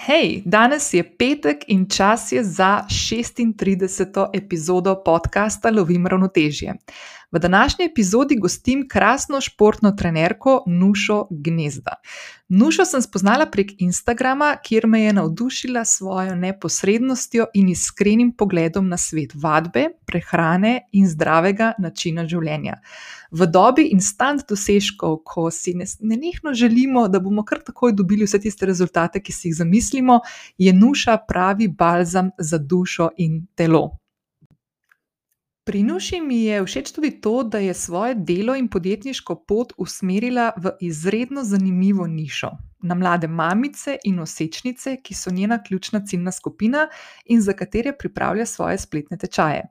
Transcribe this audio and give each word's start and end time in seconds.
Hej, 0.00 0.42
danes 0.48 0.94
je 0.94 1.02
petek 1.04 1.64
in 1.68 1.84
čas 1.88 2.32
je 2.32 2.44
za 2.44 2.84
36. 2.88 4.28
epizodo 4.32 4.94
podcasta 5.04 5.70
Lovim 5.70 6.06
ravnotežje. 6.06 6.74
V 7.32 7.38
današnji 7.38 7.84
epizodi 7.84 8.36
gostim 8.36 8.88
krasno 8.88 9.40
športno 9.40 9.90
trenerko 9.90 10.64
Nušo 10.66 11.26
Gnezda. 11.30 11.94
Nušo 12.48 12.84
sem 12.84 13.02
spoznala 13.02 13.46
prek 13.46 13.70
Instagrama, 13.78 14.56
kjer 14.62 14.86
me 14.86 15.02
je 15.02 15.12
navdušila 15.12 15.84
s 15.84 15.96
svojo 15.96 16.34
neposrednostjo 16.34 17.46
in 17.54 17.68
iskrenim 17.68 18.32
pogledom 18.32 18.88
na 18.88 18.96
svet 18.96 19.30
vadbe, 19.34 19.84
prehrane 20.06 20.88
in 20.92 21.06
zdravega 21.08 21.72
načina 21.78 22.26
življenja. 22.26 22.80
V 23.30 23.46
dobi 23.46 23.86
instant 23.94 24.42
dosežkov, 24.48 25.20
ko 25.24 25.50
si 25.54 25.76
nenehno 26.00 26.54
želimo, 26.54 27.06
da 27.08 27.20
bomo 27.20 27.44
kar 27.44 27.62
takoj 27.62 27.92
dobili 27.92 28.26
vse 28.26 28.40
tiste 28.42 28.66
rezultate, 28.66 29.22
ki 29.22 29.32
si 29.32 29.48
jih 29.48 29.54
zamislimo, 29.62 30.20
je 30.58 30.72
Nuša 30.72 31.16
pravi 31.28 31.68
balzam 31.68 32.34
za 32.38 32.58
dušo 32.58 33.10
in 33.16 33.46
telo. 33.54 33.99
Pri 35.70 35.82
Nuši 35.82 36.18
mi 36.20 36.42
je 36.42 36.64
všeč 36.66 36.90
tudi 36.90 37.10
to, 37.20 37.42
da 37.42 37.58
je 37.58 37.74
svoje 37.74 38.14
delo 38.14 38.56
in 38.58 38.66
podjetniško 38.68 39.34
pot 39.46 39.72
usmerila 39.78 40.50
v 40.56 40.70
izredno 40.80 41.44
zanimivo 41.44 42.06
nišo, 42.06 42.50
na 42.82 42.94
mlade 42.94 43.28
mamice 43.28 43.94
in 44.04 44.16
nosečnice, 44.18 44.96
ki 45.02 45.14
so 45.14 45.30
njena 45.30 45.60
ključna 45.62 46.00
ciljna 46.06 46.32
skupina 46.32 46.88
in 47.24 47.40
za 47.40 47.52
katere 47.52 47.92
pripravlja 47.98 48.46
svoje 48.46 48.78
spletne 48.78 49.18
tečaje. 49.18 49.62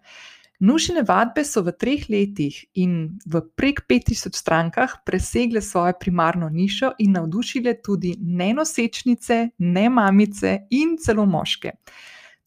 Nušine 0.60 1.04
vadbe 1.08 1.44
so 1.44 1.66
v 1.68 1.74
treh 1.76 2.06
letih 2.10 2.62
in 2.74 3.20
v 3.26 3.42
prek 3.56 3.82
5000 3.90 4.40
strankah 4.40 4.94
presegle 5.06 5.62
svojo 5.62 5.98
primarno 6.00 6.50
nišo 6.50 6.94
in 7.00 7.12
navdušile 7.12 7.76
tudi 7.84 8.16
ne 8.20 8.54
nosečnice, 8.54 9.50
ne 9.58 9.90
mamice 9.90 10.62
in 10.70 10.96
celo 10.98 11.26
moške. 11.26 11.76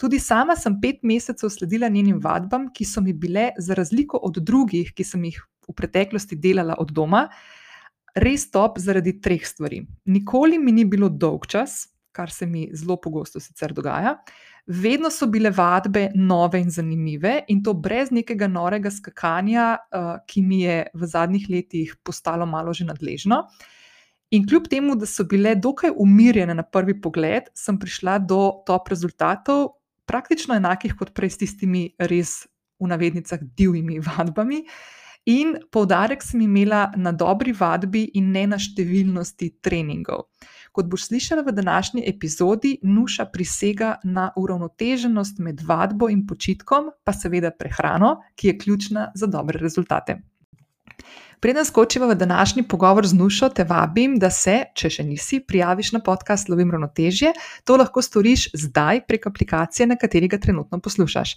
Tudi 0.02 0.18
sama 0.18 0.56
sem 0.58 0.74
pet 0.82 1.04
mesecev 1.06 1.52
sledila 1.54 1.86
njenim 1.88 2.16
vadbam, 2.18 2.66
ki 2.74 2.84
so 2.84 3.00
mi 3.00 3.12
bile, 3.14 3.52
za 3.58 3.76
razliko 3.78 4.18
od 4.18 4.40
drugih, 4.42 4.88
ki 4.90 5.04
sem 5.06 5.28
jih 5.28 5.36
v 5.68 5.74
preteklosti 5.78 6.34
delala 6.42 6.74
od 6.82 6.90
doma, 6.90 7.28
res 8.18 8.48
top 8.50 8.80
zaradi 8.82 9.20
treh 9.22 9.44
stvari. 9.46 9.78
Nikoli 10.10 10.58
mi 10.58 10.72
ni 10.74 10.84
bilo 10.84 11.06
dolg 11.06 11.46
čas, 11.46 11.84
kar 12.12 12.32
se 12.34 12.48
mi 12.50 12.64
zelo 12.74 12.96
pogosto 13.00 13.40
sicer 13.40 13.72
dogaja. 13.72 14.16
Vedno 14.66 15.10
so 15.10 15.28
bile 15.30 15.52
vadbe 15.54 16.08
nove 16.14 16.58
in 16.60 16.70
zanimive, 16.70 17.36
in 17.48 17.62
to 17.62 17.74
brez 17.74 18.10
nekega 18.10 18.48
norega 18.50 18.90
skakanja, 18.90 19.68
ki 20.26 20.42
mi 20.42 20.64
je 20.64 20.80
v 20.94 21.10
zadnjih 21.14 21.46
letih 21.50 21.94
postalo 22.02 22.46
malo 22.46 22.74
že 22.74 22.88
nadležno. 22.90 23.44
In 24.32 24.46
kljub 24.48 24.66
temu, 24.66 24.96
da 24.96 25.06
so 25.06 25.24
bile 25.28 25.54
dokaj 25.54 25.92
umirjene 25.94 26.54
na 26.58 26.62
prvi 26.64 26.94
pogled, 27.00 27.50
sem 27.54 27.78
prišla 27.78 28.18
do 28.18 28.40
top 28.66 28.88
rezultatov, 28.88 29.78
praktično 30.06 30.56
enakih 30.56 30.96
kot 30.98 31.12
prej 31.14 31.30
s 31.34 31.42
tistimi 31.44 31.86
res 31.98 32.42
v 32.80 32.90
navednicah 32.90 33.40
divjimi 33.42 34.00
vadbami. 34.02 34.64
In 35.30 35.54
poudarek 35.70 36.22
sem 36.22 36.40
imela 36.42 36.88
na 36.96 37.12
dobri 37.14 37.52
vadbi 37.54 38.08
in 38.18 38.32
ne 38.34 38.42
na 38.50 38.58
številnosti 38.58 39.52
treningov. 39.62 40.26
Kot 40.74 40.88
boš 40.90 41.12
slišala 41.12 41.44
v 41.46 41.54
današnji 41.54 42.02
epizodi, 42.10 42.72
Nuša 42.82 43.28
prisega 43.30 44.00
na 44.02 44.32
uravnoteženost 44.36 45.38
med 45.38 45.62
vadbo 45.62 46.08
in 46.10 46.24
počitkom, 46.26 46.90
pa 47.04 47.14
seveda 47.14 47.52
prehrano, 47.54 48.16
ki 48.34 48.50
je 48.50 48.58
ključna 48.58 49.10
za 49.14 49.30
dobre 49.30 49.62
rezultate. 49.62 50.18
Preden 51.42 51.64
skočiva 51.64 52.06
v 52.06 52.14
današnji 52.14 52.62
pogovor 52.62 53.06
z 53.06 53.14
Nušo, 53.14 53.48
te 53.48 53.64
vabim, 53.64 54.12
da 54.18 54.28
se, 54.30 54.60
če 54.78 54.90
še 54.94 55.02
nisi, 55.02 55.40
prijaviš 55.42 55.90
na 55.96 55.98
podcast 55.98 56.46
Lovim 56.48 56.70
ravnotežje. 56.70 57.32
To 57.66 57.80
lahko 57.80 58.02
storiš 58.02 58.44
zdaj 58.54 59.00
prek 59.10 59.26
aplikacije, 59.26 59.88
na 59.90 59.96
kateri 59.98 60.28
ga 60.30 60.38
trenutno 60.38 60.78
poslušaš. 60.78 61.34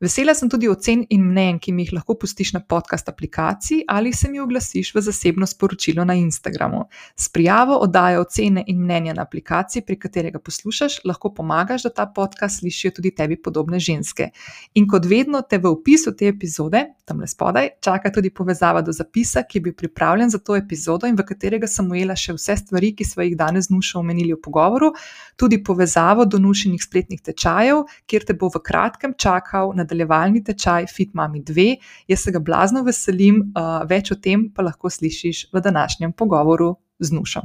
Vesela 0.00 0.30
sem 0.34 0.46
tudi 0.46 0.68
ocen 0.70 1.00
in 1.10 1.24
mnen, 1.26 1.56
ki 1.58 1.72
mi 1.74 1.82
jih 1.82 1.96
lahko 1.96 2.14
pustiš 2.22 2.52
na 2.54 2.60
podcast 2.62 3.08
aplikaciji 3.10 3.82
ali 3.90 4.12
se 4.14 4.28
mi 4.30 4.38
oglasiš 4.38 4.92
v 4.94 5.00
zasebno 5.02 5.46
sporočilo 5.46 6.04
na 6.04 6.14
Instagramu. 6.14 6.84
S 7.16 7.28
prijavo 7.28 7.74
oddaje 7.82 8.20
ocene 8.20 8.62
in 8.66 8.78
mnenja 8.78 9.14
na 9.14 9.24
aplikaciji, 9.26 9.82
pri 9.82 9.96
katerega 9.98 10.38
poslušaš, 10.38 11.00
lahko 11.04 11.32
pomagaš, 11.34 11.82
da 11.82 11.90
ta 11.90 12.06
podcast 12.06 12.60
slišijo 12.60 12.92
tudi 12.94 13.10
tebi 13.10 13.40
podobne 13.42 13.80
ženske. 13.80 14.28
In 14.74 14.86
kot 14.86 15.04
vedno 15.04 15.40
te 15.42 15.58
v 15.58 15.66
opisu 15.66 16.14
te 16.14 16.28
epizode, 16.30 16.84
tam 17.04 17.18
le 17.18 17.26
spodaj, 17.26 17.68
čaka 17.82 18.12
tudi 18.14 18.30
povezava 18.30 18.84
do 18.86 18.94
zapisa, 18.94 19.42
ki 19.42 19.58
je 19.58 19.62
bil 19.62 19.74
pripravljen 19.74 20.30
za 20.30 20.38
to 20.38 20.56
epizodo 20.56 21.10
in 21.10 21.18
v 21.18 21.26
katerega 21.26 21.66
sem 21.66 21.90
ujela 21.90 22.14
še 22.14 22.36
vse 22.38 22.56
stvari, 22.62 22.92
ki 22.94 23.04
smo 23.04 23.26
jih 23.26 23.34
danes 23.34 23.66
z 23.66 23.74
Nušo 23.74 23.98
omenili 23.98 24.36
v 24.36 24.40
pogovoru, 24.46 24.92
tudi 25.36 25.58
povezavo 25.58 26.22
do 26.24 26.38
Nušinih 26.38 26.86
spletnih 26.86 27.20
tečajev, 27.24 27.82
kjer 28.06 28.30
te 28.30 28.38
bo 28.38 28.46
v 28.46 28.62
kratkem 28.62 29.18
čakal 29.18 29.74
na 29.74 29.87
nadaljevalni 29.88 30.44
tečaj 30.44 30.86
Fit 30.92 31.14
Mami 31.14 31.40
2. 31.42 31.76
Jaz 32.08 32.26
se 32.26 32.32
ga 32.32 32.40
blazno 32.44 32.84
veselim, 32.84 33.48
več 33.88 34.12
o 34.12 34.20
tem 34.20 34.50
pa 34.52 34.62
lahko 34.62 34.90
slišiš 34.90 35.48
v 35.52 35.64
današnjem 35.64 36.12
pogovoru 36.12 36.76
z 36.98 37.12
Nušo. 37.12 37.42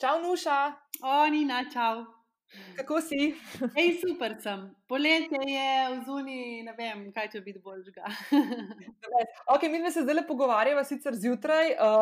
Čau, 0.00 0.16
Nuša. 0.22 0.60
O, 1.02 1.26
Nina, 1.28 1.64
čau. 1.72 2.19
Kako 2.76 3.00
si? 3.00 3.34
Ej, 3.80 4.00
super 4.00 4.34
sem. 4.42 4.64
Poletje 4.88 5.38
je 5.46 5.70
v 5.90 5.98
zuni, 6.06 6.38
ne 6.66 6.72
vem, 6.74 7.04
kaj 7.14 7.28
če 7.34 7.42
biti 7.44 7.60
boljšega. 7.62 8.02
okay, 9.54 9.70
mi 9.70 9.92
se 9.92 10.02
zdaj 10.02 10.24
pogovarjamo, 10.26 10.82
sicer 10.84 11.14
zjutraj, 11.14 11.76
uh, 11.76 11.92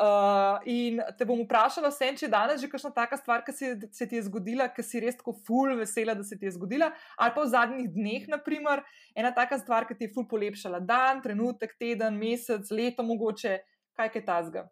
uh, 0.00 0.70
in 0.70 1.02
te 1.18 1.28
bom 1.28 1.42
vprašala, 1.44 1.92
vse, 1.92 2.14
če 2.22 2.30
danes 2.32 2.62
že 2.62 2.70
kakšna 2.72 2.92
taka 2.96 3.20
stvar, 3.20 3.44
ki 3.44 3.52
se, 3.52 3.74
se 3.92 4.08
ti 4.08 4.16
je 4.16 4.24
zgodila, 4.30 4.70
ki 4.72 4.86
si 4.86 5.04
res 5.04 5.20
tako 5.20 5.36
ful 5.44 5.76
vesela, 5.76 6.16
da 6.16 6.24
se 6.24 6.40
ti 6.40 6.48
je 6.48 6.54
zgodila, 6.56 6.88
ali 7.18 7.36
pa 7.36 7.44
v 7.44 7.52
zadnjih 7.52 7.92
dneh, 7.92 8.30
naprimer, 8.32 8.84
ena 9.12 9.34
taka 9.36 9.60
stvar, 9.60 9.84
ki 9.88 9.98
ti 9.98 10.08
je 10.08 10.14
ful 10.16 10.28
polepšala 10.30 10.80
dan, 10.80 11.20
trenutek, 11.24 11.76
teden, 11.76 12.16
mesec, 12.16 12.64
leto, 12.72 13.04
mogoče, 13.04 13.58
kaj 13.98 14.14
je 14.14 14.24
ta 14.24 14.40
zga. 14.48 14.68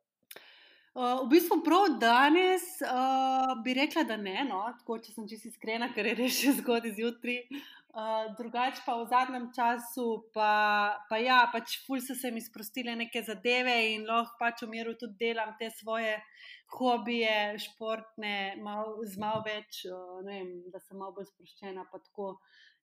Uh, 0.96 1.26
v 1.26 1.28
bistvu 1.28 1.58
prav 1.60 1.98
danes 2.00 2.62
uh, 2.80 3.50
bi 3.64 3.74
rekla, 3.76 4.06
da 4.08 4.16
ne, 4.16 4.46
no, 4.48 4.62
tako 4.78 4.96
če 5.04 5.12
sem 5.12 5.26
čisto 5.28 5.50
iskrena, 5.50 5.90
ker 5.92 6.06
je 6.08 6.14
res 6.16 6.38
že 6.40 6.54
zgodaj 6.62 6.94
zjutraj. 6.96 7.42
Uh, 7.96 8.30
drugače 8.38 8.80
pa 8.86 8.94
v 8.96 9.04
zadnjem 9.10 9.44
času, 9.52 10.06
pa, 10.32 10.96
pa 11.10 11.18
ja, 11.20 11.42
pač 11.52 11.76
ful 11.84 12.00
so 12.00 12.16
se 12.16 12.32
mi 12.32 12.40
sprostile 12.40 12.96
neke 12.96 13.20
zadeve 13.28 13.76
in 13.92 14.08
lahko 14.08 14.40
pač 14.40 14.64
v 14.64 14.70
miru 14.72 14.96
tudi 14.96 15.20
delam 15.20 15.52
te 15.60 15.68
svoje 15.76 16.16
hobije, 16.78 17.60
športne, 17.60 18.56
mal, 18.64 18.96
z 19.04 19.20
malo 19.20 19.44
več, 19.44 19.84
uh, 19.92 20.24
vem, 20.24 20.62
da 20.72 20.80
sem 20.80 20.96
malo 20.96 21.12
bolj 21.20 21.28
sproščena. 21.28 21.84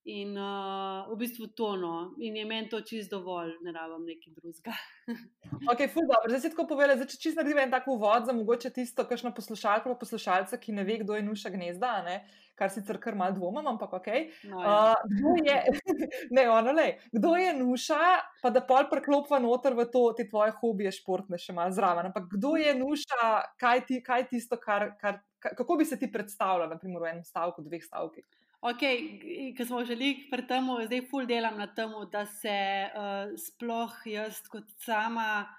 In 0.04 0.36
uh, 0.36 1.08
v 1.08 1.16
bistvu 1.16 1.48
tono, 1.56 2.12
in 2.20 2.36
je 2.36 2.44
meni 2.44 2.68
to 2.68 2.82
čisto 2.84 3.22
dovolj, 3.22 3.54
ne 3.64 3.72
rabim 3.72 4.04
nekaj 4.04 4.34
drugega. 4.36 4.74
ok, 5.72 5.84
ful 5.94 6.04
dobro. 6.10 6.28
Zdaj 6.28 6.42
si 6.44 6.52
tako 6.52 6.66
povedal, 6.74 7.00
da 7.00 7.08
če 7.08 7.20
čisto 7.22 7.40
naredim 7.40 7.62
en 7.64 7.72
tak 7.72 7.88
uvod 7.88 8.28
za 8.28 8.36
mogoče 8.36 8.74
tisto, 8.76 9.06
kakšno 9.08 9.32
poslušalko, 9.38 9.96
poslušalca, 10.02 10.60
ki 10.60 10.76
ne 10.76 10.84
ve, 10.84 11.00
kdo 11.06 11.16
je 11.16 11.24
nuša 11.24 11.54
gnezda, 11.56 12.02
ne? 12.04 12.18
kar 12.60 12.70
sicer 12.70 13.00
kar 13.02 13.16
mal 13.18 13.34
dvomam, 13.34 13.66
ampak 13.72 13.96
ok. 13.98 14.10
No, 14.52 14.60
uh, 14.60 15.08
kdo, 15.10 15.34
je, 15.42 15.56
ne, 16.38 16.44
ono, 16.52 16.76
le, 16.76 16.86
kdo 17.16 17.34
je 17.40 17.56
nuša, 17.58 18.02
pa 18.44 18.52
da 18.54 18.62
pol 18.68 18.86
preklopva 18.92 19.40
noter 19.42 19.74
v 19.78 19.88
to, 19.90 20.04
te 20.18 20.28
tvoje 20.30 20.54
hobije 20.60 20.94
športne 21.00 21.40
še 21.42 21.56
malo 21.58 21.74
zraven. 21.74 22.12
Ampak 22.12 22.30
kdo 22.36 22.54
je 22.62 22.76
nuša, 22.78 23.32
kaj 23.62 23.86
ti 23.88 24.04
je 24.04 24.22
tisto, 24.36 24.60
kar, 24.62 24.92
kar, 25.02 25.24
kako 25.42 25.80
bi 25.80 25.88
se 25.88 25.98
ti 26.00 26.12
predstavljal, 26.12 26.70
naprimer 26.76 27.02
v 27.02 27.14
enem 27.16 27.26
stavku, 27.26 27.66
dveh 27.66 27.82
stavkih. 27.88 28.28
Okay, 28.64 29.20
ki 29.58 29.66
smo 29.66 29.82
želeli 29.84 30.30
pri 30.32 30.46
tem, 30.48 30.68
zdaj 30.86 31.02
ful 31.10 31.26
delam 31.28 31.58
na 31.60 31.66
tem, 31.68 31.92
da 32.12 32.22
se 32.26 32.54
uh, 32.96 33.34
sploh 33.36 33.92
jaz 34.08 34.38
kot 34.48 34.70
sama 34.86 35.50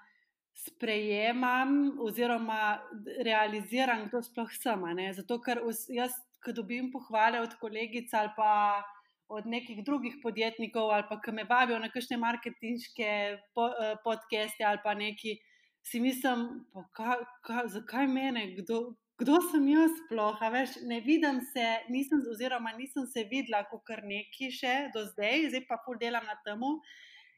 sprejemam 0.57 1.99
oziroma 2.01 2.79
realiziram, 3.27 4.07
kdo 4.07 4.23
sploh 4.25 4.49
sem. 4.57 4.87
Zato, 5.19 5.37
ker 5.45 5.61
jaz, 5.93 6.17
ko 6.41 6.55
dobim 6.57 6.89
pohvale 6.93 7.43
od 7.45 7.53
kolegic 7.61 8.09
ali 8.13 8.33
pa 8.33 8.81
od 9.29 9.45
nekih 9.45 9.85
drugih 9.85 10.17
podjetnikov, 10.23 10.89
ali 10.89 11.05
pa 11.09 11.21
ki 11.21 11.31
me 11.31 11.45
vabijo 11.45 11.77
na 11.79 11.93
kakšne 11.93 12.17
marketinške 12.17 13.11
po, 13.53 13.69
uh, 13.69 13.93
podcaste 14.01 14.65
ali 14.65 14.81
pa 14.81 14.97
neki, 14.97 15.37
si 15.85 16.01
mislim, 16.01 16.65
pa 16.73 16.89
ka, 16.89 17.21
ka, 17.45 17.67
zakaj 17.69 18.09
mene, 18.09 18.49
kdo 18.57 18.95
kdo 19.17 19.39
sem 19.51 19.67
jaz 19.71 19.91
sploh, 20.03 20.39
veš, 20.51 20.77
ne 20.89 20.99
vidim 21.01 21.39
se, 21.53 21.65
nisem, 21.89 22.23
oziroma 22.31 22.73
nisem 22.75 23.07
se 23.07 23.23
videla, 23.31 23.63
kot 23.69 23.83
kar 23.87 24.03
neki 24.03 24.51
še 24.51 24.75
do 24.95 25.05
zdaj, 25.13 25.49
zdaj 25.53 25.65
pa 25.69 25.79
pol 25.85 25.99
delam 26.01 26.25
na 26.27 26.35
tem. 26.45 26.63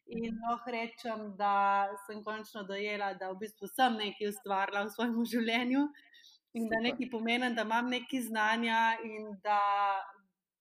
In 0.08 0.38
lahko 0.40 0.72
rečem, 0.72 1.24
da 1.36 1.88
sem 2.06 2.22
končno 2.24 2.64
dojela, 2.64 3.12
da 3.20 3.28
v 3.34 3.42
bistvu 3.42 3.68
sem 3.68 3.98
nekaj 4.00 4.30
ustvarila 4.32 4.86
v 4.86 4.94
svojem 4.94 5.26
življenju 5.34 5.82
in 6.56 6.70
da 6.72 6.80
nekaj 6.80 7.10
pomeni, 7.12 7.50
da 7.54 7.66
imam 7.68 7.92
nekaj 7.92 8.22
znanja 8.30 8.80
in 9.04 9.34
da 9.44 9.60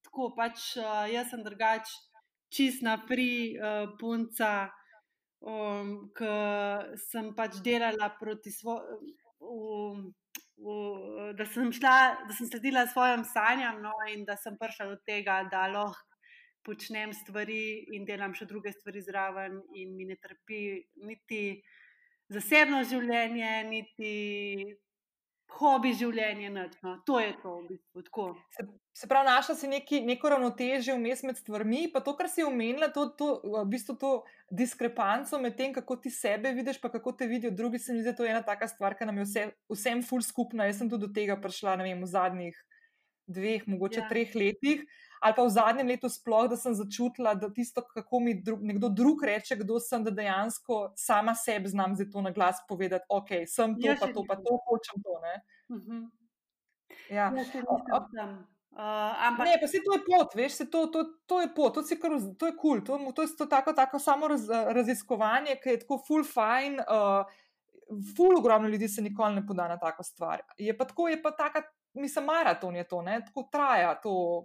tako 0.03 0.33
pač 0.37 0.75
jaz 1.13 1.31
sem 1.31 1.47
drugač. 1.47 1.95
čistna 2.57 2.95
pri 3.09 3.59
uh, 3.59 3.89
punca, 4.01 4.71
um, 5.43 6.11
ki 6.15 6.35
sem 7.11 7.35
pač 7.35 7.59
delala 7.65 8.09
proti 8.21 8.53
svojim. 10.57 11.33
Da 11.37 11.47
sem, 11.47 11.73
šla, 11.73 11.97
da 12.29 12.35
sem 12.35 12.47
sledila 12.47 12.87
svojim 12.87 13.25
sanjam, 13.25 13.83
no, 13.83 13.93
in 14.13 14.25
da 14.25 14.37
sem 14.37 14.57
prišla 14.59 14.87
do 14.87 14.97
tega, 15.05 15.43
da 15.51 15.67
lahko 15.69 16.17
počnem 16.67 17.13
stvari 17.15 17.87
in 17.95 18.05
delam 18.05 18.35
še 18.35 18.47
druge 18.47 18.73
stvari 18.73 19.03
zraven, 19.03 19.61
in 19.79 19.95
mi 19.97 20.05
ne 20.05 20.17
trpi 20.19 20.83
niti 21.07 21.63
zasebno 22.33 22.83
življenje, 22.91 23.53
niti 23.69 24.15
hobi 25.57 25.93
življenje. 25.97 26.51
No. 26.53 26.97
To 27.07 27.19
je 27.23 27.33
to, 27.43 27.55
v 27.63 27.69
bistvu. 27.71 28.27
Se, 28.53 28.67
se 29.03 29.09
pravi, 29.11 29.29
našla 29.31 29.57
si 29.59 29.71
neki, 29.71 30.01
neko 30.07 30.31
ravnotežje 30.35 30.97
vmes 30.99 31.23
med 31.27 31.41
stvarmi, 31.41 31.87
pa 31.93 32.03
to, 32.05 32.17
kar 32.19 32.29
si 32.33 32.45
omenila, 32.47 32.91
to, 32.95 33.09
to, 33.19 33.31
v 33.45 33.65
bistvu 33.71 33.97
to 34.01 34.13
diskrepanco 34.51 35.41
med 35.43 35.57
tem, 35.59 35.75
kako 35.77 35.99
ti 36.03 36.13
sebe 36.13 36.53
vidiš, 36.57 36.81
pa 36.83 36.91
kako 36.93 37.17
te 37.17 37.31
vidijo 37.31 37.55
drugi. 37.55 37.81
Se 37.83 37.95
mi 37.95 38.03
zdi, 38.03 38.13
da 38.13 38.19
to 38.19 38.27
je 38.27 38.35
ena 38.35 38.45
taka 38.47 38.69
stvar, 38.71 38.99
ki 38.99 39.09
nam 39.09 39.23
je 39.23 39.29
vse, 39.29 39.49
vsem 39.73 40.05
ful 40.07 40.25
skupna. 40.25 40.69
Jaz 40.69 40.83
sem 40.83 40.93
tudi 40.93 41.09
do 41.09 41.13
tega 41.15 41.39
prišla, 41.41 41.79
ne 41.81 41.91
vem, 41.91 42.05
v 42.05 42.11
zadnjih 42.11 42.63
dveh, 43.27 43.67
mogoče 43.67 44.05
ja. 44.05 44.09
treh 44.11 44.35
letih 44.39 44.87
ali 45.21 45.35
pa 45.37 45.45
v 45.45 45.51
zadnjem 45.51 45.89
letu, 45.89 46.09
sploh, 46.09 46.49
da 46.51 46.57
sem 46.57 46.75
začutila, 46.75 47.35
da 47.35 47.51
tisto, 47.53 47.83
kako 47.83 48.21
mi 48.21 48.35
dru, 48.43 48.59
nekdo 48.61 48.89
drug 48.89 49.25
reče, 49.25 49.57
kdo 49.57 49.81
sem, 49.81 50.05
da 50.05 50.11
dejansko 50.11 50.93
sama 50.97 51.35
sebi 51.35 51.69
znam 51.69 51.97
za 51.97 52.05
to 52.13 52.23
na 52.23 52.31
glas 52.31 52.63
povedati, 52.69 53.05
ok, 53.09 53.29
sem 53.47 53.75
to, 53.81 53.89
ja, 53.89 53.97
pa 54.01 54.13
to, 54.13 54.25
pa 54.29 54.37
to, 54.37 54.59
hočem 54.69 55.03
to. 55.03 55.21
Uh 55.69 55.77
mhm. 55.77 55.91
-huh. 55.91 56.11
Ja, 57.11 57.33
Uh, 58.77 58.83
ampak... 59.27 59.47
Ne, 59.47 59.57
pa 59.61 59.67
se 59.67 59.79
to 59.81 59.95
je 59.97 60.03
pot, 60.05 60.35
veš, 60.35 60.53
se 60.53 60.65
to, 60.71 60.87
to, 60.93 61.05
to 61.27 61.41
je 61.41 61.49
pot, 61.55 61.75
to, 61.75 61.83
kar, 62.01 62.13
to 62.39 62.47
je 62.47 62.53
kul, 62.53 62.83
cool, 62.85 62.85
to, 62.85 63.13
to 63.13 63.23
je 63.23 63.29
to 63.39 63.47
tako, 63.47 63.73
tako 63.73 63.99
samo 63.99 64.29
raz, 64.29 64.51
raziskovanje, 64.51 65.55
ki 65.63 65.69
je 65.69 65.79
tako 65.81 65.97
full 66.07 66.25
fine. 66.25 66.85
Uh, 66.85 67.25
ful 68.17 68.37
ogromno 68.39 68.69
ljudi 68.69 68.89
se 68.89 69.03
nikoli 69.03 69.35
ne 69.35 69.47
poda 69.47 69.69
na 69.69 69.79
tako 69.79 70.03
stvar. 70.03 70.43
Je 70.59 70.77
pa 70.77 70.85
tako, 70.85 71.09
je 71.09 71.23
pa 71.23 71.31
taka, 71.31 71.63
mislim, 71.95 72.25
maraton 72.25 72.77
je 72.77 72.85
to, 72.85 73.03
ne, 73.03 73.21
tako 73.25 73.49
traja 73.53 73.95
to 73.95 74.45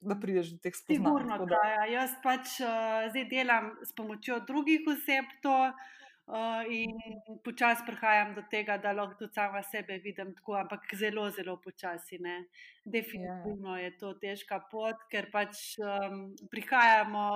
da 0.00 0.16
prideš 0.20 0.54
do 0.54 0.58
teh 0.64 0.74
spoznanj. 0.74 0.96
Sigurno, 0.96 1.38
da 1.46 1.60
ja. 1.68 1.86
Jaz 2.00 2.16
pač 2.24 2.58
uh, 2.64 3.08
zdaj 3.12 3.26
delam 3.30 3.72
s 3.84 3.92
pomočjo 3.96 4.40
drugih 4.48 4.86
oseb 4.88 5.28
to 5.44 5.56
uh, 5.70 6.62
in 6.72 6.96
počasi 7.44 7.84
prihajam 7.86 8.34
do 8.38 8.44
tega, 8.50 8.78
da 8.80 8.94
lahko 8.96 9.18
tudi 9.18 9.36
sama 9.36 9.62
sebe 9.62 9.98
vidim 10.04 10.32
tako, 10.38 10.56
ampak 10.62 10.88
zelo, 10.96 11.28
zelo 11.36 11.58
počasi. 11.60 12.18
Ne. 12.24 12.38
Definitivno 12.84 13.76
je 13.76 13.92
to 14.00 14.14
težka 14.22 14.62
pot, 14.70 15.04
ker 15.12 15.28
pač 15.32 15.76
um, 15.84 16.30
prihajamo 16.50 17.26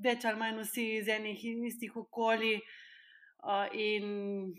več 0.00 0.24
ali 0.24 0.40
manj 0.40 0.62
vsi 0.64 0.86
iz 1.02 1.12
enih 1.12 1.44
in 1.52 1.68
istih 1.68 1.96
okolij. 1.96 2.60
Uh, 3.40 3.68
in 3.72 4.52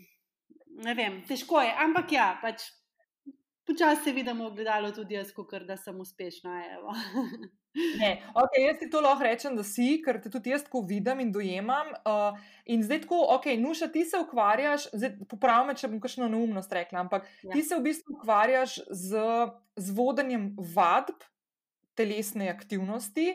ne 0.82 0.94
vem, 0.98 1.20
težko 1.26 1.60
je, 1.62 1.74
ampak 1.84 2.14
ja, 2.14 2.32
pač 2.42 2.64
Počasi 3.66 4.04
se 4.04 4.12
vidimo 4.12 4.50
v 4.50 4.54
gledalu, 4.54 4.90
tudi 4.92 5.14
jaz, 5.14 5.30
kot 5.32 5.54
da 5.66 5.76
sem 5.78 6.00
uspešna. 6.00 6.56
ne, 8.02 8.10
okay, 8.34 8.64
jaz 8.66 8.80
ti 8.80 8.88
to 8.90 9.00
lahko 9.00 9.22
rečem, 9.22 9.54
da 9.56 9.62
si, 9.66 10.00
ker 10.02 10.18
te 10.22 10.32
tudi 10.32 10.50
jaz 10.50 10.64
tako 10.66 10.82
vidim 10.88 11.22
in 11.22 11.30
dojemam. 11.32 11.92
Uh, 12.02 12.40
in 12.66 12.82
zdaj, 12.82 13.04
tako, 13.04 13.20
ok, 13.36 13.46
nuša, 13.62 13.88
ti 13.94 14.02
se 14.08 14.18
ukvarjaš, 14.18 14.88
popravi 15.30 15.70
me, 15.70 15.76
če 15.78 15.92
bom 15.92 16.02
kakšno 16.02 16.30
neumnost 16.32 16.74
rekla, 16.74 17.04
ampak 17.06 17.30
ja. 17.44 17.54
ti 17.54 17.62
se 17.62 17.78
v 17.78 17.86
bistvu 17.86 18.18
ukvarjaš 18.18 18.80
z, 18.90 19.24
z 19.78 19.94
vodenjem 19.94 20.52
vadb, 20.74 21.22
telesne 21.98 22.50
aktivnosti 22.50 23.32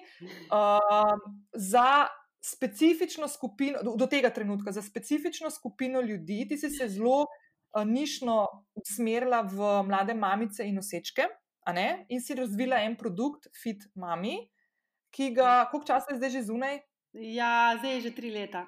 uh, 0.52 1.18
za. 1.54 1.90
Specifično 2.48 3.26
skupino, 3.28 3.82
do, 3.84 3.96
do 4.00 4.06
tega 4.08 4.30
trenutka, 4.32 4.72
za 4.72 4.80
specifično 4.86 5.50
skupino 5.52 6.00
ljudi, 6.06 6.46
ti 6.48 6.56
si 6.56 6.70
se 6.72 6.86
zelo 6.88 7.26
nišno 7.84 8.48
usmerila 8.76 9.42
v 9.42 9.84
mlade 9.88 10.14
mamice 10.14 10.66
in 10.68 10.80
osečke, 10.80 11.28
in 12.10 12.22
si 12.22 12.36
razvila 12.36 12.80
en 12.82 12.96
produkt, 12.96 13.50
Fit 13.62 13.84
Mami, 13.96 14.38
ki 15.12 15.32
ga, 15.36 15.68
koliko 15.72 15.88
časa 15.88 16.14
je 16.14 16.18
zdaj 16.18 16.30
že 16.30 16.44
zunaj? 16.48 16.80
Ja, 17.14 17.76
zdaj 17.80 17.94
je 17.94 18.02
že 18.02 18.12
tri 18.16 18.32
leta. 18.32 18.66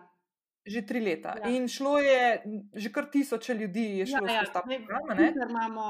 Že 0.65 0.81
tri 0.85 0.99
leta. 0.99 1.35
Ja. 1.39 1.49
In 1.49 1.67
šlo 1.67 1.99
je, 1.99 2.43
že 2.75 2.91
kar 2.91 3.07
tisoče 3.11 3.53
ljudi 3.53 3.99
je 3.99 4.05
šlo 4.05 4.27
ja, 4.27 4.33
ja. 4.33 4.45
skozi 4.45 4.53
ta 4.53 4.61
program. 4.85 5.17
Mi 5.17 5.31
imamo 5.49 5.85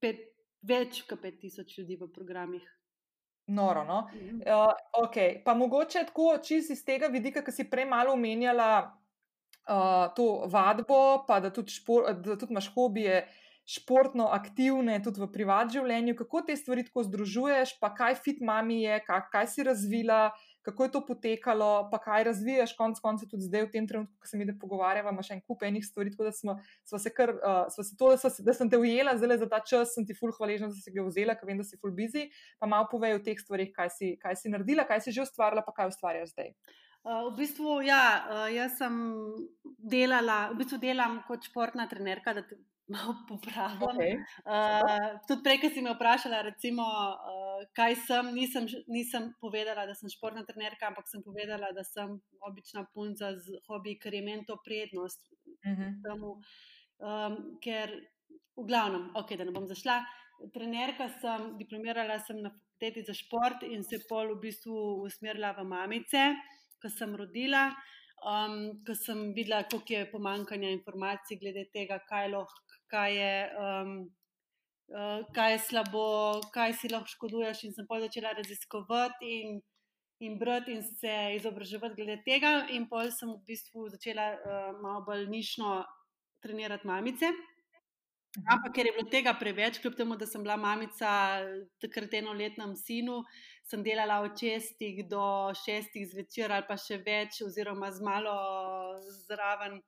pet, 0.00 0.34
več 0.62 1.02
kot 1.08 1.22
pet 1.22 1.38
tisoč 1.40 1.78
ljudi 1.78 1.96
v 1.96 2.10
programih. 2.12 2.66
Noro. 3.48 3.84
No? 3.84 4.08
Uh, 4.12 4.12
mhm. 4.12 4.42
eh, 4.44 4.74
okay. 4.92 5.42
Pa 5.44 5.54
mogoče 5.54 6.04
tako, 6.10 6.36
čist 6.44 6.70
iz 6.70 6.84
tega 6.84 7.08
vidika, 7.08 7.42
ki 7.44 7.52
si 7.52 7.64
prej 7.70 7.86
malo 7.88 8.12
omenjala, 8.12 8.97
uh, 9.68 10.08
to 10.16 10.48
vadbo, 10.50 11.24
pa 11.28 11.40
da 11.40 11.52
tudi, 11.54 11.72
špor, 11.76 12.08
da 12.24 12.38
tudi 12.38 12.52
imaš 12.56 12.72
hobije, 12.74 13.26
športno 13.68 14.30
aktivne, 14.32 14.96
tudi 15.04 15.20
v 15.20 15.26
privat 15.28 15.68
življenju, 15.74 16.14
kako 16.16 16.40
te 16.48 16.54
stvari 16.56 16.86
tako 16.86 17.04
združuješ, 17.04 17.74
pa 17.82 17.90
kaj 17.92 18.16
fit 18.24 18.38
mami 18.40 18.80
je, 18.86 18.96
kaj, 19.04 19.26
kaj 19.32 19.50
si 19.52 19.66
razvila. 19.68 20.28
Kako 20.68 20.84
je 20.84 20.90
to 20.92 21.00
potekalo, 21.06 21.68
pa 21.88 21.96
kaj 22.02 22.26
razvijaš, 22.28 22.74
konec 22.76 22.98
koncev, 23.00 23.28
tudi 23.30 23.46
zdaj, 23.46 23.62
v 23.68 23.70
tem 23.72 23.86
trenutku, 23.88 24.12
ko 24.20 24.28
se 24.28 24.36
mi 24.36 24.44
da 24.44 24.52
pogovarjava, 24.60 25.14
imaš 25.14 25.30
en 25.32 25.40
kup 25.40 25.62
enih 25.64 25.84
stvari. 25.84 26.12
Tako 26.12 26.26
da 26.28 26.32
smo, 26.36 26.56
smo 26.84 27.00
se 27.00 27.12
kar, 27.14 27.32
uh, 27.36 27.70
smo 27.72 27.84
se 27.88 27.96
to, 27.96 28.10
da, 28.12 28.18
so, 28.20 28.32
da 28.44 28.56
sem 28.56 28.68
te 28.68 28.80
ujela, 28.80 29.16
zdaj 29.16 29.40
za 29.44 29.48
ta 29.48 29.62
čas 29.64 29.94
sem 29.96 30.04
ti 30.04 30.16
ful 30.16 30.34
hvaležna, 30.36 30.68
da 30.72 30.76
si 30.76 30.92
ga 30.92 31.06
vzela, 31.06 31.38
ker 31.38 31.48
vem, 31.48 31.62
da 31.62 31.64
si 31.64 31.80
ful 31.80 31.94
busy. 31.96 32.26
Pa 32.60 32.68
malo 32.68 32.88
povej 32.90 33.16
o 33.16 33.22
teh 33.24 33.40
stvarih, 33.40 33.72
kaj 33.72 33.94
si, 33.96 34.12
kaj 34.20 34.36
si 34.42 34.52
naredila, 34.52 34.84
kaj 34.88 35.06
si 35.06 35.16
že 35.16 35.24
ustvarila, 35.24 35.64
pa 35.64 35.76
kaj 35.76 35.94
ustvarjaš 35.94 36.36
zdaj. 36.36 36.52
Uh, 37.06 37.30
v 37.30 37.36
bistvu, 37.38 37.80
ja, 37.86 38.26
uh, 38.26 38.48
jaz 38.52 38.74
sem 38.80 38.94
delala, 39.78 40.50
v 40.52 40.58
bistvu 40.60 40.80
delam 40.82 41.22
kot 41.28 41.46
športna 41.46 41.86
trenerka, 41.88 42.34
da 42.34 42.42
te 42.42 42.58
malo 42.90 43.14
popravim. 43.28 43.82
Okay. 43.86 44.16
Uh, 44.42 45.16
tudi 45.28 45.44
prej, 45.46 45.60
ki 45.62 45.70
si 45.72 45.84
me 45.84 45.94
vprašala, 45.94 46.42
recimo, 46.48 46.84
uh, 46.84 47.62
kaj 47.76 47.96
sem, 48.02 48.32
nisem, 48.34 48.68
nisem 48.90 49.30
povedala, 49.40 49.86
da 49.86 49.94
sem 49.96 50.10
športna 50.12 50.44
trenerka, 50.48 50.90
ampak 50.90 51.08
sem 51.08 51.22
povedala, 51.24 51.70
da 51.76 51.86
sem 51.86 52.18
obična 52.50 52.84
punca 52.94 53.32
z 53.38 53.62
hobi, 53.68 53.98
ker 54.02 54.18
je 54.18 54.22
meni 54.24 54.46
to 54.48 54.58
prednost. 54.64 55.22
Uh 55.64 55.70
mhm. 55.70 55.82
-huh. 55.82 55.92
temu, 56.04 56.30
um, 56.98 57.58
ker, 57.62 57.94
v 58.56 58.66
glavnem, 58.66 59.10
okay, 59.14 59.36
da 59.36 59.44
ne 59.44 59.52
bom 59.52 59.66
zašla. 59.66 60.02
Trenerka 60.54 61.08
sem, 61.20 61.56
diplomirala 61.58 62.18
sem 62.18 62.42
na 62.42 62.50
fakulteti 62.78 63.02
za 63.02 63.14
šport 63.14 63.62
in 63.62 63.82
se 63.82 63.98
pol 64.08 64.34
v 64.34 64.40
bistvu 64.40 65.02
usmerila 65.02 65.52
v 65.52 65.64
mamice 65.64 66.34
ko 66.82 66.90
sem 66.92 67.14
rodila, 67.16 67.68
um, 68.22 68.58
ko 68.86 68.94
sem 68.94 69.32
videla, 69.34 69.62
koliko 69.70 69.94
je 69.94 70.10
pomankanja 70.10 70.70
informacij 70.74 71.40
glede 71.40 71.66
tega, 71.72 71.98
kaj, 72.08 72.30
lahko, 72.34 72.78
kaj, 72.90 73.16
je, 73.16 73.32
um, 73.64 73.92
uh, 74.94 75.26
kaj 75.34 75.52
je 75.52 75.58
slabo, 75.66 76.06
kaj 76.54 76.76
si 76.80 76.92
lahko 76.92 77.14
škoduješ. 77.14 77.64
In 77.68 77.76
sem 77.76 77.88
pa 77.90 78.00
začela 78.04 78.32
raziskovati 78.38 79.34
in, 79.42 79.60
in 80.20 80.38
brati 80.38 80.78
in 80.78 80.82
se 80.82 81.14
izobraževati 81.36 81.98
glede 81.98 82.22
tega. 82.26 82.66
In 82.74 82.88
pol 82.90 83.12
sem 83.14 83.30
v 83.34 83.42
bistvu 83.46 83.90
začela 83.94 84.32
uh, 84.34 84.72
malo 84.82 85.04
bolj 85.06 85.28
nišno 85.30 85.82
trenirati 86.42 86.86
mamice. 86.86 87.32
Ampak 88.46 88.74
ker 88.76 88.86
je 88.86 88.92
bilo 88.92 89.08
tega 89.10 89.32
preveč, 89.34 89.78
kljub 89.82 89.96
temu, 89.96 90.16
da 90.20 90.26
sem 90.28 90.42
bila 90.44 90.58
mamica 90.60 91.10
takrat 91.82 92.12
enoletnem 92.20 92.74
sinu, 92.76 93.22
sem 93.68 93.82
delala 93.84 94.20
od 94.24 94.36
šestih 94.40 95.02
do 95.08 95.52
šestih 95.64 96.06
zvečer 96.08 96.52
ali 96.52 96.66
pa 96.68 96.76
še 96.80 97.00
več, 97.04 97.42
oziroma 97.44 97.90
z 97.92 98.04
malo 98.04 98.36
zraven 99.26 99.82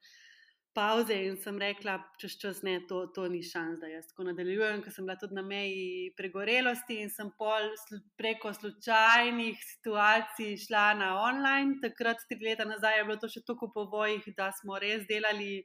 pauze. 0.77 1.17
In 1.27 1.39
sem 1.41 1.59
rekla, 1.59 1.97
čez 2.21 2.37
čas 2.41 2.63
ne, 2.67 2.77
to, 2.89 3.03
to 3.15 3.27
ni 3.33 3.43
šans, 3.47 3.81
da 3.81 3.91
jaz 3.91 4.11
tako 4.11 4.29
nadaljujem, 4.29 4.83
ker 4.85 4.95
sem 4.95 5.09
bila 5.09 5.17
tudi 5.21 5.39
na 5.39 5.45
meji 5.47 6.13
pregorelosti 6.19 7.01
in 7.05 7.11
sem 7.11 7.33
pol 7.41 7.73
preko 8.21 8.53
slučajnih 8.55 9.61
situacij 9.73 10.57
šla 10.67 10.87
na 11.01 11.13
online. 11.25 11.81
Takrat, 11.83 12.23
tri 12.29 12.51
leta 12.51 12.69
nazaj, 12.69 13.01
je 13.01 13.07
bilo 13.09 13.21
to 13.23 13.33
še 13.33 13.45
toliko 13.47 13.73
povojih, 13.75 14.29
da 14.37 14.53
smo 14.61 14.79
res 14.83 15.09
delali. 15.11 15.63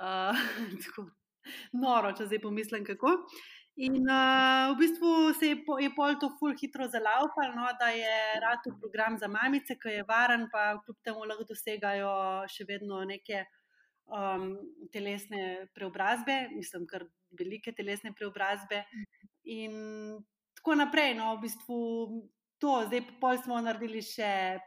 Uh, 0.00 0.32
noro, 1.76 2.14
če 2.16 2.24
zdaj 2.30 2.40
pomislim, 2.40 2.86
kako. 2.86 3.10
In 3.80 4.04
uh, 4.04 4.74
v 4.74 4.76
bistvu 4.76 5.32
se 5.38 5.46
je, 5.46 5.56
po, 5.64 5.78
je 5.80 5.88
pol 5.96 6.18
to 6.20 6.28
ful 6.36 6.52
hitro 6.52 6.84
zalaupalo, 6.92 7.54
no, 7.56 7.68
da 7.80 7.88
je 7.88 8.16
rad 8.42 8.66
v 8.68 8.74
program 8.76 9.16
za 9.16 9.28
mamice, 9.28 9.78
ki 9.80 9.94
je 9.94 10.02
varen, 10.08 10.50
pa 10.52 10.74
kljub 10.84 10.98
temu 11.00 11.24
lahko 11.24 11.46
dosegajo 11.48 12.10
še 12.52 12.66
vedno 12.68 13.00
neke 13.08 13.40
um, 14.12 14.52
telesne 14.92 15.70
preobrazbe, 15.72 16.50
mislim, 16.52 16.84
kar 16.90 17.06
velike 17.40 17.72
telesne 17.72 18.12
preobrazbe. 18.12 18.82
In 19.56 19.72
tako 20.60 20.76
naprej, 20.82 21.14
no, 21.16 21.32
v 21.38 21.46
bistvu 21.48 21.80
to, 22.60 22.74
zdaj 22.84 23.06
pol 23.22 23.40
smo 23.40 23.62
naredili 23.64 24.04
še 24.04 24.60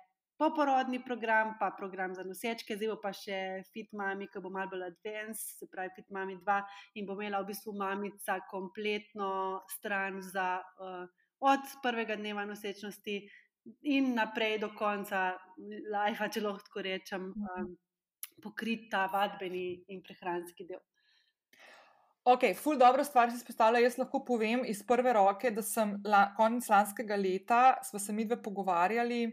poporodni 0.43 1.00
program, 1.05 1.55
pa 1.59 1.71
program 1.77 2.15
za 2.15 2.23
nosečke, 2.27 2.75
zdaj 2.75 2.97
pa 3.01 3.13
še 3.15 3.38
Fit 3.71 3.93
Mami, 3.95 4.27
ki 4.27 4.41
bo 4.43 4.51
malo 4.51 4.73
bolj 4.73 4.89
advanced, 4.89 5.55
se 5.59 5.69
pravi 5.71 5.93
Fit 5.95 6.09
Mami 6.12 6.35
2 6.41 6.57
in 7.00 7.07
bo 7.07 7.15
imela 7.15 7.39
v 7.43 7.53
bistvu 7.53 7.75
mamica 7.79 8.41
kompletno 8.51 9.63
stran 9.71 10.19
za 10.21 10.59
uh, 10.59 11.07
od 11.43 11.63
prvega 11.83 12.17
dneva 12.19 12.43
nosečnosti 12.50 13.15
in 13.88 14.13
naprej 14.15 14.59
do 14.59 14.73
konca 14.75 15.31
life, 15.59 16.27
če 16.27 16.43
lahko 16.43 16.67
tako 16.67 16.83
rečem, 16.88 17.29
um, 17.31 17.69
pokriti 18.43 18.89
ta 18.91 19.05
vadbeni 19.12 19.67
in 19.95 20.03
prehranski 20.03 20.67
del. 20.67 20.83
Ok, 22.23 22.53
ful 22.55 22.77
dobro 22.79 23.03
stvar 23.03 23.31
si 23.31 23.39
spostavlja. 23.39 23.81
Jaz 23.83 23.97
lahko 24.00 24.21
povem 24.23 24.63
iz 24.67 24.79
prve 24.88 25.12
roke, 25.15 25.51
da 25.51 25.63
sem 25.63 25.97
la, 26.07 26.29
konec 26.38 26.67
lanskega 26.71 27.17
leta, 27.19 27.63
smo 27.83 28.00
se 28.00 28.15
mi 28.15 28.23
dve 28.27 28.38
pogovarjali, 28.43 29.25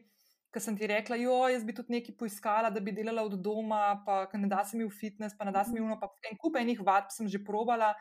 ker 0.50 0.62
sem 0.62 0.76
ti 0.78 0.88
rekla, 0.90 1.16
jo, 1.20 1.36
jaz 1.52 1.64
bi 1.66 1.74
tudi 1.76 1.94
nekaj 1.94 2.16
poiskala, 2.18 2.70
da 2.74 2.82
bi 2.82 2.94
delala 2.94 3.22
od 3.26 3.36
doma, 3.42 4.00
pa 4.06 4.24
ne 4.34 4.50
da 4.50 4.64
se 4.66 4.78
mi 4.78 4.84
v 4.84 4.90
fitness, 4.90 5.36
pa 5.38 5.46
ne 5.46 5.54
da 5.54 5.62
se 5.64 5.74
mi 5.74 5.82
uno, 5.82 5.98
pa 6.00 6.10
en 6.30 6.38
kup 6.40 6.58
enih 6.58 6.82
vadb 6.86 7.14
sem 7.14 7.28
že 7.30 7.42
probala, 7.46 7.92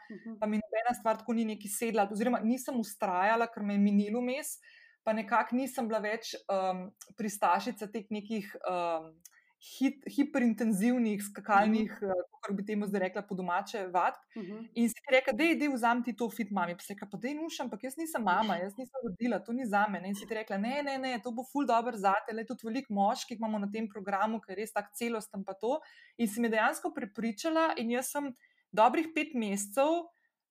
pa 0.42 0.50
mi 0.50 0.62
nobena 0.62 0.96
stvar 0.98 1.22
tako 1.22 1.38
ni 1.38 1.46
neki 1.52 1.70
sedla, 1.70 2.08
oziroma 2.10 2.42
nisem 2.44 2.80
ustrajala, 2.82 3.50
ker 3.54 3.66
me 3.66 3.78
je 3.78 3.84
minilo 3.86 4.22
mes, 4.26 4.58
pa 5.06 5.14
nekako 5.14 5.60
nisem 5.62 5.88
bila 5.90 6.02
več 6.04 6.34
um, 6.50 6.88
pristašica 7.18 7.90
teh 7.94 8.10
nekih. 8.10 8.50
Um, 8.66 9.14
hit, 9.60 10.04
hiperintenzivnih 10.08 11.24
skakalnih, 11.24 11.92
uh 12.02 12.08
-huh. 12.08 12.14
kako 12.42 12.54
bi 12.54 12.66
temu 12.66 12.88
zdaj 12.88 13.00
rekla, 13.00 13.22
po 13.22 13.36
domače 13.36 13.88
vad. 13.88 14.14
Uh 14.36 14.44
-huh. 14.44 14.68
In 14.74 14.90
si 14.90 14.96
rekel, 15.12 15.38
da 15.38 15.44
je 15.44 15.56
del 15.56 15.74
vzam 15.74 16.04
ti 16.04 16.16
to 16.16 16.30
fit 16.30 16.52
mami. 16.52 16.74
Pa 16.76 16.80
si 16.80 16.94
rekel, 16.94 17.08
pa 17.12 17.18
da 17.18 17.28
je 17.28 17.36
nušam, 17.36 17.66
ampak 17.66 17.84
jaz 17.84 17.98
nisem 17.98 18.24
mama, 18.24 18.56
jaz 18.56 18.78
nisem 18.78 19.00
rodila, 19.04 19.40
to 19.40 19.54
ni 19.54 19.66
za 19.66 19.88
me. 19.88 20.02
In 20.06 20.16
si 20.16 20.26
rekel, 20.30 20.62
ne, 20.62 20.84
ne, 20.84 20.98
ne, 20.98 21.20
to 21.24 21.32
bo 21.32 21.44
ful 21.52 21.66
dobr 21.66 21.96
za 21.96 22.14
te, 22.28 22.34
le 22.34 22.46
tudi 22.46 22.68
veliko 22.68 22.94
moških 22.94 23.38
imamo 23.38 23.60
na 23.60 23.72
tem 23.72 23.88
programu, 23.94 24.40
ker 24.40 24.58
je 24.58 24.62
res 24.62 24.72
tak 24.74 24.86
celosten 24.94 25.44
pa 25.44 25.54
to. 25.54 25.80
In 26.18 26.28
si 26.28 26.42
me 26.42 26.50
dejansko 26.50 26.94
prepričala 26.96 27.74
in 27.78 27.92
jaz 27.92 28.12
sem 28.12 28.34
dobrih 28.72 29.08
pet 29.16 29.36
mesecev. 29.36 30.08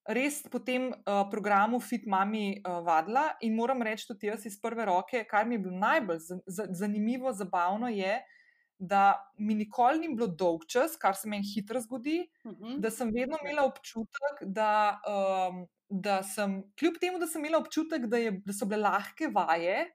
Res 0.09 0.43
po 0.51 0.59
tem 0.59 0.89
uh, 0.89 1.29
programu 1.31 1.81
Fit 1.81 2.07
Mami 2.07 2.63
uh, 2.65 2.81
vadila 2.85 3.37
in 3.41 3.55
moram 3.55 3.83
reči 3.83 4.07
tudi 4.09 4.27
jaz 4.27 4.47
iz 4.47 4.61
prve 4.61 4.85
roke, 4.85 5.25
kar 5.29 5.47
mi 5.47 5.55
je 5.55 5.59
bilo 5.59 5.77
najbolj 5.79 6.19
zanimivo, 6.73 7.33
zabavno 7.33 7.89
je, 7.89 8.23
da 8.79 9.33
mi 9.39 9.55
nikoli 9.55 9.99
ni 9.99 10.15
bilo 10.15 10.27
dolg 10.27 10.65
čas, 10.71 10.97
kar 10.97 11.17
se 11.17 11.29
meni 11.29 11.47
hitro 11.55 11.81
zgodi, 11.81 12.21
uh 12.45 12.53
mhm. 12.53 12.65
-huh. 12.65 12.81
da 12.81 12.91
sem 12.91 13.11
vedno 13.15 13.39
imela 13.43 13.65
občutek, 13.65 14.43
da, 14.43 15.01
um, 15.51 15.67
da 15.89 16.23
sem, 16.23 16.63
kljub 16.79 16.95
temu, 17.01 17.19
da 17.19 17.27
sem 17.27 17.45
imela 17.45 17.59
občutek, 17.59 18.07
da, 18.07 18.17
je, 18.17 18.41
da 18.45 18.53
so 18.53 18.67
bile 18.67 18.83
lahke 18.83 19.29
vaje, 19.35 19.91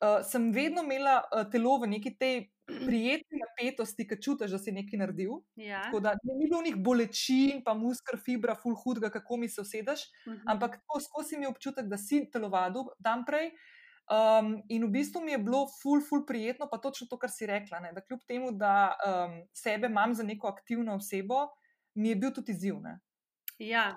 uh, 0.00 0.26
sem 0.26 0.52
vedno 0.52 0.82
imela 0.82 1.22
uh, 1.22 1.50
telo 1.50 1.78
v 1.78 1.86
neki 1.86 2.18
tej. 2.18 2.52
Prijetni 2.66 3.38
napetosti, 3.38 4.08
ki 4.10 4.16
čutiš, 4.22 4.50
da 4.50 4.58
si 4.58 4.72
nekaj 4.74 4.98
naredil. 4.98 5.36
Ja. 5.54 5.84
Tako 5.84 6.00
da 6.00 6.16
ni 6.18 6.48
bilo 6.48 6.62
njih 6.62 6.76
bolečin, 6.76 7.60
pa 7.64 7.74
muskar, 7.78 8.18
fibra, 8.18 8.56
full 8.58 8.74
hudga, 8.74 9.10
kako 9.10 9.36
mi 9.36 9.48
se 9.48 9.60
usedeš, 9.60 10.00
uh 10.26 10.32
mhm. 10.32 10.40
-huh. 10.40 10.50
ampak 10.52 10.74
tako 10.80 11.00
skozi 11.00 11.38
mi 11.38 11.46
občutek, 11.46 11.86
da 11.86 11.98
si 11.98 12.30
telovadil 12.30 12.90
dan 12.98 13.22
prej. 13.24 13.52
Um, 14.06 14.62
in 14.68 14.84
v 14.86 14.90
bistvu 14.94 15.20
mi 15.24 15.32
je 15.32 15.38
bilo 15.42 15.64
ful, 15.82 16.00
ful 16.00 16.22
prijetno, 16.26 16.68
pa 16.70 16.78
točno 16.78 17.08
to, 17.10 17.18
kar 17.18 17.30
si 17.30 17.46
rekla. 17.46 17.80
Ne? 17.82 17.92
Da 17.92 18.04
kljub 18.04 18.22
temu, 18.28 18.52
da 18.54 18.94
um, 18.94 19.40
sebe 19.54 19.90
imam 19.90 20.14
za 20.14 20.22
neko 20.22 20.46
aktivno 20.48 20.94
osebo, 20.94 21.48
mi 21.94 22.08
je 22.08 22.16
bil 22.16 22.30
tudi 22.34 22.52
izziv. 22.52 22.78
Ne? 22.82 22.98
Ja, 23.58 23.96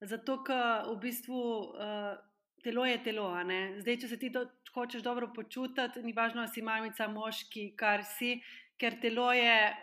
zato, 0.00 0.42
ker 0.46 0.86
v 0.92 0.96
bistvu 1.02 1.40
uh, 1.74 2.14
telo 2.62 2.86
je 2.86 3.02
telo. 3.02 3.32
Zdaj, 3.80 3.98
če 4.04 4.08
se 4.08 4.18
ti 4.20 4.30
to 4.32 4.44
hočeš 4.74 5.02
dobro 5.02 5.32
počutiti, 5.34 6.04
ni 6.04 6.14
važno, 6.14 6.44
ali 6.44 6.54
si 6.54 6.62
mamica, 6.62 7.08
moški, 7.10 7.72
kar 7.76 8.04
si, 8.06 8.36
ker 8.78 9.00
telo 9.02 9.32
je, 9.34 9.74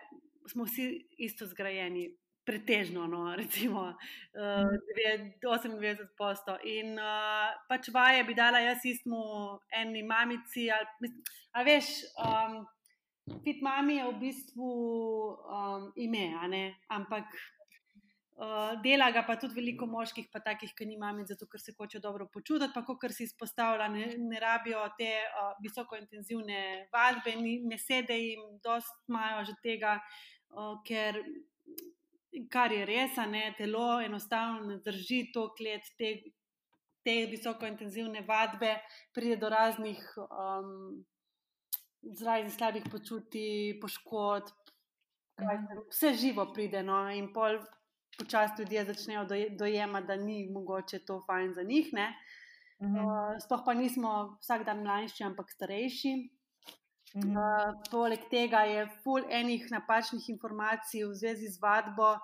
smo 0.47 0.63
vsi 0.63 0.87
isto 1.27 1.45
zgrajeni 1.45 2.07
pretežno, 2.47 3.07
no, 3.11 3.35
recimo 3.35 3.91
uh, 3.91 4.71
98 5.43 6.07
posto. 6.15 6.55
In 6.63 6.95
uh, 6.95 7.51
pač 7.67 7.91
vaje 7.91 8.23
bi 8.23 8.37
dala 8.37 8.63
jaz 8.63 8.85
istmu 8.87 9.19
eni 9.81 10.05
mamici. 10.07 10.69
Ali, 10.71 11.11
a 11.51 11.65
veš, 11.67 11.91
um, 12.23 12.63
fit 13.43 13.59
mami 13.59 13.99
je 13.99 14.07
v 14.07 14.15
bistvu 14.23 14.71
um, 15.43 15.91
ime, 15.99 16.31
ampak. 16.87 17.27
Uh, 18.37 18.77
dela 18.85 19.09
ga 19.09 19.23
pa 19.25 19.33
tudi 19.41 19.55
veliko 19.57 19.87
moških, 19.89 20.27
pa 20.29 20.37
takih, 20.45 20.69
ki 20.77 20.85
ni 20.85 20.93
mami, 21.01 21.23
zato 21.25 21.47
ker 21.49 21.57
se 21.57 21.73
hoče 21.73 21.97
dobro 21.97 22.27
počutiti, 22.29 22.69
pa 22.69 22.83
kot 22.85 23.09
si 23.09 23.25
izpostavlja, 23.25 23.87
ne, 23.89 24.11
ne 24.29 24.37
rabijo 24.39 24.83
te 24.93 25.09
uh, 25.25 25.55
visokointenzivne 25.65 26.59
vadbe, 26.93 27.33
ni, 27.41 27.55
ne 27.65 27.81
sede 27.81 28.13
jim, 28.13 28.43
dost 28.61 28.93
imajo 29.09 29.41
že 29.49 29.57
tega, 29.63 29.95
uh, 30.53 30.77
ker 30.85 31.17
kar 32.51 32.71
je 32.71 32.85
res, 32.85 33.17
ne, 33.29 33.53
telo 33.57 34.01
enostavno 34.01 34.67
ne 34.67 34.77
drži 34.83 35.31
to 35.33 35.47
klet, 35.57 35.87
te, 35.97 36.13
te 37.05 37.15
visokointenzivne 37.31 38.23
vadbe, 38.27 38.75
pride 39.15 39.37
do 39.41 39.49
raznih 39.49 40.01
um, 40.27 41.03
zraven 42.01 42.51
slabih 42.51 42.85
počutij, 42.91 43.79
poškodb, 43.81 44.53
vse 45.89 46.13
živo 46.17 46.47
pride. 46.53 46.83
No, 46.83 47.03
in 47.09 47.31
pol 47.33 47.59
počasi 48.17 48.61
ljudje 48.61 48.85
začnejo 48.85 49.25
dojemati, 49.57 50.07
da 50.07 50.15
ni 50.15 50.49
mogoče 50.51 50.99
to 51.05 51.21
fajn 51.27 51.53
za 51.53 51.63
njih. 51.63 51.93
Mhm. 52.81 52.97
Uh, 52.97 53.37
sploh 53.45 53.61
pa 53.65 53.73
nismo 53.73 54.37
vsak 54.41 54.65
dan 54.65 54.83
mlajši, 54.83 55.23
ampak 55.23 55.51
starejši. 55.51 56.36
Mhm. 57.15 57.37
Uh, 57.37 57.73
poleg 57.91 58.27
tega 58.29 58.65
je 58.67 58.85
full 59.03 59.23
enih 59.29 59.65
napačnih 59.71 60.29
informacij 60.29 61.05
v 61.05 61.15
zvezi 61.15 61.47
z 61.49 61.61
vadbo, 61.61 62.17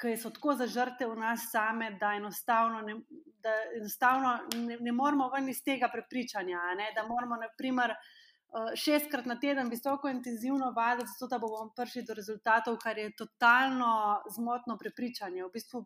ki 0.00 0.16
so 0.18 0.32
tako 0.34 0.56
zažrte 0.58 1.06
v 1.06 1.18
nas 1.20 1.50
same, 1.52 1.92
da 2.00 2.14
enostavno 2.18 2.80
ne, 2.82 2.96
da 3.42 3.52
enostavno 3.76 4.32
ne, 4.56 4.78
ne 4.80 4.92
moramo 4.92 5.28
ven 5.30 5.48
iz 5.48 5.62
tega 5.62 5.90
prepričanja. 5.92 6.74
Ne? 6.78 6.90
Da 6.96 7.06
moramo, 7.06 7.36
naprimer, 7.36 7.94
uh, 7.94 8.72
šestkrat 8.74 9.28
na 9.30 9.38
teden 9.40 9.70
visoko 9.70 10.08
intenzivno 10.08 10.72
vaditi, 10.76 11.12
zato 11.12 11.30
da 11.30 11.38
bomo 11.38 11.70
prišli 11.76 12.02
do 12.08 12.16
rezultatov, 12.18 12.80
kar 12.82 12.98
je 12.98 13.12
totalno 13.16 13.92
zmotno 14.34 14.78
prepričanje. 14.78 15.44
V 15.44 15.52
bistvu 15.54 15.84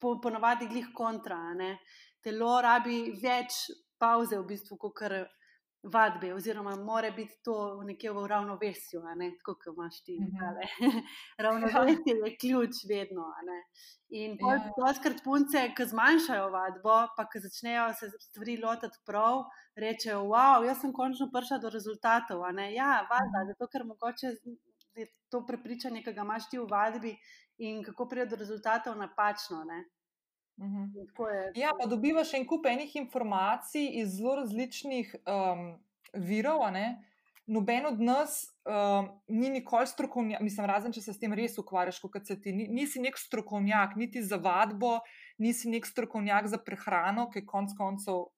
po, 0.00 0.20
ponovadi 0.20 0.68
glih 0.68 0.92
kontra. 0.94 1.40
Telo 2.22 2.60
rabi 2.60 3.02
več 3.22 3.64
pauze, 3.98 4.38
v 4.38 4.46
bistvu, 4.54 4.76
kot 4.76 4.94
kar 4.96 5.16
vadbe, 5.82 6.34
oziroma 6.34 6.76
mora 6.76 7.10
biti 7.10 7.34
to 7.44 7.82
nekje 7.84 8.12
v 8.12 8.26
ravnovesju, 8.26 9.00
ne? 9.16 9.30
tako 9.38 9.54
kot 9.54 9.74
imaš 9.74 10.02
ti. 10.04 10.18
Mm 10.20 10.26
-hmm. 10.26 11.02
Ravnovesje 11.44 12.14
je 12.24 12.36
ključ 12.40 12.74
vedno. 12.88 13.24
In 14.10 14.38
poskrat 14.76 15.16
ja. 15.16 15.24
punce, 15.24 15.58
ki 15.76 15.84
zmanjšajo 15.84 16.50
vadbo, 16.50 16.96
pa 17.16 17.28
ki 17.32 17.40
začnejo 17.40 17.92
se 17.92 18.10
stvari 18.28 18.56
lotiti 18.64 18.98
prav, 19.06 19.44
rečejo: 19.76 20.20
Wow, 20.20 20.66
jaz 20.66 20.80
sem 20.80 20.92
končno 20.92 21.30
prišla 21.34 21.58
do 21.58 21.68
rezultatov. 21.70 22.38
Ja, 22.80 23.06
valjda, 23.10 23.38
mm 23.38 23.42
-hmm. 23.42 23.48
zato 23.48 23.66
ker 23.72 23.84
mogoče. 23.84 24.26
Je 24.94 25.06
to 25.30 25.46
prepričanje, 25.46 26.02
ki 26.02 26.12
ga 26.12 26.22
imaš 26.22 26.50
ti 26.50 26.58
v 26.58 26.66
vadbi, 26.70 27.16
in 27.58 27.84
kako 27.84 28.08
pride 28.08 28.26
do 28.26 28.36
rezultatov, 28.36 28.96
napačno. 28.96 29.64
Ne? 29.64 29.84
Mhm. 30.60 30.90
Ja, 31.54 31.72
pa 31.78 31.86
dobivaš 31.86 32.34
en 32.34 32.44
kup 32.46 32.66
enih 32.68 32.96
informacij 32.96 33.86
iz 34.02 34.16
zelo 34.18 34.34
različnih 34.42 35.14
um, 35.24 35.78
virov. 36.14 36.60
Noben 37.50 37.86
od 37.86 38.00
nas 38.00 38.44
um, 38.68 39.08
ni 39.28 39.48
nikoli 39.50 39.86
strokovnjak, 39.86 40.42
mislim, 40.44 40.66
razen 40.66 40.92
če 40.92 41.00
se 41.02 41.12
s 41.12 41.18
tem 41.18 41.32
res 41.34 41.56
ukvarjaš, 41.58 41.98
kot 41.98 42.28
se 42.28 42.36
ti. 42.40 42.52
Nisi 42.52 43.00
nek 43.02 43.18
strokovnjak, 43.18 43.96
niti 43.98 44.22
za 44.22 44.36
vadbo, 44.36 45.00
nisi 45.38 45.70
nek 45.72 45.88
strokovnjak 45.88 46.46
za 46.52 46.60
prehrano, 46.62 47.26
ki 47.32 47.40
je 47.40 47.46
konec 47.48 47.74
koncev 47.78 48.28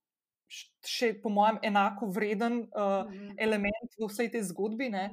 še, 0.86 1.12
po 1.22 1.30
mojem, 1.32 1.58
enako 1.62 2.08
vreden 2.10 2.58
uh, 2.60 2.82
-hmm. 3.06 3.34
element 3.38 3.96
v 3.98 4.08
vsej 4.10 4.30
tej 4.32 4.42
zgodbi. 4.50 4.90
Ja. 4.92 5.08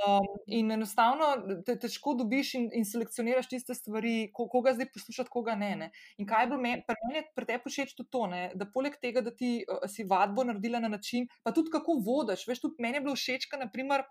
Um, 0.00 0.26
in 0.46 0.70
enostavno 0.70 1.26
te 1.66 1.76
težko 1.78 2.14
dobiš 2.14 2.54
in, 2.54 2.68
in 2.72 2.84
selekcioniraš 2.84 3.48
tiste 3.48 3.74
stvari, 3.74 4.30
ko, 4.32 4.48
koga 4.48 4.72
zdaj 4.74 4.90
poslušati, 4.94 5.30
koga 5.30 5.54
ne. 5.54 5.76
ne. 5.76 5.90
In 6.18 6.26
kaj 6.26 6.44
je 6.44 6.46
bilo 6.52 6.60
meni, 6.60 6.82
pri 6.86 6.96
meni 7.06 7.20
je 7.20 7.26
pri 7.36 7.46
tebi 7.46 7.70
všeč 7.70 7.94
tudi 7.96 8.10
to, 8.10 8.26
ne, 8.26 8.42
da 8.54 8.66
poleg 8.74 8.96
tega, 9.02 9.20
da 9.20 9.34
ti 9.34 9.64
uh, 9.64 9.84
si 9.88 10.04
vadbo 10.04 10.44
naredila 10.44 10.80
na 10.80 10.88
način, 10.88 11.28
pa 11.42 11.52
tudi 11.52 11.70
kako 11.70 12.00
vodiš. 12.06 12.46
Veš, 12.48 12.60
tudi 12.60 12.82
meni 12.82 12.96
je 12.96 13.06
bilo 13.08 13.14
všeč, 13.14 13.50
da 13.52 13.64
naprimer. 13.66 14.06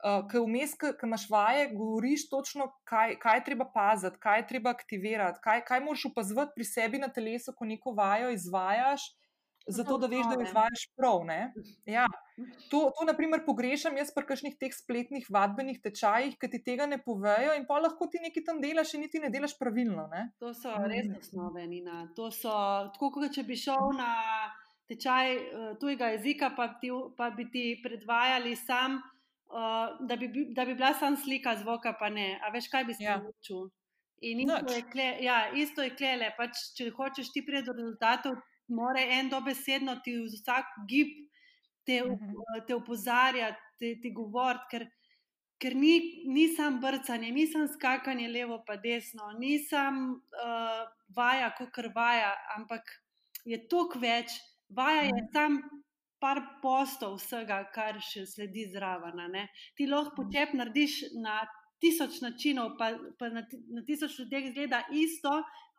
Uh, 0.00 0.22
Ker 0.30 0.40
vmes, 0.40 0.70
ki 0.80 0.94
imaš 1.04 1.26
vaje, 1.28 1.66
govoriš 1.76 2.22
točno, 2.30 2.70
kaj, 2.88 3.18
kaj 3.20 3.36
je 3.36 3.42
treba 3.44 3.66
paziti, 3.74 4.16
kaj 4.16 4.38
je 4.38 4.46
treba 4.48 4.72
aktivirati, 4.72 5.42
kaj, 5.44 5.60
kaj 5.68 5.82
moraš 5.84 6.06
opazovati 6.08 6.56
pri 6.56 6.64
sebi 6.64 6.98
na 7.02 7.10
telesu, 7.12 7.52
ko 7.52 7.68
neko 7.68 7.92
vajo 7.92 8.30
izvajaš, 8.32 9.04
zato 9.66 9.98
da 9.98 10.06
veš, 10.06 10.26
da 10.30 10.42
izvajaš 10.42 10.86
prav. 10.96 11.20
Ja. 11.86 12.06
To, 12.70 12.90
to, 12.96 13.04
na 13.06 13.14
primer, 13.16 13.42
pogrešam 13.46 13.96
jaz 13.96 14.12
pri 14.14 14.26
kakšnih 14.30 14.56
teh 14.60 14.72
spletnih 14.74 15.26
vadbenih 15.30 15.80
tečajih, 15.84 16.38
ki 16.40 16.50
ti 16.50 16.62
tega 16.64 16.86
ne 16.88 17.00
povejo, 17.02 17.52
in 17.58 17.66
pa 17.68 17.80
lahko 17.82 18.08
ti 18.10 18.22
nekaj 18.22 18.46
tam 18.46 18.60
delaš, 18.62 18.94
in 18.96 19.04
niti 19.04 19.20
ne 19.20 19.30
delaš 19.30 19.58
pravilno. 19.58 20.08
Ne? 20.12 20.30
To 20.40 20.54
so 20.56 20.72
res 20.86 21.06
mm. 21.06 21.20
osnove, 21.20 21.66
Nina. 21.66 22.06
To 22.16 22.30
so 22.34 22.52
tako, 22.94 23.12
kot 23.18 23.36
če 23.36 23.44
bi 23.46 23.58
šel 23.60 23.92
na 23.98 24.10
tečaj 24.90 25.36
uh, 25.36 25.72
tujega 25.80 26.14
jezika, 26.16 26.54
pa, 26.56 26.72
ti, 26.80 26.90
pa 27.16 27.30
bi 27.34 27.50
ti 27.52 27.64
predvajali 27.84 28.56
sam. 28.58 29.00
Uh, 29.50 29.98
da, 30.06 30.14
bi, 30.14 30.30
da 30.54 30.64
bi 30.64 30.76
bila 30.78 30.92
samo 30.94 31.18
slika, 31.18 31.56
zvoka 31.58 31.92
pa 31.98 32.08
ne. 32.08 32.38
A 32.38 32.52
veš, 32.54 32.70
kaj 32.70 32.86
bi 32.86 32.94
se 32.94 33.04
ja. 33.04 33.18
naučil? 33.18 33.68
In 34.20 34.40
isto 34.40 34.74
je, 34.74 34.82
kle, 34.92 35.16
ja, 35.24 35.50
isto 35.56 35.82
je 35.82 35.94
klele. 35.96 36.28
Pač, 36.36 36.58
če 36.76 36.90
hočeš 36.92 37.32
ti 37.32 37.42
priti 37.46 37.66
do 37.66 37.74
rezultatov, 37.76 38.36
mora 38.70 39.02
en 39.18 39.28
dobesedno 39.30 39.98
ti 40.04 40.14
vsak 40.24 40.72
gib 40.88 41.12
te, 41.86 42.00
uh, 42.04 42.64
te 42.66 42.74
opozarjati, 42.74 43.60
te, 43.78 43.92
te 44.02 44.12
govoriti, 44.14 44.66
ker, 44.70 44.86
ker 45.60 45.76
ni, 45.76 45.94
ni 46.30 46.48
samo 46.54 46.80
brcanje, 46.82 47.32
ni 47.34 47.46
samo 47.50 47.68
skakanje 47.68 48.28
levo 48.28 48.62
pa 48.66 48.76
desno, 48.80 49.32
ni 49.38 49.58
samo 49.64 50.16
uh, 50.16 50.82
vaja, 51.16 51.52
kot 51.58 51.72
kar 51.74 51.90
vaja, 51.94 52.34
ampak 52.56 52.88
je 53.44 53.60
toliko 53.68 54.00
več, 54.02 54.38
vaja 54.68 55.06
je 55.10 55.28
tam. 55.36 55.62
Par 56.20 56.36
postov 56.60 57.14
vsega, 57.16 57.62
kar 57.72 57.96
še 58.04 58.26
sledi 58.28 58.66
zraven. 58.68 59.32
Ti 59.72 59.86
lahko 59.88 60.18
počep 60.18 60.50
narediš 60.52 60.98
na 61.16 61.38
tisoč 61.80 62.20
načinov, 62.20 62.74
pa, 62.76 62.90
pa 63.16 63.30
na, 63.32 63.46
na 63.72 63.82
tisoč 63.86 64.18
ljudeh 64.18 64.50
zgleda 64.52 64.82
isto, 64.92 65.32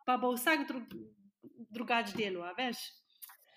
pa 0.06 0.16
bo 0.18 0.32
vsak 0.34 0.66
drug, 0.66 0.96
drugač 1.72 2.12
delal, 2.16 2.52
veš. 2.58 2.82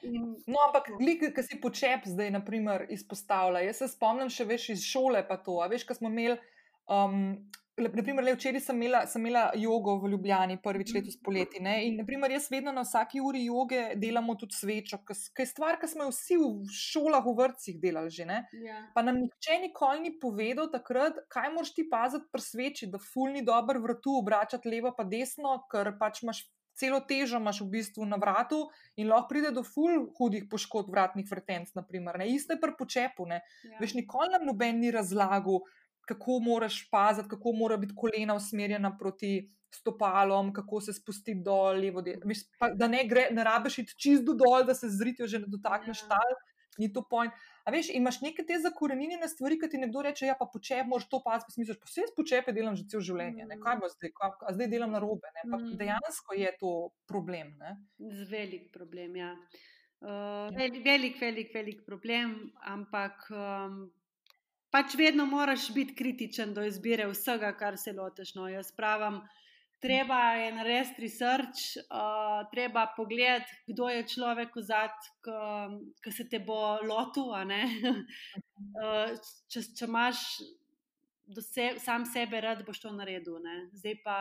In... 0.05 0.35
No, 0.45 0.61
ampak, 0.67 0.91
ki 0.99 1.43
si 1.43 1.59
počep 1.61 2.05
zdaj, 2.09 2.31
naprimer, 2.35 2.85
izpostavlja. 2.93 3.63
Jaz 3.65 3.81
se 3.81 3.91
spomnim 3.95 4.29
še 4.29 4.45
več 4.49 4.69
iz 4.73 4.85
šole, 4.85 5.23
pa 5.27 5.39
to. 5.41 5.61
A 5.63 5.69
veš, 5.71 5.87
ko 5.87 5.97
smo 5.97 6.11
imeli. 6.13 6.37
Um, 6.85 7.47
Naprimer, 7.75 8.23
le 8.23 8.31
včeraj 8.37 8.61
sem 8.63 8.77
imela, 8.79 9.01
sem 9.03 9.19
imela 9.19 9.49
jogo 9.59 9.97
v 9.99 10.13
Ljubljani, 10.13 10.55
prvič 10.63 10.93
letos 10.95 11.17
poleti. 11.19 11.59
Ne? 11.59 11.73
In, 11.83 11.97
naprimer, 11.99 12.31
jaz 12.31 12.45
vedno 12.47 12.71
na 12.71 12.85
vsaki 12.85 13.19
uri 13.19 13.41
joge 13.49 13.81
delamo 13.99 14.37
tudi 14.39 14.55
svečo, 14.55 15.01
ki 15.03 15.43
je 15.43 15.47
stvar, 15.49 15.75
ki 15.81 15.89
smo 15.91 16.07
jo 16.07 16.13
vsi 16.13 16.37
v 16.39 16.69
šolah, 16.71 17.25
v 17.25 17.33
vrtcih 17.41 17.81
delali 17.83 18.13
že. 18.15 18.29
Ja. 18.63 18.79
Pa 18.95 19.03
nam 19.03 19.19
nihče 19.19 19.59
nikoli 19.65 20.05
ni 20.05 20.13
povedal 20.21 20.71
takrat, 20.71 21.19
kaj 21.27 21.51
moraš 21.51 21.73
ti 21.75 21.83
paziti 21.91 22.31
pri 22.31 22.45
sveči, 22.47 22.87
da 22.87 23.01
fulni 23.11 23.43
dobro 23.43 23.83
vrtu 23.83 24.21
obračati 24.21 24.71
levo 24.71 24.95
pa 24.95 25.03
desno, 25.03 25.57
ker 25.67 25.97
pač 25.99 26.23
imaš 26.23 26.45
celo 26.75 26.99
težo 27.07 27.39
imaš 27.39 27.61
v 27.63 27.69
bistvu 27.77 28.05
na 28.05 28.19
vratu 28.21 28.65
in 28.99 29.09
lahko 29.09 29.29
pride 29.31 29.51
do 29.55 29.63
ful 29.63 30.09
hudih 30.17 30.45
poškodb 30.51 30.91
vratnih 30.91 31.27
vrtenc. 31.31 31.71
Isto 32.27 32.53
je 32.53 32.61
pri 32.61 32.75
počepu. 32.77 33.27
Ja. 33.31 33.41
Veš, 33.79 33.95
nikoli 33.95 34.31
nam 34.31 34.45
noben 34.45 34.79
ni 34.79 34.91
razlagal, 34.91 35.63
kako 36.05 36.39
moraš 36.39 36.83
paziti, 36.91 37.29
kako 37.29 37.55
mora 37.57 37.77
biti 37.77 37.95
kolena 37.97 38.35
usmerjena 38.35 38.97
proti 38.97 39.49
stopalom, 39.73 40.53
kako 40.53 40.81
se 40.81 40.93
spustiti 40.93 41.41
dol, 41.43 41.79
levo, 41.81 42.01
desno. 42.01 42.35
Da 42.75 42.87
ne, 42.87 43.03
gre, 43.09 43.27
ne 43.31 43.43
rabiš 43.43 43.79
iti 43.83 43.95
čisto 43.97 44.35
dol, 44.37 44.63
da 44.63 44.75
se 44.75 44.87
zritijo 44.89 45.27
že 45.27 45.41
ne 45.43 45.49
dotakneš 45.51 46.03
ja. 46.05 46.13
tal 46.13 46.37
ni 46.77 46.91
to 46.93 47.03
point. 47.09 47.33
A 47.65 47.71
veš, 47.73 47.89
imaš 47.97 48.19
neke 48.21 48.43
te 48.45 48.57
zakorenjene 48.61 49.27
stvari, 49.27 49.57
ki 49.57 49.69
ti 49.71 49.79
nekdo 49.81 50.03
reče, 50.05 50.27
ja, 50.29 50.35
pa 50.37 50.45
počep, 50.45 50.85
moraš 50.89 51.07
to 51.09 51.19
paziti, 51.25 51.47
pa 51.47 51.53
si 51.53 51.61
misliš, 51.63 51.79
pa 51.81 51.89
vse 51.89 52.05
počepe 52.17 52.53
delam 52.53 52.75
že 52.77 52.85
cel 52.91 53.01
življenje, 53.07 53.47
ne? 53.49 53.57
kaj 53.61 53.79
bo 53.81 53.89
zdaj, 53.89 54.11
kaj, 54.19 54.35
a 54.45 54.53
zdaj 54.53 54.69
delam 54.69 54.93
na 54.93 55.01
robe. 55.01 55.31
Mm. 55.47 55.71
Dejansko 55.79 56.37
je 56.37 56.51
to 56.61 56.73
problem. 57.09 57.55
Ne? 57.61 57.73
Z 57.97 58.29
velik 58.29 58.69
problem, 58.73 59.17
ja. 59.17 59.31
Uh, 60.05 60.51
velik, 60.53 60.83
velik, 60.85 61.17
velik, 61.21 61.49
velik 61.55 61.81
problem, 61.87 62.35
ampak 62.69 63.25
um, 63.33 63.79
pač 64.69 64.93
vedno 64.99 65.25
moraš 65.25 65.71
biti 65.73 65.97
kritičen 65.97 66.53
do 66.53 66.61
izbire 66.67 67.09
vsega, 67.09 67.49
kar 67.57 67.79
se 67.81 67.95
loteš. 67.97 68.35
No. 68.37 68.45
Jaz 68.51 68.69
pravim, 68.77 69.23
uh, 69.23 69.44
treba 69.81 70.19
je 70.39 70.51
narediti 70.55 71.01
research, 71.01 71.77
uh, 71.77 72.49
treba 72.51 72.87
pogledati, 72.97 73.51
kdo 73.67 73.89
je 73.89 74.07
človek 74.07 74.55
v 74.55 74.61
zadju, 74.61 75.35
ki 76.03 76.11
se 76.11 76.29
te 76.29 76.39
bo 76.39 76.77
lotil. 76.81 77.31
uh, 77.33 79.15
če, 79.51 79.61
če 79.77 79.85
imaš 79.85 80.23
se, 81.41 81.73
sam 81.79 82.05
sebe, 82.05 82.41
rad 82.41 82.65
boš 82.65 82.79
to 82.79 82.91
naredil. 82.91 83.39
Ne? 83.41 83.69
Zdaj 83.73 84.01
pa. 84.03 84.17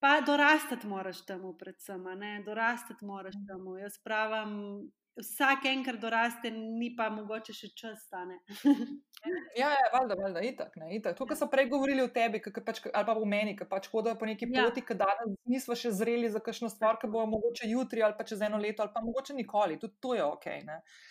Pa 0.00 0.20
dorastati 0.24 0.86
moraš 0.88 1.26
temu, 1.28 1.52
predvsem, 1.60 2.04
dorastati 2.44 3.04
moraš 3.04 3.34
temu. 3.48 3.76
Jaz 3.76 3.98
pravim, 4.04 4.88
vsak 5.20 5.64
enkrat 5.70 6.00
doraste, 6.00 6.50
ni 6.50 6.90
pa 6.96 7.08
mogoče 7.12 7.54
še 7.54 7.70
čas 7.76 8.02
stane. 8.06 8.38
ja, 9.60 9.68
ja, 9.68 9.88
valjda, 9.92 10.16
valjda, 10.18 10.42
itak. 10.48 10.76
Ne, 10.80 10.90
itak. 10.96 11.16
To, 11.18 11.26
kar 11.28 11.38
so 11.38 11.48
prej 11.52 11.68
govorili 11.70 12.02
o 12.04 12.10
tebi, 12.12 12.40
pač, 12.64 12.82
ali 12.88 13.08
pa 13.08 13.16
v 13.18 13.28
meni, 13.28 13.54
ki 13.58 13.68
pač 13.70 13.90
hodijo 13.92 14.16
po 14.20 14.28
neki 14.28 14.48
ja. 14.48 14.64
poti, 14.64 14.84
ki 14.86 14.96
danes 15.00 15.34
nismo 15.50 15.76
še 15.78 15.92
zreli 15.96 16.30
za 16.32 16.42
kakšno 16.44 16.70
stvar, 16.72 16.98
ki 17.00 17.10
bo 17.12 17.26
mogoče 17.30 17.68
jutri 17.70 18.04
ali 18.06 18.16
pa 18.18 18.26
čez 18.28 18.42
eno 18.46 18.60
leto, 18.60 18.84
ali 18.84 18.94
pa 18.94 19.04
mogoče 19.04 19.36
nikoli. 19.36 19.78
Tudi 19.82 20.00
to 20.00 20.16
je 20.16 20.24
ok. 20.24 20.48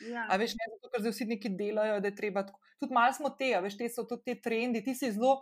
Ja. 0.10 0.26
A 0.28 0.40
veš, 0.42 0.58
ne 0.60 0.74
zato, 0.76 0.92
ker 0.92 1.06
zdaj 1.06 1.16
vsi 1.16 1.30
neki 1.36 1.54
delajo, 1.60 2.02
da 2.04 2.12
je 2.12 2.18
treba. 2.18 2.46
Tudi 2.82 2.96
malo 2.96 3.16
smo 3.16 3.34
te, 3.38 3.54
veš, 3.64 3.80
te 3.80 3.90
so 3.94 4.08
tudi 4.10 4.32
te 4.32 4.40
trendi, 4.50 4.84
ti 4.86 4.98
si 4.98 5.14
zelo. 5.16 5.40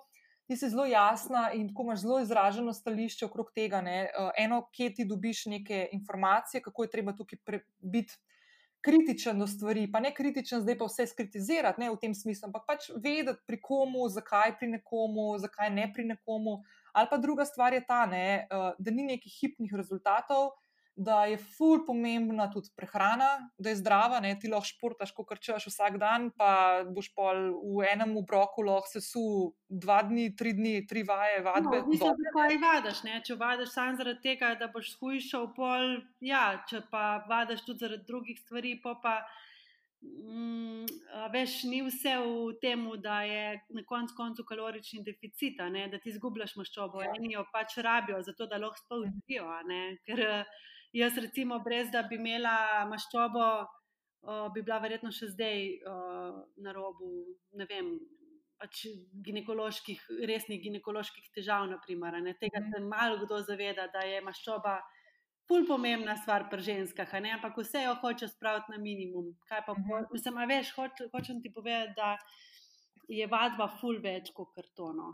Ti 0.48 0.56
si 0.56 0.70
zelo 0.72 0.86
jasna 0.88 1.50
in 1.52 1.66
tako 1.68 1.84
imaš 1.84 2.06
zelo 2.06 2.22
izraženo 2.24 2.72
stališče 2.72 3.26
okrog 3.26 3.50
tega. 3.52 3.82
Ne? 3.84 3.98
Eno, 4.40 4.62
kje 4.72 4.94
ti 4.96 5.06
dobiš 5.06 5.42
neke 5.52 5.90
informacije, 5.92 6.62
kako 6.64 6.86
je 6.86 6.92
treba 6.94 7.12
tukaj 7.18 7.60
biti 7.84 8.16
kritičen 8.88 9.40
do 9.40 9.48
stvari, 9.48 9.84
pa 9.92 10.00
ne 10.00 10.14
kritičen, 10.16 10.62
zdaj 10.64 10.78
pa 10.80 10.88
vse 10.88 11.08
skritizirati 11.12 11.82
ne, 11.84 11.90
v 11.92 12.00
tem 12.00 12.14
smislu, 12.16 12.48
ampak 12.48 12.64
pač 12.68 12.88
vedeti 12.96 13.44
pri 13.48 13.60
komu, 13.60 14.06
zakaj 14.14 14.56
pri 14.60 14.70
nekomu, 14.78 15.34
zakaj 15.44 15.74
ne 15.76 15.90
pri 15.94 16.06
nekomu. 16.14 16.62
Ali 16.96 17.12
pa 17.12 17.20
druga 17.20 17.46
stvar 17.46 17.76
je 17.76 17.84
ta, 17.84 18.06
ne, 18.08 18.48
eh, 18.48 18.70
da 18.80 18.94
ni 18.96 19.04
nekih 19.10 19.34
hipnih 19.42 19.76
rezultatov, 19.76 20.56
da 20.98 21.26
je 21.26 21.38
ful 21.38 21.84
pomembna 21.86 22.48
tudi 22.52 22.72
prehrana, 22.76 23.30
da 23.58 23.70
je 23.70 23.78
zdrava, 23.78 24.18
ne 24.20 24.32
ti 24.40 24.50
lahko 24.50 24.66
športaš, 24.66 25.12
ko 25.14 25.26
krčaš 25.30 25.68
vsak 25.70 26.00
dan, 26.02 26.32
pa 26.34 26.84
boš 26.90 27.12
pol 27.14 27.42
v 27.78 27.86
enem 27.86 28.16
obroku 28.18 28.66
lahko 28.66 28.90
se 28.90 29.02
su 29.06 29.22
dva 29.70 30.00
dni, 30.08 30.32
tri 30.36 30.56
dni, 30.58 30.88
tri 30.90 31.04
vaje, 31.06 31.44
vadbe. 31.46 31.84
No, 31.84 31.90
mislim, 31.92 32.16
da 32.18 32.32
kaj 32.34 32.58
vadaš, 32.64 33.02
ne? 33.06 33.20
če 33.22 33.38
vadaš 33.38 33.76
samo 33.76 34.00
zaradi 34.00 34.24
tega, 34.24 34.56
da 34.58 34.72
boš 34.74 34.96
shujšal 34.96 35.52
pol, 35.54 36.00
ja, 36.26 36.64
če 36.70 36.82
pa 36.90 37.04
vadaš 37.30 37.62
tudi 37.68 37.86
zaradi 37.86 38.08
drugih 38.08 38.40
stvari, 38.42 38.80
pa 38.82 38.98
pa. 39.04 39.20
Mm, 39.98 40.86
veš, 41.34 41.64
ni 41.66 41.80
vse 41.82 42.12
v 42.22 42.52
tem, 42.62 42.84
da 43.02 43.22
je 43.26 43.58
na 43.74 43.82
koncu 43.86 44.14
koncu 44.18 44.46
kalorični 44.46 45.02
deficit, 45.04 45.58
da 45.58 46.00
ti 46.00 46.12
izgubljaš 46.14 46.54
maščobo. 46.56 47.02
Ja. 47.02 47.14
Eni 47.18 47.34
jo 47.34 47.44
pač 47.54 47.80
rabijo, 47.82 48.22
zato 48.24 48.46
da 48.46 48.62
lahko 48.62 48.78
sploh 48.78 49.08
živijo. 49.10 49.50
Ker 50.06 50.22
Jaz, 50.94 51.18
recimo, 51.18 51.60
brez 51.60 51.90
da 51.92 52.04
bi 52.08 52.16
imela 52.16 52.86
maščobo, 52.88 53.48
uh, 53.64 54.46
bi 54.54 54.64
bila 54.64 54.80
verjetno 54.84 55.12
še 55.12 55.32
zdaj 55.34 55.66
uh, 55.84 56.38
na 56.64 56.74
robu, 56.76 57.10
ne 57.60 57.68
vem, 57.70 57.92
pač 58.58 58.86
ginekoloških, 59.26 60.06
resnih 60.30 60.62
ginekoloških 60.64 61.28
težav. 61.36 61.68
Naprimer, 61.70 62.18
Tega 62.40 62.64
se 62.66 62.82
malo 62.84 63.20
kdo 63.26 63.42
zaveda, 63.46 63.88
da 63.94 64.06
je 64.08 64.22
maščoba. 64.26 64.80
Pul 65.48 65.64
pomembna 65.68 66.18
stvar 66.20 66.50
pri 66.52 66.64
ženskah, 66.64 67.14
ampak 67.32 67.56
vse 67.62 67.86
jo 67.86 67.94
hoče 68.02 68.28
spraviti 68.28 68.74
na 68.74 68.82
minimum. 68.84 69.30
Kaj 69.48 69.62
pa, 69.68 69.76
mislim, 70.12 70.42
veš, 70.50 70.74
hoč, 70.76 71.06
hočem 71.14 71.40
ti 71.44 71.54
povedati, 71.54 71.96
da 71.96 72.18
je 73.08 73.28
vadba 73.32 73.70
ful 73.80 74.02
več 74.04 74.34
kot 74.36 74.52
kartono. 74.56 75.14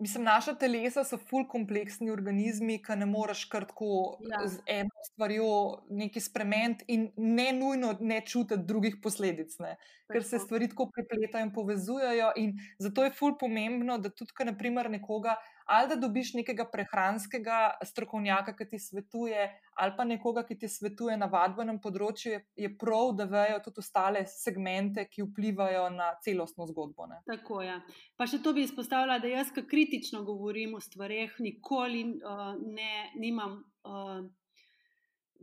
Mislim, 0.00 0.24
naša 0.24 0.54
telesa 0.60 1.04
so 1.04 1.16
fully 1.16 1.46
kompleksni 1.50 2.10
organizmi, 2.10 2.78
ki 2.82 2.96
ne 3.00 3.06
moreš 3.06 3.44
kar 3.52 3.66
tako 3.68 4.18
ja. 4.30 4.40
z 4.48 4.62
eno 4.70 5.04
stvarjo 5.10 5.50
nekaj 5.90 6.24
spremeniti 6.28 6.84
in 6.88 7.08
ne 7.16 7.50
nujno 7.52 7.94
ne 8.00 8.20
čutiti 8.26 8.62
drugih 8.68 8.96
posledic, 9.02 9.58
ne? 9.58 9.76
ker 10.12 10.24
se 10.24 10.38
stvari 10.38 10.68
tako 10.68 10.88
prepletajo 10.92 11.46
in 11.46 11.52
povezujejo. 11.52 12.32
In 12.36 12.56
zato 12.78 13.04
je 13.04 13.12
fully 13.18 13.38
pomembno, 13.40 13.98
da 13.98 14.12
tudi, 14.12 14.32
ker 14.36 14.50
naprimer 14.52 14.90
nekoga 14.90 15.36
ali 15.64 15.88
da 15.88 15.96
dobiš 15.96 16.34
nekega 16.34 16.66
prehranskega 16.72 17.58
strokovnjaka, 17.84 18.52
ki 18.56 18.68
ti 18.68 18.78
svetuje, 18.78 19.46
ali 19.80 19.96
pa 19.96 20.04
nekoga, 20.04 20.44
ki 20.44 20.58
ti 20.58 20.68
svetuje 20.68 21.16
na 21.16 21.26
vadbenem 21.32 21.80
področju, 21.82 22.38
je 22.56 22.70
prav, 22.78 23.14
da 23.18 23.26
vejo 23.30 23.60
tudi 23.64 23.80
ostale 23.84 24.24
segmente, 24.28 25.06
ki 25.08 25.24
vplivajo 25.24 25.88
na 25.94 26.12
celostno 26.24 26.68
zgodbo. 26.68 27.08
Ne? 27.10 27.22
Tako 27.28 27.62
je. 27.64 27.72
Ja. 27.72 27.80
Pa 28.20 28.28
še 28.28 28.42
to 28.44 28.52
bi 28.56 28.66
izpostavila, 28.66 29.18
da 29.22 29.30
jaz, 29.30 29.52
ki 29.54 29.66
kritično 29.70 30.24
govorim 30.28 30.76
o 30.76 30.84
stvareh, 30.84 31.36
nikoli 31.40 32.06
uh, 32.20 32.48
ne 32.60 33.10
nimam. 33.20 33.62
Uh, 33.84 34.24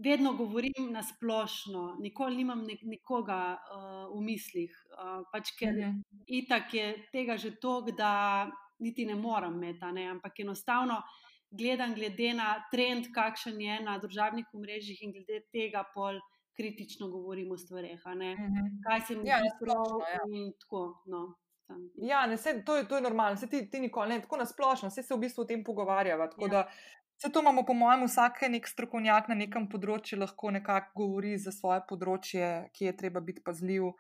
Vedno 0.02 0.32
govorim 0.34 0.88
na 0.90 1.04
splošno, 1.06 2.00
nikoli 2.02 2.40
nimam 2.40 2.64
nek 2.66 2.80
nekoga 2.90 3.60
uh, 3.60 4.08
v 4.10 4.22
mislih, 4.24 4.72
uh, 4.96 5.20
pač 5.30 5.52
ker 5.60 5.76
uh 5.76 5.92
mhm. 5.92 6.00
itak 6.26 6.74
je 6.74 6.88
tega 7.12 7.36
že 7.38 7.52
toliko, 7.62 7.94
da 7.94 8.50
niti 8.82 9.06
ne 9.06 9.16
morem 9.16 9.56
imeti, 9.62 9.94
ne? 9.94 10.08
ampak 10.16 10.40
enostavno 10.44 11.02
gledam, 11.52 11.94
glede 11.96 12.34
na 12.34 12.54
trend, 12.72 13.12
kakšen 13.14 13.60
je 13.62 13.80
na 13.84 13.98
družabnih 14.00 14.48
omrežjih 14.54 15.04
in 15.04 15.14
glede 15.16 15.44
tega 15.52 15.84
pol 15.94 16.20
kritično 16.58 17.10
govorim 17.10 17.52
o 17.52 17.58
stvareh. 17.58 18.00
Mhm. 18.06 18.72
Kaj 18.88 19.02
se 19.08 19.16
mi 19.16 19.30
ja, 19.30 19.40
zdi 19.40 19.54
prav 19.60 20.00
ja. 20.14 20.24
in 20.32 20.52
tako. 20.60 21.02
No. 21.06 21.34
Ja, 21.96 22.26
ne, 22.28 22.38
se, 22.38 22.64
to, 22.66 22.76
je, 22.76 22.88
to 22.88 22.96
je 22.96 23.02
normalno, 23.02 23.38
se 23.38 23.48
ti, 23.48 23.70
ti 23.70 23.80
nikoli 23.80 24.10
ne, 24.10 24.22
tako 24.22 24.42
nasplošno, 24.42 24.90
vse 24.92 25.04
se 25.04 25.16
v 25.16 25.22
bistvu 25.22 25.46
o 25.46 25.48
tem 25.48 25.64
pogovarjava. 25.64 26.28
Ja. 26.52 26.66
Vse 27.16 27.30
to 27.32 27.40
imamo, 27.40 27.64
po 27.64 27.74
mojem, 27.74 28.04
vsak 28.10 28.42
nek 28.50 28.68
strokovnjak 28.68 29.30
na 29.32 29.38
nekem 29.40 29.70
področju 29.72 30.20
lahko 30.20 30.52
nekako 30.52 30.92
govori 31.00 31.38
za 31.40 31.54
svoje 31.56 31.80
področje, 31.88 32.50
ki 32.76 32.90
je 32.90 32.96
treba 32.98 33.22
biti 33.24 33.44
pazljiv. 33.46 33.92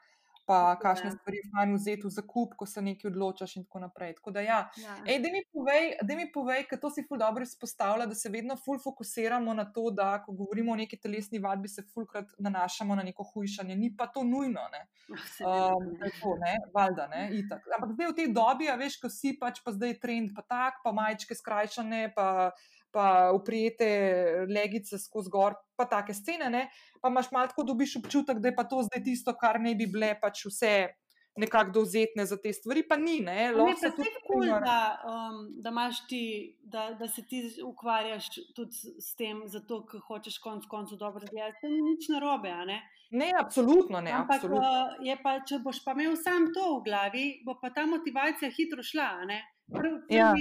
Pa 0.45 0.75
kakšne 0.82 1.12
stvari 1.12 1.38
je 1.38 1.49
fajn 1.51 1.73
vzeti 1.75 2.08
v 2.08 2.12
zakup, 2.12 2.56
ko 2.58 2.65
se 2.65 2.82
nekaj 2.82 3.10
odločaš 3.12 3.56
in 3.60 3.65
tako 3.65 3.80
naprej. 3.86 4.15
Tako 4.17 4.32
da, 4.36 4.41
ja. 4.41 4.60
ja. 4.82 4.95
Ej, 5.06 5.19
da 5.23 5.32
mi 5.34 5.41
povej, 5.54 5.88
da 6.01 6.15
mi 6.17 6.25
povej, 6.34 6.65
ker 6.69 6.80
to 6.82 6.89
si 6.89 7.04
ful 7.08 7.19
dobro 7.21 7.45
izpostavlja, 7.45 8.08
da 8.10 8.17
se 8.17 8.30
vedno 8.34 8.58
ful 8.58 8.80
fokusiramo 8.84 9.54
na 9.54 9.65
to, 9.71 9.89
da 9.91 10.10
ko 10.25 10.36
govorimo 10.38 10.73
o 10.73 10.80
neki 10.80 10.99
telesni 10.99 11.39
vadbi, 11.39 11.69
se 11.71 11.86
fulkrat 11.93 12.34
nanašamo 12.39 12.95
na 12.95 13.04
neko 13.04 13.23
hujšanje. 13.34 13.75
Ni 13.75 13.93
pa 13.97 14.08
to 14.08 14.23
nujno, 14.23 14.65
ne. 14.73 14.84
Um, 15.12 15.93
to, 16.21 16.36
ne, 16.41 16.58
valda, 16.73 17.08
ne, 17.08 17.30
itak. 17.38 17.67
Ampak 17.77 17.95
zdaj 17.95 18.12
v 18.12 18.17
tej 18.19 18.34
dobi, 18.36 18.69
a 18.69 18.75
veš, 18.80 18.99
ko 19.01 19.10
si 19.10 19.36
pač 19.39 19.62
pa 19.63 19.75
zdaj 19.75 19.99
trend, 20.01 20.36
pa 20.36 20.45
tak, 20.47 20.82
pa 20.84 20.95
majčke 20.95 21.38
skrajšane, 21.38 22.12
pa 22.15 22.51
pa 22.91 23.32
uprijete 23.36 23.88
legice 24.49 24.99
skozi 24.99 25.30
gor, 25.30 25.56
pa 25.75 25.86
take 25.89 26.13
scene, 26.13 26.49
ne? 26.49 26.67
pa 27.01 27.10
imaš 27.10 27.32
malo 27.32 27.47
tako, 27.47 27.63
dobiš 27.63 27.95
občutek, 27.95 28.39
da 28.39 28.51
je 28.51 28.56
pa 28.56 28.63
to 28.63 28.84
zdaj 28.84 29.04
tisto, 29.04 29.34
kar 29.38 29.60
ne 29.60 29.75
bi 29.75 29.88
bile 29.89 30.15
pač 30.21 30.45
vse. 30.45 30.75
Nekako 31.39 31.71
dovzetne 31.71 32.25
za 32.27 32.36
te 32.43 32.51
stvari, 32.54 32.82
pa 32.84 32.97
ni. 32.99 33.21
Ne, 33.23 33.54
ne 33.56 33.75
pa 33.80 33.89
tudi 33.95 34.10
cool, 34.27 34.49
da, 34.60 34.80
um, 35.08 35.38
da, 35.63 35.71
ti, 36.10 36.58
da, 36.60 36.89
da 36.99 37.08
se 37.08 37.23
ti 37.23 37.39
ukvarjaš 37.63 38.27
tudi 38.56 38.75
s 38.99 39.15
tem, 39.15 39.39
zato 39.47 39.80
ker 39.88 40.04
hočeš 40.10 40.41
konec 40.43 40.67
koncev 40.67 40.99
dobro 40.99 41.23
delati. 41.32 41.62
To 41.62 41.71
ni 41.71 41.80
nič 41.88 42.10
narobe. 42.12 42.51
Ne? 42.67 42.82
ne, 43.12 43.32
absolutno 43.39 44.01
ne. 44.01 44.12
Ampak 44.12 44.43
absolutno. 44.43 44.67
Uh, 44.99 45.23
pa, 45.23 45.38
če 45.47 45.62
boš 45.63 45.80
pa 45.86 45.95
imel 45.95 46.19
sam 46.19 46.51
to 46.51 46.67
v 46.75 46.84
glavi, 46.89 47.25
bo 47.47 47.56
pa 47.63 47.71
ta 47.71 47.88
motivacija 47.88 48.51
hitro 48.51 48.84
šla. 48.84 49.10
Prvi 49.71 50.12
ja. 50.12 50.34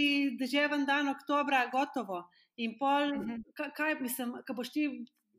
deževen 0.43 0.91
dan, 0.91 1.15
oktobra, 1.15 1.69
gotovo. 1.71 2.25
In 2.61 2.77
pol, 2.79 3.09
uh 3.09 3.17
mhm. 3.17 3.41
-huh. 3.41 3.73
kaj 3.77 4.01
mislim, 4.01 4.37
ko 4.47 4.55
boš 4.55 4.73
ti 4.73 4.87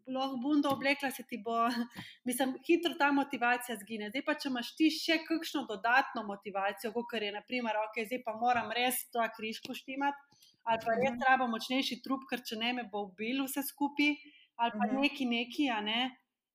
lahko 0.08 0.38
bundo 0.38 0.70
oblekla, 0.70 1.12
se 1.12 1.24
ti 1.28 1.42
bo, 1.46 1.68
mislim, 2.28 2.56
hitro 2.68 2.94
ta 3.00 3.12
motivacija 3.12 3.78
zgine. 3.78 4.10
Zdaj 4.10 4.26
pa, 4.26 4.34
če 4.34 4.50
imaš 4.50 4.76
ti 4.76 4.90
še 4.94 5.20
kakšno 5.28 5.66
dodatno 5.70 6.24
motivacijo, 6.28 6.92
kot 6.94 7.14
je, 7.22 7.32
naprimer, 7.32 7.78
ok, 7.88 8.02
zdaj 8.08 8.24
pa 8.26 8.36
moram 8.40 8.72
res 8.72 9.04
to 9.14 9.26
križko 9.38 9.76
štimati, 9.78 10.18
ali 10.64 10.80
pa 10.86 10.96
res 10.98 11.12
mhm. 11.12 11.22
treba 11.26 11.48
močnejši 11.48 12.02
trup, 12.06 12.26
ker 12.30 12.44
če 12.48 12.60
ne 12.62 12.74
me 12.80 12.88
bo 12.92 13.06
ubil 13.10 13.46
vse 13.46 13.64
skupaj, 13.68 14.16
ali 14.62 14.72
pa 14.78 14.88
mhm. 14.88 15.02
neki 15.02 15.30
neki, 15.30 15.70
a 15.70 15.82
ne. 15.86 16.02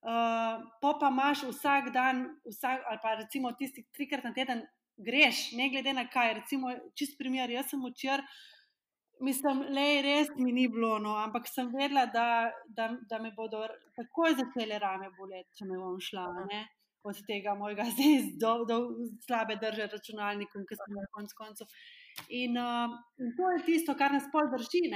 Uh, 0.06 0.60
po 0.78 0.92
pa 1.00 1.08
imaš 1.10 1.48
vsak 1.48 1.88
dan, 1.94 2.26
vsak, 2.46 2.84
ali 2.86 2.98
pa 3.02 3.14
recimo 3.18 3.50
tisti 3.58 3.82
trikrat 3.96 4.26
na 4.28 4.30
teden, 4.36 4.60
greš, 4.96 5.52
ne 5.58 5.66
glede 5.72 5.92
na 5.96 6.06
kaj. 6.08 6.34
Recimo, 6.42 6.70
čist 6.94 7.16
primer, 7.18 7.50
jaz 7.50 7.72
sem 7.72 7.82
včeraj, 7.82 8.22
mislim, 9.20 9.62
le 9.74 9.86
res 10.02 10.30
mi 10.36 10.52
ni 10.52 10.66
bilo, 10.68 10.98
no, 10.98 11.16
ampak 11.16 11.48
sem 11.48 11.68
vedela, 11.72 12.06
da, 12.12 12.52
da, 12.68 12.88
da 13.10 13.18
me 13.22 13.32
bodo 13.36 13.64
takoj 13.96 14.36
začele 14.40 14.78
rame 14.82 15.10
boleti, 15.18 15.58
če 15.58 15.68
me 15.68 15.78
bom 15.80 16.00
šla. 16.00 16.26
Ne? 16.50 16.64
Od 17.06 17.18
tega 17.28 17.54
mojega 17.54 17.84
zdaj 17.92 18.16
do, 18.42 18.52
do 18.66 18.78
slabe 19.26 19.58
drže 19.62 19.90
računalnikom, 19.92 20.64
ki 20.66 20.78
sem 20.80 20.96
na 20.96 21.06
koncu 21.14 21.38
koncev. 21.38 21.76
In, 22.34 22.56
uh, 22.58 22.96
in 23.22 23.34
to 23.38 23.52
je 23.54 23.62
tisto, 23.66 23.94
kar 23.98 24.14
nas 24.16 24.26
pol 24.32 24.48
drži, 24.54 24.86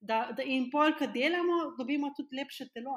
da, 0.00 0.28
da 0.36 0.46
in 0.46 0.70
pol, 0.72 0.94
ki 0.98 1.10
delamo, 1.14 1.58
dobimo 1.78 2.14
tudi 2.16 2.40
lepše 2.40 2.70
telo. 2.72 2.96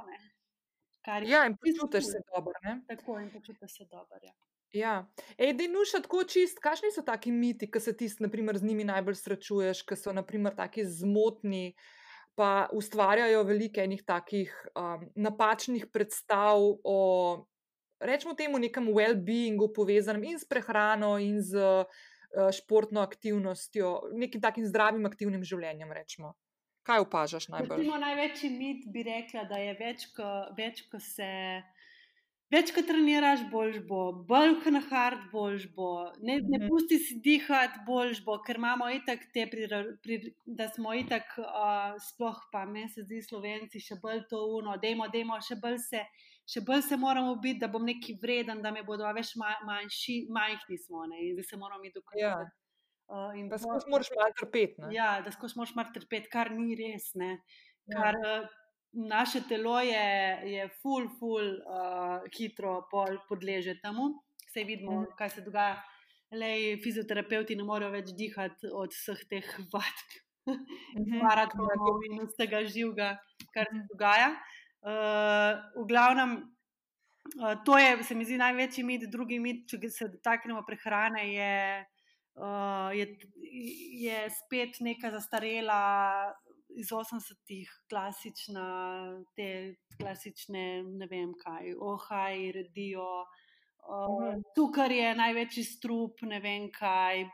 Ja, 1.26 1.46
in 1.50 1.58
počutiš 1.58 2.14
se 2.14 2.20
dobro. 2.30 2.54
Tako 2.88 3.20
in 3.20 3.32
počutiš 3.34 3.78
se 3.78 3.88
dobro. 3.90 4.22
Ja. 4.22 4.34
Ja, 4.72 5.06
edini 5.38 5.74
nuša 5.74 6.00
tako 6.06 6.24
čist, 6.24 6.62
kakšni 6.64 6.94
so 6.96 7.04
taki 7.04 7.32
miti, 7.32 7.68
ki 7.68 7.80
se 7.80 7.92
ti 7.98 8.08
z 8.08 8.24
njimi 8.64 8.86
najbolj 8.88 9.18
srečuješ, 9.20 9.84
ki 9.84 9.96
so 10.00 10.14
naprimer 10.16 10.56
taki 10.56 10.86
zmotni, 10.86 11.76
pa 12.36 12.70
ustvarjajo 12.72 13.44
veliko 13.44 13.82
enih 13.84 14.04
takih 14.08 14.54
um, 14.76 15.04
napačnih 15.16 15.90
predstav 15.92 16.64
o, 16.84 17.46
rečemo 18.00 18.34
temu, 18.34 18.60
nekem 18.60 18.88
well-beingu 18.88 19.74
povezanem 19.76 20.24
in 20.24 20.40
s 20.40 20.48
prehrano 20.48 21.18
in 21.20 21.42
z 21.44 21.60
uh, 21.60 22.48
športno 22.56 23.04
aktivnostjo, 23.04 24.16
nekim 24.16 24.42
takim 24.42 24.66
zdravim, 24.66 25.06
aktivnim 25.06 25.44
življenjem. 25.44 25.92
Rečemo. 25.92 26.34
Kaj 26.88 27.04
opažaš 27.04 27.52
najbolj? 27.52 27.84
Največji 27.92 28.50
mit 28.56 28.88
bi 28.88 29.04
rekla, 29.04 29.44
da 29.52 29.60
je 29.60 29.76
več, 29.76 30.08
ko 30.88 31.00
se. 31.04 31.60
Več 32.52 32.74
kot 32.76 32.84
treniraš, 32.90 33.46
boljš 33.48 33.78
bo, 33.88 34.00
bolj 34.28 34.58
na 34.76 34.82
hard, 34.90 35.22
boljš 35.32 35.70
bo. 35.76 35.92
Ne, 36.20 36.36
ne 36.44 36.58
mhm. 36.60 36.68
pusti 36.68 36.98
si 37.00 37.16
dihati, 37.24 37.80
boljš 37.88 38.20
bo, 38.26 38.36
ker 38.44 38.60
imamo 38.60 38.90
itak 38.92 39.24
te, 39.32 39.46
pri, 39.48 39.70
pri, 40.04 40.18
da 40.46 40.68
smo 40.74 40.92
itak, 41.00 41.32
uh, 41.40 41.96
sploh 42.10 42.42
pa 42.52 42.66
me 42.68 42.90
se 42.92 43.06
zdi, 43.06 43.22
slovenci, 43.24 43.80
še 43.80 44.02
bolj 44.04 44.26
to 44.32 44.44
uno, 44.58 44.76
dajmo, 44.84 45.08
dajmo, 45.14 45.40
še 45.48 45.56
bolj 45.64 45.80
se, 45.86 46.04
še 46.52 46.66
bolj 46.68 46.84
se 46.90 47.00
moramo 47.00 47.38
biti, 47.40 47.62
da 47.64 47.72
bom 47.72 47.88
neki 47.88 48.18
vreden, 48.20 48.60
da 48.66 48.76
me 48.76 48.84
bodo 48.84 49.08
več 49.16 49.32
manjši, 49.40 50.26
majhni 50.36 50.82
smo 50.84 51.08
ne, 51.08 51.24
in 51.30 51.40
da 51.40 51.48
se 51.48 51.60
moramo 51.60 51.80
mi 51.86 51.94
dokazati. 51.96 52.52
Ja. 52.52 52.58
Uh, 53.12 53.36
da 53.52 53.60
skoš 53.60 53.88
moraš 53.92 54.12
malo 54.16 54.32
trpeti. 54.40 54.92
Ja, 54.96 55.14
da 55.24 55.32
skoš 55.32 55.56
moraš 55.60 55.76
malo 55.80 55.96
trpeti, 55.96 56.28
kar 56.32 56.52
ni 56.52 56.76
res. 56.80 57.14
Ne. 57.16 57.38
Ja. 57.88 57.96
Kar, 57.96 58.20
ja. 58.24 58.36
Naše 58.94 59.42
telo 59.48 59.80
je, 59.80 60.42
je 60.44 60.70
full, 60.82 61.08
full, 61.20 61.48
uh, 61.64 62.22
hitro 62.38 62.88
podleže 63.30 63.80
temu. 63.82 64.24
Vse 64.48 64.64
vidimo, 64.64 65.02
mm. 65.02 65.16
kaj 65.18 65.30
se 65.30 65.42
dogaja. 65.42 65.82
Le 66.32 66.78
fizioterapeuti 66.84 67.56
ne 67.56 67.64
morejo 67.68 67.92
več 67.92 68.14
dihati 68.16 68.70
od 68.72 68.94
vseh 68.96 69.24
teh 69.28 69.48
vadb, 69.74 70.14
maratonov 71.24 71.72
mm 71.76 72.00
-hmm. 72.00 72.22
in 72.22 72.28
vsega 72.28 72.64
živega, 72.64 73.18
kar 73.54 73.68
se 73.68 73.76
mhm. 73.76 73.88
dogaja. 73.92 74.30
Uh, 74.82 75.84
v 75.84 75.88
glavnem, 75.88 76.32
uh, 77.42 77.64
to 77.66 77.78
je, 77.78 78.04
se 78.04 78.16
mi 78.16 78.26
zdi, 78.26 78.38
največji 78.38 78.84
mit, 78.84 79.02
drugi 79.12 79.40
mit, 79.40 79.68
če 79.68 79.90
se 79.90 80.08
dotaknemo 80.08 80.64
prehrane, 80.68 81.34
je, 81.34 81.86
uh, 82.36 82.90
je, 82.96 83.18
je 84.08 84.30
spet 84.30 84.80
neka 84.80 85.12
zastarela 85.12 86.34
iz 86.76 86.92
80-ih, 86.92 87.70
klasična, 87.90 88.68
te 89.36 89.76
klasične, 90.00 90.84
ne 90.84 91.08
vem 91.12 91.34
kaj, 91.44 91.74
ohaj, 91.80 92.52
redijo. 92.56 93.26
Uh, 93.82 94.38
tukaj 94.56 94.94
je 94.94 95.14
največji 95.18 95.64
strup, 95.66 96.22
ne 96.30 96.40
vem 96.40 96.70
kaj. 96.74 97.26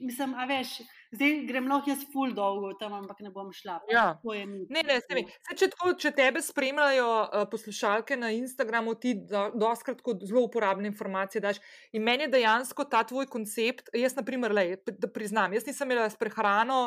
Mislim, 0.00 0.36
a 0.38 0.44
veš, 0.46 0.76
zdaj 1.12 1.32
grem 1.48 1.66
lahko 1.68 1.90
jaz 1.90 2.04
full 2.12 2.32
dolgo 2.32 2.70
tam, 2.78 2.94
ampak 3.00 3.18
ne 3.26 3.32
bom 3.34 3.50
šla. 3.52 3.80
Ja. 3.90 4.04
Ne, 4.22 4.84
ne, 4.86 5.00
se 5.02 5.18
se, 5.26 5.56
če, 5.58 5.68
tako, 5.74 5.92
če 5.98 6.12
tebe 6.16 6.42
spremljajo 6.46 7.08
uh, 7.10 7.44
poslušalke 7.50 8.16
na 8.16 8.30
Instagramu, 8.32 8.94
ti 9.02 9.16
doskrat 9.58 10.00
zelo 10.22 10.46
uporabne 10.46 10.88
informacije 10.88 11.42
daš. 11.42 11.58
In 11.92 12.06
meni 12.06 12.28
je 12.28 12.34
dejansko 12.38 12.86
ta 12.88 13.02
tvoj 13.04 13.26
koncept, 13.28 13.90
jaz, 13.92 14.14
na 14.16 14.24
primer, 14.24 14.54
le, 14.54 14.68
da 14.86 15.10
priznam, 15.10 15.58
jaz 15.58 15.66
nisem 15.66 15.90
imela 15.90 16.08
s 16.08 16.16
prehrano 16.16 16.86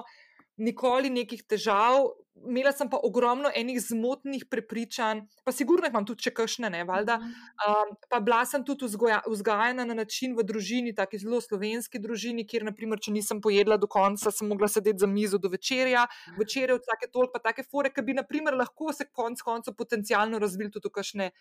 nikoli 0.57 1.09
nekih 1.09 1.43
težav, 1.49 2.11
imela 2.47 2.71
sem 2.73 2.89
pa 2.89 2.97
ogromno 3.03 3.49
enih 3.55 3.77
zmotnih 3.81 4.45
prepričanj, 4.49 5.21
pa 5.45 5.51
sigurno 5.51 5.87
imam 5.87 6.05
tudi 6.05 6.25
če 6.25 6.33
kakšne, 6.35 6.69
ne, 6.73 6.83
valjda. 6.87 7.19
Um, 7.21 7.93
pa 8.09 8.19
bila 8.23 8.41
sem 8.49 8.65
tudi 8.65 8.89
vzgajena 8.89 9.85
na 9.85 9.97
način 9.97 10.35
v 10.37 10.45
družini, 10.47 10.95
tako 10.97 11.19
zelo 11.21 11.41
slovenski 11.41 12.01
družini, 12.03 12.45
kjer, 12.49 12.65
naprimer, 12.67 13.01
če 13.03 13.13
nisem 13.15 13.41
pojedla 13.41 13.77
do 13.77 13.87
konca, 13.87 14.33
sem 14.33 14.49
mogla 14.49 14.69
sedeti 14.71 15.03
za 15.03 15.09
mizo 15.09 15.39
do 15.41 15.51
večerja, 15.53 16.07
večerje 16.39 16.79
od 16.79 16.87
vsake 16.87 17.11
toliko, 17.11 17.33
pa 17.37 17.43
take 17.51 17.65
fore, 17.69 17.93
ki 17.93 18.05
bi, 18.05 18.17
naprimer, 18.17 18.57
lahko 18.57 18.93
se 18.93 19.07
konc 19.11 19.41
koncev 19.41 19.77
potencialno 19.77 20.41
razvili 20.41 20.73
tudi 20.73 20.89
v 20.89 20.97
kakšne 20.99 21.31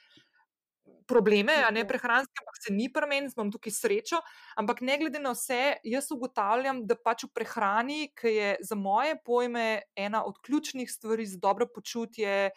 probleme, 1.08 1.54
a 1.66 1.70
ne 1.70 1.84
prehranske, 1.88 2.32
ampak 2.42 2.60
se 2.60 2.72
ni 2.72 2.88
pri 2.92 3.08
meni, 3.10 3.30
imam 3.36 3.50
tukaj 3.52 3.74
srečo. 3.74 4.20
Ampak 4.56 4.80
ne 4.80 4.98
glede 4.98 5.20
na 5.22 5.34
vse, 5.36 5.76
jaz 5.84 6.10
ugotavljam, 6.14 6.84
da 6.86 6.96
pač 6.96 7.26
v 7.26 7.32
prehrani, 7.34 8.00
ki 8.16 8.34
je 8.36 8.50
za 8.62 8.78
moje 8.78 9.18
pojme 9.24 9.82
ena 9.96 10.24
od 10.24 10.38
ključnih 10.44 10.90
stvari 10.90 11.26
za 11.26 11.38
dobro 11.42 11.66
počutje, 11.66 12.50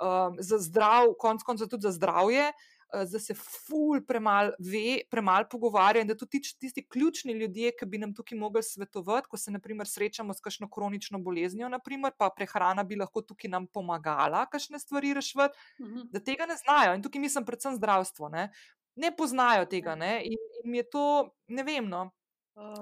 um, 0.00 0.36
za 0.38 0.58
zdrav, 0.58 1.14
konc 1.18 1.42
koncev 1.42 1.68
tudi 1.68 1.88
za 1.88 1.94
zdravje. 1.96 2.52
Eh, 2.52 2.77
da 2.92 3.18
se 3.20 3.34
ful 3.34 4.00
premalo 4.06 4.52
ve, 4.58 5.02
premalo 5.10 5.48
pogovarja 5.50 6.02
in 6.02 6.08
da 6.08 6.16
tudi 6.16 6.40
tisti 6.40 6.84
ključni 6.88 7.32
ljudje, 7.32 7.72
ki 7.78 7.86
bi 7.86 7.98
nam 7.98 8.14
tukaj 8.14 8.38
mogli 8.38 8.62
svetovati, 8.62 9.28
ko 9.28 9.36
se 9.36 9.50
naprimer 9.50 9.88
srečamo 9.88 10.34
s 10.34 10.40
kakšno 10.40 10.70
kronično 10.70 11.18
boleznijo, 11.18 11.68
naprimer, 11.68 12.12
pa 12.18 12.30
prehrana 12.36 12.84
bi 12.84 12.96
lahko 12.96 13.22
tukaj 13.22 13.50
nam 13.50 13.66
pomagala, 13.66 14.46
kakšne 14.46 14.78
stvari 14.78 15.14
rešiti, 15.14 15.38
uh 15.38 15.86
mhm. 15.86 15.98
-huh. 15.98 16.08
da 16.12 16.20
tega 16.20 16.46
ne 16.46 16.56
znajo. 16.56 16.94
In 16.94 17.02
tukaj 17.02 17.20
mislim 17.20 17.44
predvsem 17.44 17.76
zdravstvo. 17.76 18.28
Ne, 18.28 18.52
ne 18.96 19.16
poznajo 19.16 19.66
tega 19.66 19.94
ne? 19.94 20.22
in, 20.24 20.38
in 20.64 20.74
je 20.74 20.90
to, 20.90 21.34
ne 21.46 21.62
vem, 21.62 21.88
no, 21.88 22.10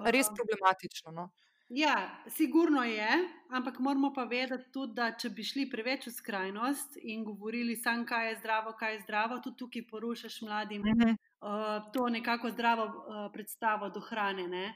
res 0.04 0.30
problematično. 0.36 1.12
No. 1.12 1.30
Ja, 1.68 2.22
sigurno 2.28 2.84
je, 2.84 3.08
ampak 3.50 3.78
moramo 3.78 4.12
pa 4.14 4.24
vedeti 4.24 4.70
tudi, 4.72 4.94
da 4.94 5.10
če 5.18 5.32
bi 5.34 5.42
šli 5.42 5.64
preveč 5.70 6.06
v 6.06 6.12
skrajnost 6.14 6.98
in 7.02 7.24
govorili 7.26 7.74
samo, 7.76 8.04
kaj 8.06 8.28
je 8.28 8.36
zdravo, 8.38 8.74
kaj 8.78 8.94
je 8.94 9.00
zdravo, 9.00 9.40
tudi 9.42 9.58
tukaj 9.58 9.82
porušiš 9.90 10.42
mladim 10.42 10.82
uh 10.82 10.94
-huh. 10.94 11.16
uh, 11.16 11.90
to 11.92 12.08
nekako 12.08 12.50
zdravo 12.50 12.84
uh, 12.84 13.32
predstavo 13.32 13.88
do 13.88 14.00
hrane. 14.00 14.48
Ne? 14.48 14.74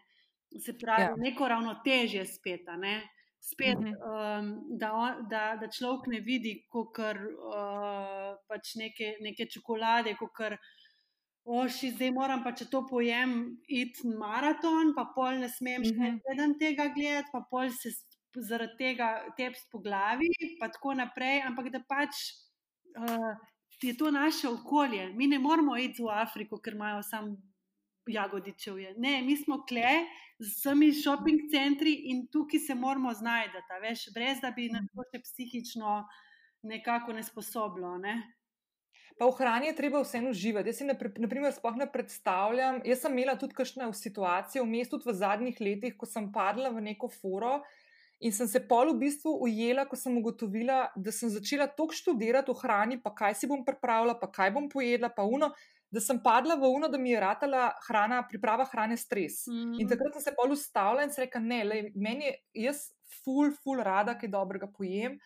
Se 0.59 0.79
pravi, 0.79 1.03
ja. 1.03 1.15
neko 1.17 1.49
ravnotežje 1.49 2.27
spet. 2.27 2.67
Ne? 2.79 3.09
Spet, 3.41 3.79
uh 3.79 3.85
-huh. 3.85 4.41
um, 4.41 4.63
da, 4.79 5.17
da, 5.31 5.57
da 5.61 5.71
človek 5.71 6.07
ne 6.07 6.21
vidi, 6.21 6.67
kot 6.69 6.99
uh, 6.99 8.37
pač 8.49 8.75
neke, 8.75 9.17
neke 9.21 9.47
čokolade, 9.47 10.17
kot 10.17 10.59
oši, 11.45 11.93
zdaj 11.97 12.11
moram 12.15 12.45
pa, 12.45 12.53
če 12.57 12.69
to 12.71 12.85
pojem, 12.89 13.57
iti 13.69 14.09
maraton, 14.19 14.95
pa 14.97 15.07
pol 15.15 15.41
ne 15.43 15.49
smem 15.51 15.85
še 15.87 15.97
en 16.09 16.19
teden 16.27 16.57
tega 16.61 16.91
gledati, 16.95 17.31
pa 17.33 17.43
pol 17.51 17.73
se 17.75 17.93
zaradi 18.37 18.77
tega 18.79 19.11
tepst 19.37 19.71
po 19.73 19.81
glavi, 19.83 20.31
pa 20.61 20.71
tako 20.71 20.95
naprej. 20.99 21.43
Ampak 21.49 21.71
da 21.75 21.83
pač 21.83 22.21
uh, 22.95 23.33
je 23.83 23.97
to 23.97 24.11
naše 24.11 24.49
okolje. 24.49 25.11
Mi 25.17 25.27
ne 25.27 25.39
moramo 25.39 25.77
iti 25.77 26.03
v 26.03 26.13
Afriko, 26.15 26.61
ker 26.61 26.77
imajo 26.79 27.03
samo 27.03 27.37
jagodičev. 28.11 28.77
Ne, 28.99 29.23
mi 29.23 29.37
smo 29.37 29.63
kle 29.69 30.05
z 30.39 30.49
vsemi 30.49 30.93
šoping 30.97 31.51
centri 31.53 31.93
in 32.11 32.27
tukaj 32.33 32.61
se 32.61 32.75
moramo 32.75 33.13
znajti, 33.15 33.61
veš, 33.83 34.09
brez 34.15 34.41
da 34.43 34.51
bi 34.57 34.71
nas 34.73 34.87
to 34.95 35.05
še 35.13 35.23
psihično 35.25 36.05
nekako 36.63 37.13
nesposobilo. 37.13 37.99
Ne? 37.99 38.21
Pa 39.21 39.29
v 39.29 39.37
hrani 39.37 39.69
je 39.69 39.77
treba 39.77 40.01
vseeno 40.01 40.31
uživati. 40.33 40.73
Jaz 40.73 40.79
si, 40.81 40.85
na 40.89 41.29
primer, 41.29 41.53
sploh 41.53 41.77
ne 41.77 41.85
predstavljam. 41.93 42.81
Jaz 42.89 43.03
sem 43.05 43.13
imela 43.13 43.35
tudi 43.37 43.53
kakšne 43.59 43.91
situacije 43.93 44.63
v 44.65 44.69
mestu 44.71 44.97
v 45.05 45.13
zadnjih 45.13 45.61
letih, 45.61 45.97
ko 46.01 46.09
sem 46.09 46.31
padla 46.33 46.73
v 46.73 46.81
neko 46.89 47.11
foro 47.13 47.59
in 48.21 48.33
sem 48.33 48.49
se 48.49 48.61
pol 48.69 48.93
v 48.93 48.99
bistvu 49.01 49.33
ujela, 49.45 49.87
ko 49.89 49.97
sem 49.97 50.17
ugotovila, 50.17 50.91
da 50.97 51.13
sem 51.13 51.29
začela 51.33 51.67
toliko 51.69 51.97
študirati 51.97 52.53
o 52.53 52.57
hrani, 52.57 53.01
pa 53.01 53.13
kaj 53.17 53.37
si 53.37 53.49
bom 53.49 53.65
pripravila, 53.65 54.17
pa 54.21 54.29
kaj 54.29 54.53
bom 54.57 54.69
pojedla, 54.73 55.09
pa 55.13 55.25
uno. 55.25 55.53
Da 55.91 55.99
sem 55.99 56.21
padla 56.23 56.55
v 56.55 56.69
uno, 56.71 56.87
da 56.89 57.01
mi 57.03 57.11
je 57.11 57.21
ratala 57.21 57.73
hrana, 57.89 58.21
priprava 58.29 58.65
hrane, 58.71 58.97
stres. 58.97 59.47
Mm 59.49 59.53
-hmm. 59.53 59.81
In 59.83 59.89
takrat 59.89 60.13
sem 60.15 60.23
se 60.23 60.35
pol 60.37 60.53
ustavila 60.53 61.03
in 61.03 61.11
se 61.11 61.21
rekla: 61.25 61.41
Ne, 61.41 61.65
lej, 61.65 61.93
meni 61.95 62.25
je, 62.25 62.35
jaz, 62.55 62.93
ful, 63.25 63.51
ful, 63.65 63.83
rada, 63.83 64.15
kaj 64.15 64.29
dobrega 64.29 64.67
pojem. 64.79 65.19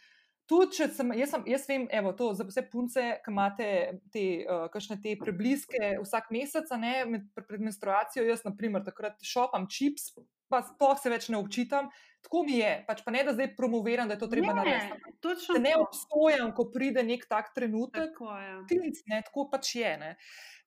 Tudi, 0.44 0.74
če 0.76 0.90
sem, 0.92 1.12
jaz, 1.16 1.30
sem, 1.32 1.44
jaz 1.48 1.62
vem, 1.70 1.86
evo, 1.88 2.10
to, 2.16 2.26
za 2.36 2.44
vse 2.44 2.66
punce, 2.68 3.02
ki 3.24 3.32
imate 3.32 3.68
te, 4.12 4.24
uh, 4.44 4.96
te 5.00 5.14
prebliske 5.16 5.94
vsak 6.02 6.28
mesec, 6.36 6.68
ne, 6.82 6.92
med, 7.08 7.30
pred 7.48 7.64
menstruacijo, 7.64 8.26
jaz, 8.28 8.42
na 8.44 8.52
primer, 8.52 8.84
takrat 8.84 9.24
šopam 9.24 9.64
čips, 9.72 10.12
pa 10.54 10.62
sploh 10.62 10.98
se 11.00 11.12
več 11.12 11.30
ne 11.32 11.40
občitam. 11.42 11.90
Tako 12.24 12.40
mi 12.46 12.56
je, 12.56 12.70
pač 12.86 13.02
pa 13.04 13.12
ne 13.12 13.20
da 13.26 13.34
zdaj 13.36 13.50
promoviram, 13.56 14.08
da 14.08 14.16
je 14.16 14.22
to 14.22 14.30
treba 14.32 14.54
narediti. 14.56 15.12
Točno. 15.20 15.58
Ne 15.60 15.74
obsojam, 15.76 16.54
ko 16.56 16.70
pride 16.72 17.02
nek 17.04 17.26
tak 17.28 17.50
trenutek. 17.56 18.14
Tako 18.14 18.30
je. 18.40 18.54
Tinc, 18.70 19.02
ne, 19.12 19.18
tako 19.26 19.44
pač 19.52 19.74
je. 19.76 19.90
Ne. 20.00 20.14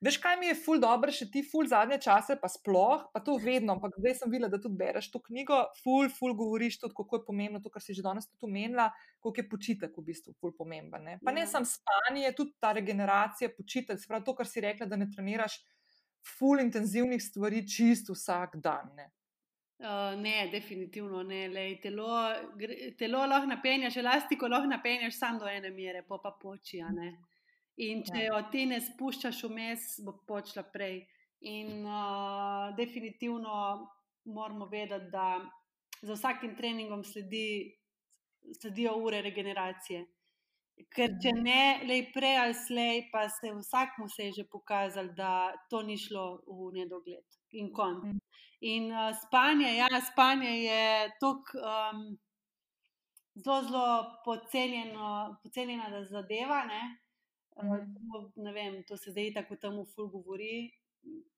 Veš, 0.06 0.20
kaj 0.22 0.38
mi 0.38 0.52
je 0.52 0.58
ful 0.60 0.78
dobro, 0.78 1.10
še 1.10 1.26
ti 1.34 1.42
ful 1.42 1.66
zadnje 1.66 1.98
čase, 2.06 2.36
pa 2.38 2.46
sploh, 2.54 3.08
pa 3.10 3.22
to 3.26 3.40
vedno, 3.42 3.74
ampak 3.74 3.98
zdaj 3.98 4.20
sem 4.20 4.30
videla, 4.30 4.52
da 4.54 4.60
tudi 4.62 4.78
bereš 4.78 5.10
to 5.10 5.24
knjigo, 5.26 5.64
ful, 5.82 6.06
ful 6.14 6.36
govoriš 6.38 6.78
tudi, 6.84 6.94
kako 7.00 7.18
je 7.18 7.26
pomembno 7.26 7.64
to, 7.64 7.74
kar 7.74 7.82
si 7.82 7.98
že 7.98 8.06
danes 8.06 8.30
tudi 8.30 8.46
omenila, 8.46 8.92
koliko 9.18 9.42
je 9.42 9.50
počitek 9.50 9.98
v 9.98 10.06
bistvu 10.12 10.36
ful 10.38 10.54
pomemben. 10.54 11.02
Ne. 11.02 11.18
Pa 11.26 11.34
ja. 11.34 11.40
ne 11.40 11.48
samo 11.50 11.66
spanje, 11.66 12.30
tudi 12.38 12.54
ta 12.62 12.76
regeneracija, 12.78 13.50
počitek, 13.58 13.98
sprav 13.98 14.22
to, 14.22 14.38
kar 14.38 14.46
si 14.46 14.62
rekla, 14.62 14.86
da 14.86 15.02
ne 15.02 15.10
treniraš 15.10 15.58
ful 16.38 16.62
intenzivnih 16.62 17.24
stvari 17.24 17.66
čist 17.66 18.14
vsak 18.14 18.60
dan. 18.62 18.94
Ne. 18.94 19.10
Uh, 19.78 20.20
ne, 20.22 20.50
definitivno 20.52 21.22
ne. 21.24 21.48
Lej, 21.54 21.76
telo, 21.82 22.10
telo 22.98 23.26
lahko 23.30 23.52
napenjaš, 23.52 24.00
elastiko 24.02 24.50
lahko 24.50 24.72
napenjaš 24.72 25.20
samo 25.20 25.44
do 25.44 25.50
ene 25.50 25.70
mere, 25.72 26.02
pa 26.08 26.18
pa 26.24 26.32
počija. 26.42 26.90
In 27.86 28.02
če 28.08 28.24
ja. 28.24 28.32
jo 28.32 28.40
ti 28.52 28.66
ne 28.66 28.80
spuščaš 28.82 29.44
vmes, 29.46 29.86
bo 30.06 30.16
počela 30.26 30.66
prej. 30.74 31.04
In 31.46 31.86
uh, 31.86 32.74
definitivno 32.78 33.54
moramo 34.34 34.66
vedeti, 34.66 35.12
da 35.14 35.38
za 36.02 36.14
vsakim 36.14 36.56
treningom 36.58 37.04
sledi, 37.04 37.78
sledijo 38.62 38.96
ure 38.98 39.22
regeneracije. 39.22 40.06
Ker 40.94 41.14
če 41.22 41.34
mhm. 41.34 41.44
ne, 41.46 41.62
lej 41.90 42.04
prej 42.14 42.38
ali 42.38 42.58
slej, 42.58 43.04
pa 43.14 43.28
se 43.30 43.54
vsakmu 43.54 44.10
se 44.10 44.30
je 44.30 44.40
že 44.42 44.50
pokazalo, 44.50 45.14
da 45.18 45.54
to 45.70 45.82
ni 45.86 45.98
šlo 45.98 46.42
v 46.46 46.74
nedogled 46.80 47.42
in 47.62 47.72
konc. 47.74 48.18
In 48.60 48.92
uh, 48.92 49.14
spanje, 49.26 49.76
ja, 49.78 49.88
spanje 50.12 50.50
je 50.64 51.12
tako 51.20 51.58
um, 51.58 52.18
zelo, 53.36 53.62
zelo 53.62 54.22
pocenjena 55.44 56.04
zadeva. 56.10 56.64
Ne? 56.66 56.82
Uh, 57.56 58.32
ne 58.36 58.54
vem, 58.54 58.84
to 58.88 58.98
se 58.98 59.12
zdaj 59.12 59.34
tako 59.34 59.56
temu 59.56 59.86
ful 59.96 60.10
govori. 60.10 60.72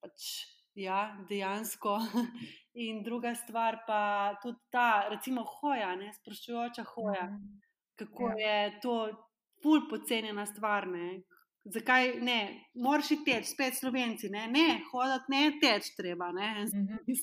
Pač, 0.00 0.30
ja, 0.74 1.00
dejansko. 1.28 1.98
In 2.86 3.02
druga 3.02 3.34
stvar 3.34 3.82
pa 3.86 4.36
tudi 4.42 4.58
ta, 4.72 5.08
recimo, 5.10 5.44
hoja, 5.44 5.94
ne, 5.96 6.12
sproščujoča 6.20 6.84
hoja. 6.94 7.28
Kako 8.00 8.30
ja. 8.30 8.46
je 8.46 8.80
to 8.80 8.96
ful 9.62 9.84
pocenjena 9.90 10.46
stvar. 10.46 10.88
Ne. 10.88 11.20
Zakaj 11.64 12.14
ne, 12.24 12.38
moraš 12.74 13.10
teč, 13.24 13.50
spet 13.52 13.76
slovenci, 13.76 14.30
ne, 14.32 14.46
ne 14.48 14.80
hoditi, 14.88 15.28
ne 15.28 15.42
teč, 15.60 15.90
treba. 15.96 16.30
Ne, 16.32 16.64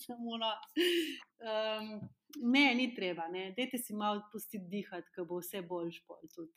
Samo, 0.06 0.38
no. 0.38 0.52
um, 1.42 1.90
ne 2.54 2.68
ni 2.78 2.92
treba, 2.96 3.26
ne, 3.34 3.50
dajte 3.58 3.82
si 3.82 3.98
malo 3.98 4.22
pustiti 4.32 4.70
dihati, 4.70 5.10
ker 5.16 5.26
bo 5.26 5.42
vse 5.42 5.64
boljš 5.66 6.04
pol 6.06 6.22
tudi. 6.30 6.54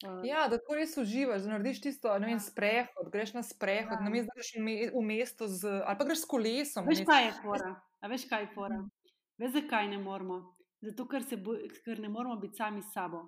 Uh, 0.00 0.20
ja, 0.24 0.46
da 0.48 0.56
to 0.60 0.76
res 0.76 0.94
uživaš, 0.96 1.42
da 1.44 1.54
narediš 1.54 1.80
tisto, 1.84 2.12
ne 2.20 2.30
vem, 2.30 2.38
ja. 2.38 2.44
sprehod, 2.44 3.10
greš 3.12 3.34
na 3.36 3.42
sprehod, 3.44 3.96
ja. 3.96 4.04
ne 4.04 4.12
vem, 4.14 4.28
greš 4.36 4.54
v 4.94 5.02
mesto 5.04 5.48
z, 5.48 5.80
ali 5.80 6.00
pa 6.00 6.06
greš 6.08 6.22
s 6.24 6.28
kolesom. 6.28 6.88
Veš, 6.88 7.04
kaj 7.08 7.26
je 7.26 7.34
fora? 7.42 7.74
A 8.00 8.08
veš, 8.12 8.24
kaj 8.28 8.46
je 8.46 8.50
fora? 8.54 8.78
Mhm. 8.80 8.88
Veš, 9.40 9.52
zakaj 9.56 9.88
ne 9.92 9.98
moramo? 10.00 10.40
Zato, 10.80 11.04
ker, 11.08 11.24
bo, 11.44 11.56
ker 11.84 12.00
ne 12.00 12.08
moramo 12.08 12.38
biti 12.40 12.56
sami 12.56 12.80
s 12.80 12.92
sabo. 12.94 13.26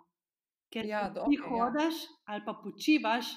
Ker 0.72 0.88
ja, 0.88 1.02
ti 1.12 1.20
okay, 1.20 1.36
ja. 1.36 1.48
hodaš 1.48 1.98
ja. 2.04 2.14
ali 2.32 2.44
pa 2.46 2.54
počivaš, 2.56 3.28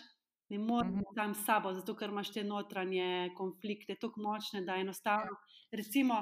ne 0.50 0.58
moreš 0.60 0.92
biti 0.92 1.00
mm 1.00 1.12
-hmm. 1.12 1.16
tam 1.16 1.36
s 1.36 1.46
sabo, 1.46 1.74
zato 1.74 1.96
ker 1.96 2.10
imaš 2.10 2.32
te 2.34 2.44
notranje 2.44 3.34
konflikte, 3.38 3.96
tako 4.02 4.22
močne, 4.22 4.62
da 4.62 4.76
enostavno. 4.76 5.38
Recimo, 5.72 6.16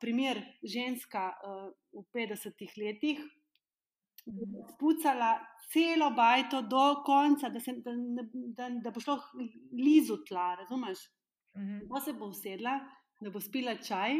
primer 0.00 0.42
ženska 0.62 1.32
uh, 1.32 1.72
v 1.92 2.04
50-ih 2.14 2.72
letih 2.76 3.18
spucala 4.74 5.38
celo 5.72 6.10
bajto 6.10 6.62
do 6.62 7.02
konca, 7.04 7.48
da, 7.48 7.60
se, 7.60 7.72
da, 7.84 7.92
da, 8.56 8.68
da 8.84 8.90
bo 8.90 9.00
šlo 9.00 9.18
blizu 9.72 10.24
tla, 10.28 10.54
razumeš? 10.54 10.98
Mm 11.56 11.60
-hmm. 11.60 12.00
se 12.04 12.12
bo 12.12 12.26
usedla, 12.26 12.80
da 13.20 13.30
bo 13.30 13.40
spila 13.40 13.76
čaj 13.76 14.12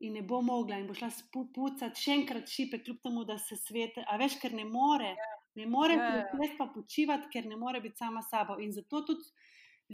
in 0.00 0.12
ne 0.12 0.22
bo 0.22 0.42
mogla, 0.42 0.78
in 0.78 0.86
bo 0.86 0.94
šla 0.94 1.10
spucati 1.10 2.00
še 2.00 2.12
enkrat 2.12 2.48
šipe, 2.48 2.82
kljub 2.82 3.00
temu, 3.02 3.24
da 3.24 3.38
se 3.38 3.56
svet, 3.56 3.98
a 4.06 4.16
veš, 4.16 4.38
ker 4.40 4.54
ne 4.54 4.64
more, 4.64 5.14
ne 5.58 5.66
more 5.66 5.96
yeah. 5.98 6.22
Ja. 6.32 6.54
pa 6.58 6.68
počivati, 6.74 7.28
ker 7.32 7.46
ne 7.50 7.58
more 7.58 7.82
biti 7.84 8.00
sama 8.00 8.22
sabo. 8.22 8.58
In 8.62 8.72
zato 8.72 9.02
tudi 9.06 9.26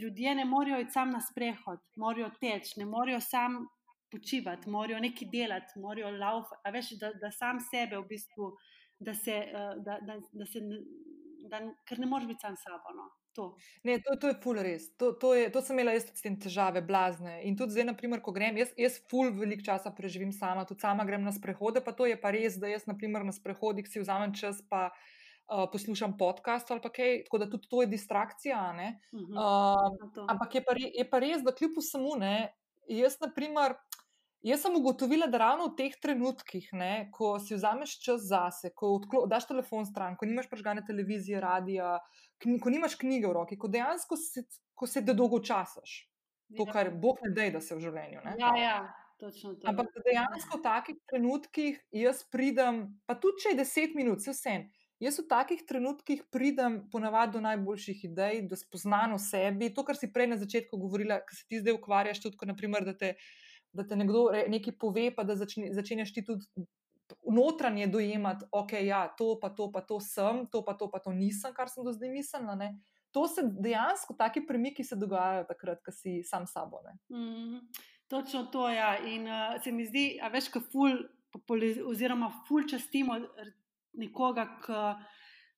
ljudje 0.01 0.35
ne 0.35 0.45
morejo 0.45 0.79
iti 0.83 0.91
sam 0.91 1.11
na 1.11 1.21
sprehod, 1.21 1.81
morajo 1.95 2.29
teč, 2.39 2.75
ne 2.77 2.85
morejo 2.85 3.21
sam. 3.21 3.65
Počivati, 4.13 4.69
morajo 4.69 4.99
nekaj 5.01 5.27
delati, 5.27 5.79
morajo 5.81 6.11
laufati, 6.15 6.95
da, 7.01 7.09
da 7.19 7.31
sam 7.33 7.57
sebe 7.59 7.97
v 7.97 8.05
bistvu 8.07 8.51
da 8.99 9.13
se, 9.13 9.43
uh, 9.53 9.83
da, 9.83 9.99
da, 10.01 10.19
da 10.31 10.45
se 10.45 10.59
da, 11.49 11.59
ker 11.87 11.99
ne 11.99 12.07
moreš 12.07 12.27
biti 12.27 12.41
sam 12.41 12.55
sabo. 12.57 12.95
No. 12.95 13.09
To. 13.35 13.49
Ne, 13.83 13.97
to, 13.99 14.15
to 14.15 14.29
je 14.31 14.37
ful 14.43 14.59
res. 14.63 14.87
To, 14.95 15.11
to, 15.19 15.33
je, 15.35 15.49
to 15.51 15.61
sem 15.61 15.75
imela 15.75 15.91
jaz 15.97 16.05
s 16.07 16.23
tem 16.23 16.37
težave, 16.39 16.79
blazne. 16.81 17.41
In 17.43 17.57
tudi 17.59 17.75
zdaj, 17.75 17.89
naprimer, 17.89 18.21
ko 18.23 18.31
grem, 18.35 18.55
jaz, 18.61 18.71
jaz 18.79 19.01
ful 19.11 19.33
velik 19.35 19.65
časa 19.65 19.91
preživim 19.91 20.31
sama, 20.31 20.63
tudi 20.69 20.85
sama 20.85 21.03
grem 21.03 21.25
na 21.25 21.33
sprehode, 21.35 21.83
pa 21.83 21.91
to 21.91 22.07
je 22.07 22.15
pa 22.21 22.31
res, 22.31 22.55
da 22.61 22.71
jaz, 22.71 22.87
naprimer, 22.87 23.27
na 23.27 23.35
sprehodih 23.35 23.89
si 23.91 23.99
vzamem 23.99 24.31
čas, 24.39 24.63
pa 24.71 24.87
uh, 24.87 25.03
poslušam 25.71 26.17
podcast 26.17 26.71
ali 26.71 26.81
kaj, 26.81 27.23
tako 27.25 27.37
da 27.37 27.49
tudi 27.49 27.67
to 27.69 27.81
je 27.81 27.87
distrakcija. 27.87 28.61
Uh 28.73 29.19
-huh, 29.19 29.37
uh, 29.37 30.29
ampak 30.29 30.55
je 30.55 30.63
pa, 30.63 30.73
je 30.77 31.09
pa 31.09 31.19
res, 31.19 31.43
da 31.43 31.55
kljub 31.55 31.77
vsemu, 31.77 32.15
ne, 32.19 32.53
jaz, 32.87 33.19
naprimer, 33.21 33.75
Jaz 34.45 34.61
sem 34.61 34.75
ugotovila, 34.77 35.25
da 35.25 35.39
ravno 35.41 35.71
v 35.71 35.73
teh 35.73 35.93
trenutkih, 36.01 36.67
ne, 36.77 37.07
ko 37.13 37.31
si 37.41 37.55
vzameš 37.57 37.95
čas 38.03 38.27
zase, 38.29 38.69
ko 38.77 38.91
odklo, 38.99 39.23
daš 39.25 39.47
telefon 39.49 39.87
stran, 39.89 40.13
ko 40.19 40.27
nimaš 40.29 40.51
prežgane 40.51 40.83
televizije, 40.85 41.39
radia, 41.41 41.95
kni, 42.43 42.59
ko 42.61 42.69
nimaš 42.69 42.93
knjige 43.01 43.25
v 43.25 43.33
roki, 43.39 43.57
ko 43.57 43.71
dejansko 43.73 44.19
se, 44.21 44.43
ko 44.77 44.85
se 44.85 45.01
dolgo 45.01 45.39
časaš, 45.41 45.95
to, 46.53 46.61
ja. 46.61 46.75
kar 46.75 46.91
Bog 46.93 47.23
ne 47.25 47.31
da, 47.33 47.47
da 47.57 47.63
se 47.65 47.73
v 47.73 47.87
življenju. 47.87 48.21
Ne, 48.27 48.35
ja, 48.37 48.51
ja, 48.61 48.77
točno 49.17 49.55
to. 49.55 49.65
Ampak 49.71 49.97
dejansko 50.05 50.59
v 50.59 50.63
takih 50.67 51.01
trenutkih 51.09 51.81
jaz 52.03 52.21
pridem, 52.29 52.83
pa 53.09 53.17
tudi 53.17 53.47
če 53.47 53.55
je 53.55 53.61
deset 53.63 53.97
minut, 53.97 54.21
vse 54.21 54.37
vsem. 54.37 54.69
Jaz 54.99 55.19
v 55.19 55.27
takih 55.27 55.63
trenutkih 55.67 56.21
pridem 56.31 56.85
ponavadi 56.91 57.35
do 57.35 57.41
najboljših 57.43 58.05
idej, 58.07 58.45
do 58.47 58.55
spoznanja 58.55 59.17
o 59.17 59.19
sebi. 59.19 59.73
To, 59.75 59.83
kar 59.83 59.99
si 59.99 60.07
prej 60.13 60.29
na 60.31 60.37
začetku 60.39 60.79
govorila, 60.79 61.19
kar 61.19 61.35
se 61.35 61.43
ti 61.49 61.59
zdaj 61.59 61.75
ukvarjaš, 61.75 62.21
tudi, 62.23 62.39
ko, 62.39 62.47
naprimer, 62.47 62.85
da 62.87 62.95
te 62.95 63.15
da 63.75 63.83
te 63.87 63.95
nekdo 63.95 64.29
nekaj 64.47 64.77
pove, 64.79 65.09
pa 65.15 65.23
da 65.27 65.35
začne, 65.35 65.73
začneš 65.75 66.13
ti 66.15 66.23
tudi 66.25 66.65
notranje 67.29 67.87
dojemati, 67.91 68.47
ok, 68.51 68.73
ja, 68.87 69.05
to 69.17 69.35
pa 69.41 69.51
to, 69.53 69.69
pa 69.71 69.81
to 69.85 69.99
sem, 70.01 70.45
to 70.51 70.63
pa 70.65 70.73
to, 70.73 70.87
pa 70.91 71.01
to 71.03 71.13
nisem, 71.13 71.53
kar 71.53 71.69
sem 71.69 71.85
do 71.85 71.93
zdaj 71.93 72.09
mislila. 72.09 72.55
Ne? 72.57 72.71
To 73.13 73.27
se 73.29 73.43
dejansko, 73.45 74.15
taki 74.17 74.41
premiki 74.47 74.83
se 74.83 74.97
dogajajo 74.99 75.45
takrat, 75.51 75.83
ko 75.85 75.93
si 75.93 76.21
sam 76.23 76.47
sabo. 76.47 76.81
Mm, 77.13 77.61
točno 78.07 78.45
to 78.51 78.69
je. 78.69 78.75
Ja. 78.75 78.95
In 78.97 79.27
uh, 79.27 79.61
se 79.63 79.71
mi 79.71 79.85
zdi, 79.85 80.07
a 80.21 80.31
veš, 80.33 80.49
kako 80.55 80.71
ful, 80.71 80.97
oziroma 81.91 82.31
ful 82.47 82.65
častimo 82.67 83.19
nekoga, 83.97 84.45
ki 84.65 84.81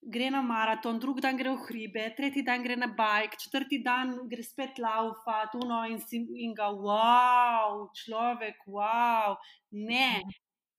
gre 0.01 0.29
na 0.29 0.41
maraton, 0.41 0.99
drugi 0.99 1.21
dan 1.21 1.37
gre 1.37 1.51
v 1.55 1.65
hribe, 1.67 2.03
tretji 2.15 2.43
dan 2.45 2.63
gre 2.63 2.75
na 2.75 2.87
bajk, 2.87 3.37
četrti 3.41 3.81
dan 3.83 4.13
gre 4.29 4.43
spet 4.43 4.79
laufa, 4.79 5.47
tuno 5.51 5.83
in, 5.89 5.99
si, 5.99 6.21
in 6.45 6.53
ga, 6.53 6.69
wow, 6.71 7.87
človek, 7.97 8.61
wow, 8.67 9.35
ne, 9.71 10.21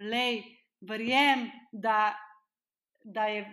lej, 0.01 0.43
verjem, 0.81 1.51
da, 1.73 2.15
da 3.05 3.27
je. 3.27 3.45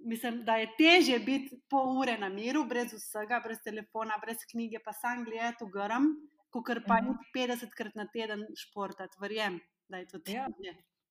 Mislim, 0.00 0.38
da 0.48 0.54
je 0.56 0.70
teže 0.78 1.18
biti 1.20 1.58
pol 1.68 1.98
ure 2.00 2.14
na 2.16 2.30
miru, 2.32 2.62
brez 2.64 2.94
vsega, 2.96 3.36
brez 3.44 3.58
telefona, 3.60 4.16
brez 4.22 4.46
knjige, 4.48 4.80
pa 4.80 4.94
sam 4.96 5.26
gledati 5.26 5.66
v 5.66 5.74
grm, 5.74 6.06
kot 6.48 6.80
pa 6.86 6.96
uh 7.02 7.10
-huh. 7.10 7.18
50 7.36 7.74
krat 7.76 7.94
na 7.94 8.06
teden 8.08 8.46
športati. 8.56 9.20
Verjem, 9.20 9.60
da 9.88 9.98
je 9.98 10.06
to 10.06 10.18
težje. 10.18 10.46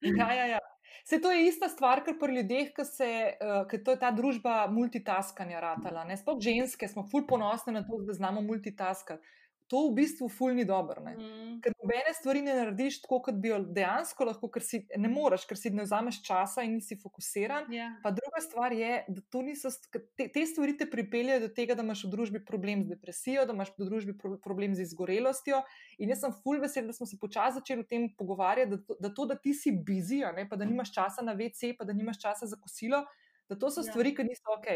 Ja, 0.02 0.34
ja, 0.34 0.46
ja. 0.46 0.60
Se 1.04 1.22
to 1.22 1.32
je 1.32 1.48
ista 1.48 1.70
stvar, 1.70 2.04
kar 2.06 2.16
pri 2.20 2.36
ljudeh, 2.40 2.72
ki 2.76 2.86
se, 2.86 3.10
uh, 3.42 3.66
eh, 3.74 3.84
to 3.84 3.96
je 3.96 4.00
ta 4.00 4.12
družba 4.12 4.68
multitaskanja 4.72 5.60
ratala. 5.60 6.06
Sploh 6.18 6.40
ženske 6.42 6.88
smo 6.88 7.08
ful 7.12 7.28
ponosne 7.28 7.74
na 7.74 7.84
to, 7.88 8.02
da 8.06 8.14
znamo 8.14 8.42
multitaskati 8.42 9.39
to 9.70 9.84
v 9.88 9.94
bistvu 10.00 10.28
fulni 10.34 10.66
dobro. 10.66 11.02
Mm. 11.06 11.60
Ker 11.62 11.76
nobene 11.78 12.14
stvari 12.18 12.42
ne 12.42 12.56
narediš 12.58 13.04
tako, 13.04 13.20
kot 13.28 13.38
bi 13.38 13.52
jo 13.52 13.60
dejansko 13.78 14.26
lahko, 14.26 14.50
ker 14.50 14.66
si 14.66 14.80
ne 14.98 15.12
moreš, 15.12 15.46
ker 15.50 15.60
si 15.60 15.70
ne 15.70 15.86
vzameš 15.86 16.24
časa 16.26 16.66
in 16.66 16.80
nisi 16.80 16.98
fokusiran. 16.98 17.68
Yeah. 17.70 17.78
Ja. 17.78 18.02
Pa 18.04 18.12
druga 18.16 18.42
stvar 18.42 18.74
je, 18.74 19.04
da 19.08 19.44
niso, 19.46 19.70
te, 19.94 20.28
te 20.34 20.46
stvari 20.50 20.74
te 20.78 20.90
pripeljejo 20.90 21.46
do 21.46 21.52
tega, 21.54 21.78
da 21.78 21.86
imaš 21.86 22.04
v 22.08 22.12
družbi 22.16 22.44
problem 22.46 22.84
z 22.88 22.96
depresijo, 22.96 23.46
da 23.46 23.54
imaš 23.54 23.72
v 23.78 23.90
družbi 23.92 24.18
problem 24.42 24.74
z 24.74 24.88
izgorelostjo. 24.90 25.62
In 26.02 26.10
jaz 26.16 26.26
sem 26.26 26.34
fulj 26.42 26.64
vesel, 26.66 26.90
da 26.90 26.98
smo 26.98 27.06
se 27.06 27.22
počasi 27.22 27.62
začeli 27.62 27.86
o 27.86 27.90
tem 27.90 28.10
pogovarjati, 28.18 28.74
da 28.74 28.82
to, 28.82 28.98
da, 29.00 29.14
to, 29.14 29.30
da 29.30 29.38
ti 29.38 29.54
si 29.54 29.72
bizija, 29.72 30.34
pa 30.50 30.58
da 30.58 30.66
nimaš 30.66 30.96
časa 30.98 31.22
na 31.22 31.38
WC, 31.38 31.76
pa 31.78 31.86
da 31.86 31.94
nimaš 31.94 32.22
časa 32.26 32.50
za 32.50 32.58
kosilo. 32.58 33.06
Da 33.50 33.58
to 33.58 33.70
so 33.70 33.86
ja. 33.86 33.92
stvari, 33.92 34.14
ki 34.18 34.26
niso 34.26 34.58
ok. 34.58 34.68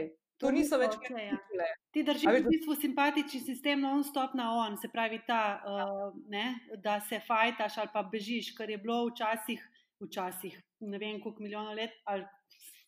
To, 0.41 0.49
to 0.49 0.51
niso 0.55 0.77
več 0.81 0.95
kot 0.97 1.11
okay, 1.11 1.29
ja. 1.29 1.67
Ti 1.93 2.03
držiš 2.03 2.41
v 2.41 2.49
bistvu 2.49 2.75
simpatični 2.81 3.39
sistem 3.45 3.83
non-stop 3.85 4.33
na 4.35 4.49
on, 4.57 4.79
se 4.81 4.89
pravi, 4.91 5.21
ta, 5.27 5.61
uh, 5.61 6.09
ne, 6.31 6.45
da 6.83 6.97
se 7.05 7.21
fajtaš 7.27 7.77
ali 7.83 7.93
pa 7.93 8.01
bežiš, 8.03 8.51
kar 8.57 8.69
je 8.69 8.79
bilo 8.81 9.05
včasih, 9.11 9.61
včasih 10.03 10.57
ne 10.89 10.97
vem 10.97 11.21
koliko 11.21 11.43
milijonov 11.43 11.75
let 11.75 11.91
ali 12.03 12.25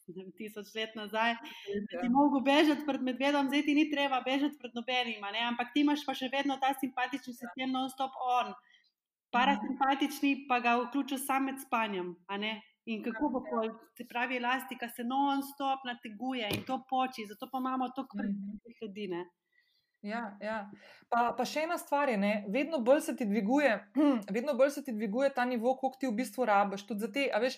vem, 0.15 0.31
tisoč 0.37 0.73
let 0.75 0.95
nazaj. 0.95 1.31
Ja. 1.31 2.01
Ti 2.01 2.09
mogo 2.13 2.39
bežati 2.45 2.85
pred 2.85 3.01
medvedom, 3.01 3.49
zdaj 3.49 3.65
ti 3.65 3.73
ni 3.73 3.87
treba 3.89 4.21
bežati 4.25 4.57
pred 4.61 4.75
nobenima, 4.77 5.31
ne, 5.33 5.41
ampak 5.49 5.73
ti 5.73 5.81
imaš 5.81 6.05
pa 6.05 6.13
še 6.13 6.29
vedno 6.33 6.59
ta 6.61 6.75
simpatični 6.77 7.33
sistem 7.33 7.73
non-stop 7.73 8.13
on. 8.37 8.53
Parasimpatični 9.33 10.45
pa 10.49 10.61
ga 10.63 10.77
vključujem 10.83 11.23
sam 11.23 11.49
med 11.49 11.57
spanjem, 11.63 12.13
a 12.29 12.37
ne? 12.37 12.53
In 12.85 13.01
kako 13.01 13.29
bo 13.33 13.41
pol, 13.49 13.71
se 13.97 14.05
pravi, 14.05 14.37
elastika 14.37 14.87
se 14.89 15.03
non-stop 15.03 15.87
nateguje 15.87 16.49
in 16.53 16.61
to 16.67 16.83
poči, 16.89 17.25
zato 17.25 17.49
pa 17.51 17.57
imamo 17.57 17.89
to 17.95 18.05
krvne 18.11 18.75
hladine. 18.79 19.23
Ja, 20.05 20.37
ja. 20.41 20.57
Pa, 21.09 21.31
pa 21.37 21.47
še 21.49 21.63
ena 21.65 21.79
stvar 21.81 22.11
je, 22.13 22.17
ne? 22.21 22.33
vedno 22.53 22.77
bolj 22.85 23.01
se 23.07 23.15
ti 23.17 23.25
dviguje, 23.25 23.71
vedno 24.37 24.53
bolj 24.53 24.75
se 24.77 24.83
ti 24.85 24.93
dviguje 24.93 25.31
ta 25.33 25.47
nivo, 25.49 25.73
koliko 25.81 26.01
ti 26.01 26.11
v 26.11 26.17
bistvu 26.19 26.45
rabiš. 26.45 26.85
Tudi 26.85 27.07
za 27.07 27.09
te, 27.15 27.25
a 27.33 27.41
veš, 27.41 27.57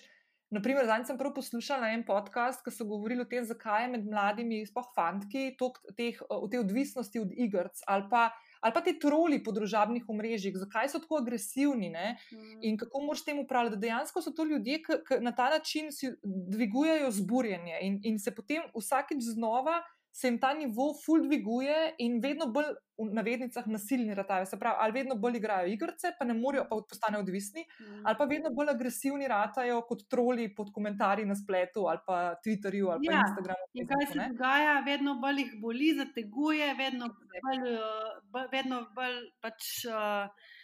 naprimer, 0.54 0.88
zdaj 0.88 1.04
sem 1.10 1.20
prav 1.20 1.34
poslušala 1.36 1.92
en 1.92 2.06
podcast, 2.08 2.64
ki 2.64 2.72
so 2.72 2.88
govorili 2.88 3.26
o 3.26 3.28
tem, 3.28 3.44
zakaj 3.44 3.84
je 3.84 3.92
med 3.98 4.08
mladimi, 4.08 4.62
spoh 4.64 4.88
fantki, 4.96 5.50
tok, 5.60 5.76
teh, 5.98 6.16
v 6.24 6.48
tej 6.48 6.64
odvisnosti 6.64 7.20
od 7.20 7.36
igrc 7.36 7.84
ali 7.84 8.08
pa 8.08 8.30
ali 8.60 8.74
pa 8.74 8.80
ti 8.80 8.98
troli 8.98 9.42
po 9.44 9.52
družabnih 9.52 10.08
omrežjih, 10.08 10.56
zakaj 10.56 10.88
so 10.88 10.98
tako 10.98 11.20
agresivni 11.22 11.90
mm. 11.90 12.62
in 12.62 12.78
kako 12.78 13.00
moraš 13.00 13.24
temu 13.24 13.42
upravljati. 13.42 13.78
Dejansko 13.78 14.22
so 14.22 14.30
to 14.30 14.44
ljudje, 14.44 14.82
ki 14.82 15.20
na 15.20 15.34
ta 15.34 15.50
način 15.50 15.90
dvigujejo 16.24 17.10
zburjenje 17.10 17.78
in, 17.82 18.00
in 18.04 18.18
se 18.18 18.34
potem 18.34 18.62
vsakeč 18.74 19.22
znova 19.32 19.82
se 20.18 20.26
jim 20.28 20.38
ta 20.42 20.50
nivo 20.54 20.88
ful 21.04 21.22
dviguje 21.22 21.94
in 22.02 22.18
vedno 22.22 22.48
bolj 22.50 22.72
v 22.98 23.04
navednicah 23.14 23.66
nasilni 23.70 24.14
ratajo. 24.18 24.46
Se 24.50 24.58
pravi, 24.58 24.76
ali 24.82 24.96
vedno 24.96 25.14
bolj 25.14 25.38
igrajo 25.38 25.70
igrice, 25.70 26.10
pa 26.18 26.26
ne 26.26 26.34
morejo, 26.34 26.64
pa 26.70 26.80
postanejo 26.90 27.22
odvisni, 27.22 27.62
mm. 27.62 28.02
ali 28.02 28.18
pa 28.18 28.26
vedno 28.32 28.50
bolj 28.56 28.72
agresivni 28.72 29.28
ratajo 29.30 29.78
kot 29.86 30.02
troli 30.10 30.48
pod 30.54 30.72
komentarji 30.74 31.26
na 31.26 31.36
spletu 31.38 31.86
ali 31.86 32.02
pa 32.06 32.18
Twitterju 32.42 32.90
ali 32.94 33.06
ja. 33.06 33.12
pa 33.12 33.28
Instagramu. 33.28 33.70
In 33.78 33.90
kaj 33.92 34.06
se 34.10 34.28
dogaja, 34.32 34.76
vedno 34.90 35.14
bolj 35.22 35.42
jih 35.44 35.56
boli, 35.62 35.94
zateguje, 36.02 36.74
vedno 36.82 37.12
bolj, 37.14 37.74
uh, 37.78 38.46
vedno 38.52 38.86
bolj 38.94 39.20
pač. 39.40 39.74
Uh, 39.86 40.54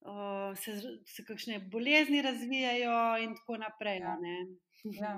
Uh, 0.00 0.56
se, 0.56 0.72
se 1.04 1.22
kakšne 1.28 1.58
bolezni 1.68 2.22
razvijajo, 2.24 3.18
in 3.20 3.34
tako 3.36 3.58
naprej. 3.60 3.98
Ja. 4.00 4.14
Ja. 4.96 5.10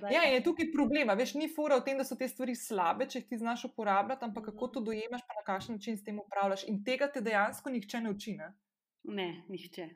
Da, 0.00 0.08
ja, 0.10 0.22
je 0.22 0.42
tukaj 0.42 0.70
problem. 0.72 1.10
Veš, 1.18 1.34
ni 1.38 1.48
fura 1.48 1.78
v 1.78 1.84
tem, 1.86 1.98
da 1.98 2.04
so 2.04 2.16
te 2.18 2.28
stvari 2.28 2.56
slabe, 2.58 3.06
če 3.10 3.20
jih 3.20 3.28
ti 3.30 3.38
znaš 3.38 3.66
uporabljati, 3.70 4.26
ampak 4.26 4.50
kako 4.50 4.68
to 4.74 4.82
dojemaš, 4.88 5.22
pa 5.28 5.36
na 5.38 5.44
kakšen 5.46 5.78
način 5.78 5.98
s 5.98 6.04
tem 6.06 6.18
upravljaš. 6.18 6.66
In 6.70 6.82
tega 6.84 7.08
te 7.12 7.22
dejansko 7.22 7.70
nihče 7.70 8.02
ne 8.02 8.10
uči. 8.10 8.34
Ne, 8.40 8.50
ne 9.04 9.28
nihče. 9.52 9.86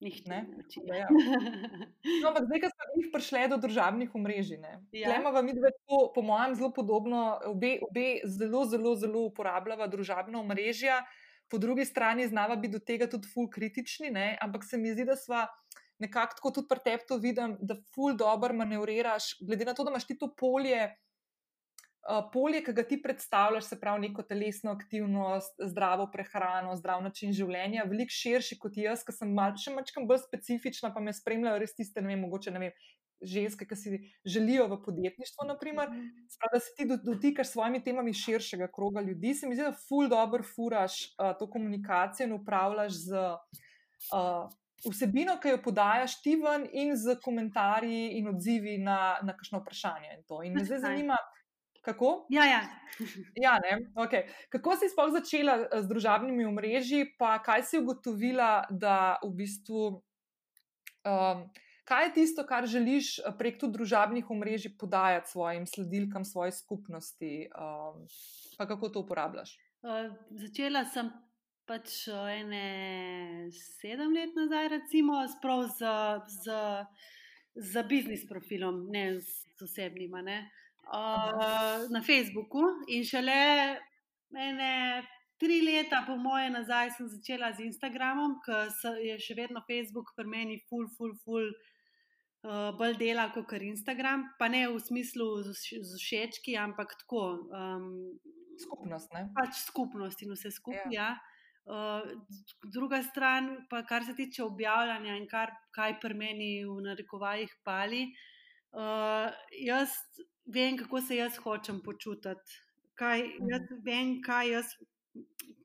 Nihče 0.00 0.30
ne 0.30 0.40
uči. 0.58 0.82
Ja. 0.86 1.06
No, 2.22 2.30
ampak 2.30 2.48
zdaj, 2.48 2.60
ko 2.62 2.70
smo 2.72 2.98
jih 2.98 3.08
prišli 3.14 3.46
do 3.50 3.56
državnih 3.62 4.14
omrežij, 4.14 4.58
ja. 4.92 5.16
imamo 5.18 5.42
mi 5.42 5.54
dve, 5.54 5.70
to, 5.86 6.00
po 6.14 6.22
mojem, 6.22 6.54
zelo 6.58 6.72
podobno, 6.74 7.38
obe, 7.46 7.78
obe 7.86 8.06
zelo, 8.24 8.64
zelo, 8.66 8.94
zelo 8.98 9.24
uporabljava 9.28 9.86
družabna 9.86 10.40
omrežja, 10.40 11.02
po 11.50 11.58
drugi 11.58 11.84
strani 11.84 12.26
znava 12.28 12.56
biti 12.56 12.72
do 12.76 12.78
tega 12.78 13.08
tudi 13.10 13.28
ful 13.34 13.48
kritični, 13.50 14.10
ne? 14.10 14.38
ampak 14.42 14.64
se 14.64 14.78
mi 14.78 14.92
zdi, 14.92 15.04
da 15.08 15.16
smo 15.16 15.46
nekako 15.98 16.38
tako 16.38 16.50
tudi 16.50 16.68
pri 16.70 16.84
tebi 16.84 17.08
to 17.08 17.18
vidim, 17.22 17.56
da 17.60 17.76
ful 17.94 18.16
dobro 18.16 18.54
manevriraš, 18.54 19.36
glede 19.40 19.64
na 19.68 19.74
to, 19.74 19.84
da 19.84 19.94
imaš 19.94 20.06
ti 20.06 20.18
to 20.18 20.32
polje. 20.34 20.88
Polje, 22.32 22.62
ki 22.64 22.72
ga 22.72 22.82
ti 22.88 22.96
predstavljaš, 23.02 23.66
se 23.68 23.76
pravi, 23.80 24.06
neko 24.06 24.22
telesno 24.24 24.70
aktivnost, 24.72 25.58
zdravo 25.60 26.06
prehrano, 26.12 26.76
zdrav 26.78 27.02
način 27.04 27.34
življenja, 27.36 27.84
veliko 27.90 28.14
širši 28.14 28.56
kot 28.62 28.78
jaz, 28.80 29.02
ki 29.04 29.12
sem 29.12 29.34
mal, 29.36 29.58
še 29.60 29.74
malo 29.74 30.06
bolj 30.08 30.22
specifična, 30.22 30.88
pa 30.94 31.02
me 31.04 31.12
spremljajo 31.12 31.58
res 31.60 31.76
tiste, 31.76 32.00
ne 32.00 32.14
vem, 32.14 32.22
mogoče 32.24 32.54
ne 32.54 32.62
vem, 32.62 32.78
ženske, 33.20 33.66
ki 33.68 33.76
si 33.76 33.98
želijo 34.24 34.68
v 34.70 34.78
podjetništvu. 34.86 35.46
Naprimer, 35.50 35.90
sprav, 36.30 36.54
da 36.54 36.60
se 36.60 36.72
ti 36.76 36.86
dotikaš 37.04 37.50
s 37.50 37.52
svojimi 37.52 37.82
temami 37.84 38.14
širšega 38.14 38.70
kroga 38.74 39.00
ljudi, 39.00 39.34
se 39.34 39.48
mi 39.48 39.58
zdi, 39.58 39.66
da 39.68 39.74
ful 39.88 40.08
dobro 40.08 40.46
furaš 40.54 40.96
uh, 41.18 41.34
to 41.38 41.50
komunikacijo 41.50 42.26
in 42.30 42.38
upravljaš 42.38 42.92
z. 42.92 43.26
Uh, 44.14 44.48
vsebino, 44.84 45.38
ki 45.42 45.54
jo 45.54 45.62
podajaš 45.62 46.20
ti 46.22 46.36
ven, 46.38 46.66
in 46.72 46.94
z 46.96 47.18
komentarji 47.24 48.18
in 48.18 48.28
odzivi 48.30 48.78
na, 48.78 49.18
na 49.22 49.34
kakšno 49.36 49.62
vprašanje. 49.62 50.14
In, 50.18 50.24
in 50.46 50.54
me 50.54 50.64
zdaj 50.64 50.80
zanima, 50.84 51.16
kako? 51.84 52.26
Ja, 52.30 52.44
ja. 52.44 52.60
ja 53.44 53.60
okay. 53.94 54.28
Kako 54.48 54.76
si 54.76 54.90
sploh 54.92 55.12
začela 55.12 55.56
eh, 55.64 55.82
z 55.82 55.88
družabnimi 55.88 56.46
omrežji, 56.48 57.14
pa 57.18 57.38
kaj 57.42 57.64
si 57.64 57.80
ugotovila, 57.80 58.66
da 58.70 59.16
v 59.24 59.32
bistvu. 59.44 59.88
Um, 61.06 61.48
Kaj 61.88 62.02
je 62.04 62.12
tisto, 62.12 62.42
kar 62.44 62.66
želiš 62.68 63.14
eh, 63.18 63.32
prek 63.38 63.56
tu 63.60 63.70
družabnih 63.72 64.26
omrežij 64.30 64.74
podajati 64.76 65.30
svojim 65.30 65.64
sledilkam, 65.66 66.24
svoje 66.24 66.52
skupnosti, 66.52 67.48
um, 67.48 68.02
pa 68.58 68.66
kako 68.68 68.90
to 68.92 69.00
uporabljaš? 69.00 69.54
Uh, 69.80 70.12
začela 70.36 70.84
sem 70.84 71.08
pač 71.68 72.06
ene 72.08 73.50
sedem 73.52 74.14
let 74.16 74.32
nazaj, 74.36 74.68
recimo, 74.72 75.20
sprav 75.36 75.66
z, 75.76 75.92
z, 76.44 76.56
z 77.54 77.84
biznis 77.90 78.24
profilom, 78.28 78.86
ne 78.92 79.20
z 79.20 79.62
osebnim, 79.62 80.16
ne, 80.24 80.40
uh, 80.88 81.84
na 81.92 82.02
Facebooku. 82.02 82.64
In 82.88 83.04
šele 83.04 83.38
ene 84.32 84.72
tri 85.38 85.60
leta, 85.62 86.02
po 86.06 86.16
moje, 86.16 86.50
nazaj 86.50 86.96
sem 86.96 87.08
začela 87.12 87.52
z 87.52 87.68
Instagramom, 87.68 88.40
ker 88.44 88.72
je 89.04 89.18
še 89.22 89.36
vedno 89.38 89.62
Facebook 89.68 90.14
pri 90.16 90.26
meni 90.26 90.62
full, 90.68 90.88
full, 90.96 91.16
full. 91.24 91.52
Uh, 92.38 92.70
bolj 92.78 92.94
dela 93.00 93.24
kot 93.34 93.50
Instagram, 93.58 94.28
pa 94.38 94.46
ne 94.46 94.68
v 94.70 94.78
smislu 94.78 95.42
z 95.42 95.98
všečki, 95.98 96.54
ampak 96.54 96.94
tako. 97.02 97.50
Um, 97.50 97.88
skupnost. 98.62 99.10
Ne? 99.12 99.26
Pač 99.34 99.58
skupnost 99.66 100.22
in 100.22 100.32
vse 100.34 100.52
skupaj. 100.54 100.94
Ja. 100.94 101.10
Ja. 101.18 101.37
Uh, 101.68 102.00
druga 102.72 103.02
stran, 103.04 103.66
pa 103.68 103.82
kar 103.84 104.04
se 104.04 104.14
tiče 104.16 104.42
objavljanja 104.42 105.16
in 105.20 105.26
kar, 105.28 105.50
kaj 105.76 105.98
pri 106.00 106.14
meni 106.16 106.48
v 106.64 106.78
narekovajih 106.86 107.52
pali, 107.64 108.06
uh, 108.72 109.28
jaz 109.52 109.92
vem, 110.48 110.78
kako 110.80 111.02
se 111.04 111.18
jaz 111.18 111.36
hočem 111.44 111.82
počutiti, 111.84 112.56
kaj, 112.96 113.26
jaz 113.50 113.68
vem, 113.84 114.16
kaj, 114.24 114.54
jaz, 114.54 114.72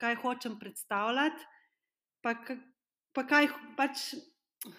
kaj 0.04 0.20
hočem 0.26 0.60
predstavljati, 0.60 1.48
pa, 2.20 2.36
pa 3.16 3.24
kaj 3.30 3.48
pač 3.80 4.10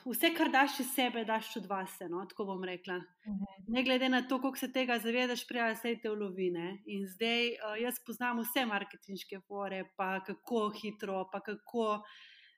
vse, 0.05 0.31
kar 0.37 0.51
daš 0.53 0.79
iz 0.81 0.91
sebe, 0.95 1.25
daš 1.25 1.57
od 1.57 1.67
vas, 1.67 1.97
no, 2.11 2.25
tako 2.29 2.45
bom 2.45 2.65
rekla. 2.65 2.97
Mhm. 3.29 3.73
Ne 3.75 3.85
glede 3.85 4.09
na 4.09 4.23
to, 4.29 4.41
koliko 4.41 4.59
se 4.59 4.73
tega 4.73 4.99
zavedaš, 4.99 5.47
prej 5.49 5.77
se 5.77 5.97
te 6.03 6.11
ulovine. 6.11 6.83
In 6.87 7.07
zdaj 7.07 7.49
uh, 7.49 7.77
jaz 7.83 8.01
poznam 8.07 8.41
vse 8.41 8.67
marketinške 8.67 9.41
fore, 9.49 9.85
pa 9.97 10.21
kako 10.25 10.71
hitro, 10.83 11.29
pa 11.33 11.41
kako 11.41 12.03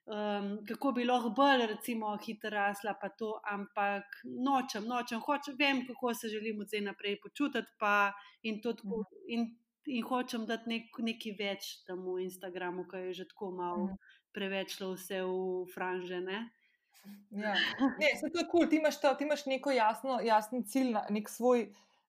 um, 0.07 0.49
kako 0.67 0.91
bi 0.91 1.05
lahko 1.05 1.29
bolj, 1.29 1.65
recimo, 1.67 2.17
hitro 2.25 2.49
rasla, 2.49 2.95
pa 3.01 3.09
to, 3.09 3.33
ampak 3.51 4.19
nočem, 4.23 4.87
nočem, 4.87 5.19
hočem, 5.19 5.55
vem, 5.59 5.85
kako 5.87 6.13
se 6.13 6.29
želim 6.29 6.61
od 6.61 6.67
zdaj 6.67 6.81
naprej 6.81 7.19
počutiti, 7.23 7.75
pa 7.79 8.11
in 8.43 8.61
to 8.61 8.73
tako. 8.73 9.05
In, 9.27 9.49
In 9.87 10.03
hočem 10.03 10.43
dati 10.43 10.67
nek, 10.67 10.97
nekaj 10.99 11.33
več 11.39 11.67
temu 11.87 12.17
Instagramu, 12.19 12.83
ki 12.91 13.05
je 13.05 13.13
že 13.21 13.25
tako 13.29 13.53
malo 13.55 13.85
mm. 13.85 13.93
preveč 14.35 14.75
vse 14.81 15.21
v 15.23 15.63
franžene. 15.71 16.41
Ja. 17.31 17.53
Ne, 17.99 18.13
se 18.19 18.29
to 18.33 18.39
je 18.39 18.47
kul, 18.47 18.65
cool. 18.65 18.69
ti, 18.69 18.79
ti 19.17 19.23
imaš 19.23 19.45
neko 19.45 19.71
jasno, 19.71 20.19
jasen 20.23 20.63
cilj, 20.63 20.95
nek 21.09 21.29
svoj 21.29 21.67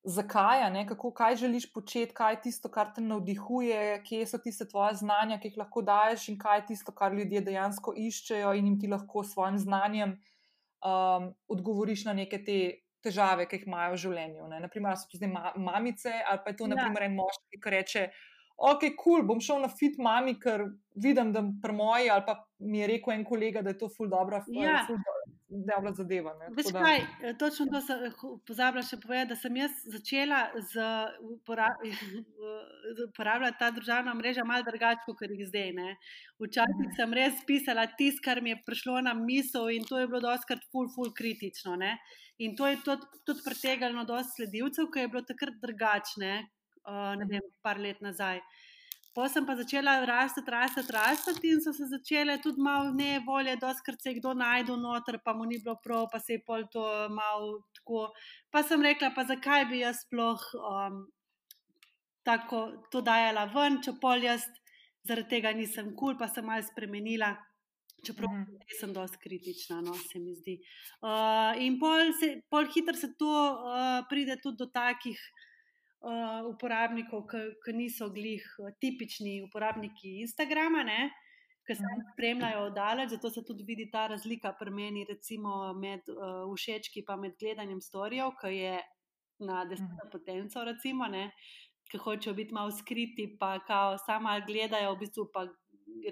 zakaj, 0.09 0.71
ne, 0.71 0.87
kako, 0.87 1.11
kaj 1.13 1.37
želiš 1.37 1.73
početi, 1.73 2.15
kaj 2.15 2.33
je 2.33 2.41
tisto, 2.41 2.71
kar 2.73 2.93
te 2.95 3.03
navdihuje, 3.05 4.03
kje 4.07 4.27
so 4.27 4.39
tiste 4.39 4.69
tvoje 4.69 4.95
znanja, 5.03 5.41
ki 5.43 5.51
jih 5.51 5.59
lahko 5.59 5.83
daješ, 5.83 6.29
in 6.33 6.39
kaj 6.39 6.59
je 6.59 6.67
tisto, 6.73 6.95
kar 6.95 7.15
ljudje 7.15 7.43
dejansko 7.51 7.95
iščejo, 7.97 8.55
in 8.55 8.71
jim 8.71 8.79
ti 8.81 8.89
lahko 8.89 9.25
s 9.25 9.35
svojim 9.35 9.59
znanjem 9.59 10.15
um, 10.15 11.33
odgovoriš 11.49 12.05
na 12.09 12.15
neke 12.23 12.41
te 12.45 12.59
težave, 13.05 13.47
ki 13.49 13.61
jih 13.61 13.69
imajo 13.69 13.95
v 13.95 14.03
življenju. 14.05 14.49
Ne. 14.53 14.63
Naprimer, 14.65 14.97
so 14.99 15.11
to 15.11 15.21
zdaj 15.21 15.31
ma 15.33 15.53
mamice, 15.57 16.15
ali 16.15 16.43
pa 16.45 16.55
je 16.55 16.59
to 16.61 16.67
ja. 16.67 16.75
naprimer, 16.75 17.09
en 17.09 17.19
moški, 17.19 17.61
ki 17.63 17.75
reče 17.75 18.07
ok, 18.59 18.81
kul, 18.81 18.97
cool, 19.03 19.27
bom 19.27 19.41
šel 19.41 19.63
na 19.63 19.71
fit 19.71 19.99
mami, 20.03 20.35
ker 20.41 20.67
vidim, 20.99 21.33
da 21.33 21.45
pri 21.63 21.73
moji 21.73 22.11
ali 22.11 22.27
pa 22.27 22.35
mi 22.59 22.83
je 22.83 22.91
rekel 22.91 23.15
en 23.15 23.25
kolega, 23.25 23.63
da 23.63 23.71
je 23.71 23.79
to 23.79 23.89
ful 23.89 24.11
dobro, 24.11 24.43
ja. 24.51 24.83
ful 24.87 24.99
dobro 25.49 25.93
zadeva. 25.95 26.35
Veš 26.57 26.73
kaj, 26.75 26.99
eh, 26.99 27.35
točno 27.39 27.67
to 27.73 27.81
sem 27.81 28.03
eh, 28.05 28.17
pozabila 28.47 28.83
še 28.83 28.99
povedati, 29.01 29.31
da 29.33 29.37
sem 29.39 29.57
jaz 29.57 29.79
začela 29.95 30.41
z 30.59 30.89
uporabljati 33.09 33.59
ta 33.59 33.71
državna 33.71 34.15
mreža 34.19 34.45
malo 34.45 34.67
drugače, 34.67 35.07
kot 35.07 35.23
jih 35.23 35.47
zdaj. 35.49 35.73
Ne. 35.79 35.97
Včasih 36.43 36.93
sem 36.99 37.15
res 37.15 37.41
pisala 37.47 37.87
tisto, 37.87 38.25
kar 38.25 38.43
mi 38.43 38.57
je 38.57 38.63
prišlo 38.67 39.01
na 39.07 39.15
misel 39.15 39.71
in 39.71 39.87
to 39.89 40.03
je 40.03 40.11
bilo 40.11 40.21
doskrat 40.27 40.67
ful, 40.73 40.91
ful 40.95 41.15
kritično. 41.15 41.79
Ne. 41.79 41.97
In 42.39 42.55
to 42.57 42.67
je 42.67 42.77
tudi, 42.85 43.07
tudi 43.27 43.43
pretegnilo 43.47 44.05
dosti 44.07 44.43
sledilcev, 44.43 44.91
ki 44.93 45.07
je 45.07 45.11
bilo 45.15 45.25
takrat 45.27 45.57
drugačne, 45.63 46.35
ne 47.19 47.29
vem, 47.29 47.45
par 47.63 47.79
let 47.79 48.01
nazaj. 48.01 48.41
Potem 49.19 49.33
sem 49.33 49.47
pa 49.47 49.55
začela 49.59 50.05
rasti, 50.07 50.41
rasti, 50.47 50.81
rasti 50.95 51.49
in 51.51 51.61
so 51.61 51.73
se 51.73 51.89
začele 51.91 52.39
tudi 52.39 52.61
malo 52.63 52.93
ne 52.95 53.19
volje, 53.27 53.57
da 53.57 53.75
se 53.75 54.15
kdo 54.15 54.35
najde 54.35 54.77
noter, 54.77 55.19
pa 55.25 55.33
mu 55.33 55.45
ni 55.45 55.59
bilo 55.59 55.75
prav, 55.83 56.07
pa 56.13 56.21
se 56.21 56.33
je 56.33 56.45
pol 56.47 56.63
to 56.71 57.09
malo 57.11 57.65
tako. 57.75 58.13
Pa 58.51 58.63
sem 58.63 58.83
rekla, 58.83 59.11
pa 59.17 59.25
zakaj 59.25 59.65
bi 59.65 59.81
jaz 59.81 60.05
sploh 60.05 60.39
um, 60.55 61.11
tako 62.23 62.61
to 62.93 63.01
dajala 63.01 63.49
ven, 63.55 63.81
če 63.83 63.97
pol 64.01 64.23
jaz 64.23 64.47
zaradi 65.03 65.29
tega 65.29 65.53
nisem 65.53 65.91
kul, 65.97 66.15
cool, 66.15 66.19
pa 66.19 66.29
sem 66.29 66.47
malo 66.47 66.63
spremenila. 66.63 67.35
Čeprav 68.07 68.31
mm 68.31 68.63
sem 68.79 68.93
dosti 68.95 69.19
kritična, 69.19 69.81
no, 69.83 69.95
se 69.99 70.21
mi 70.23 70.31
zdi. 70.37 70.61
Uh, 71.03 71.59
in 71.59 71.81
pol, 71.81 72.13
se, 72.15 72.29
pol 72.47 72.69
hitro 72.71 72.95
se 72.95 73.09
to 73.19 73.27
uh, 73.27 74.05
pride 74.07 74.37
tudi 74.39 74.61
do 74.61 74.69
takih 74.71 75.19
uh, 76.01 76.47
uporabnikov, 76.49 77.25
ki 77.65 77.75
niso 77.75 78.11
glih 78.15 78.45
uh, 78.59 78.71
tipični 78.81 79.41
uporabniki 79.47 80.19
Instagrama, 80.25 80.85
ki 81.67 81.77
se 81.77 81.85
jih 81.85 81.99
mhm. 81.99 82.11
spremljajo 82.13 82.67
oddalječ, 82.71 83.11
zato 83.11 83.31
se 83.31 83.45
tudi 83.45 83.65
vidi 83.67 83.91
ta 83.91 84.07
razlika 84.07 84.55
pri 84.59 84.71
meni, 84.71 85.05
recimo 85.05 85.73
med 85.75 86.09
uh, 86.09 86.45
všečki 86.55 87.05
in 87.05 87.21
med 87.21 87.39
gledanjem 87.41 87.81
storijev, 87.81 88.33
ki 88.41 88.55
je 88.57 88.77
na 89.39 89.65
deseto 89.65 90.05
mhm. 90.05 90.13
potenco, 90.13 90.65
recimo, 90.65 91.05
ki 91.91 91.99
hočejo 91.99 92.35
biti 92.35 92.55
malo 92.55 92.71
skriti, 92.71 93.37
pa 93.41 93.59
kao 93.65 93.99
sama 93.99 94.41
gledajo, 94.47 94.95
v 94.95 94.99
bistvu 94.99 95.31
pa. 95.33 95.49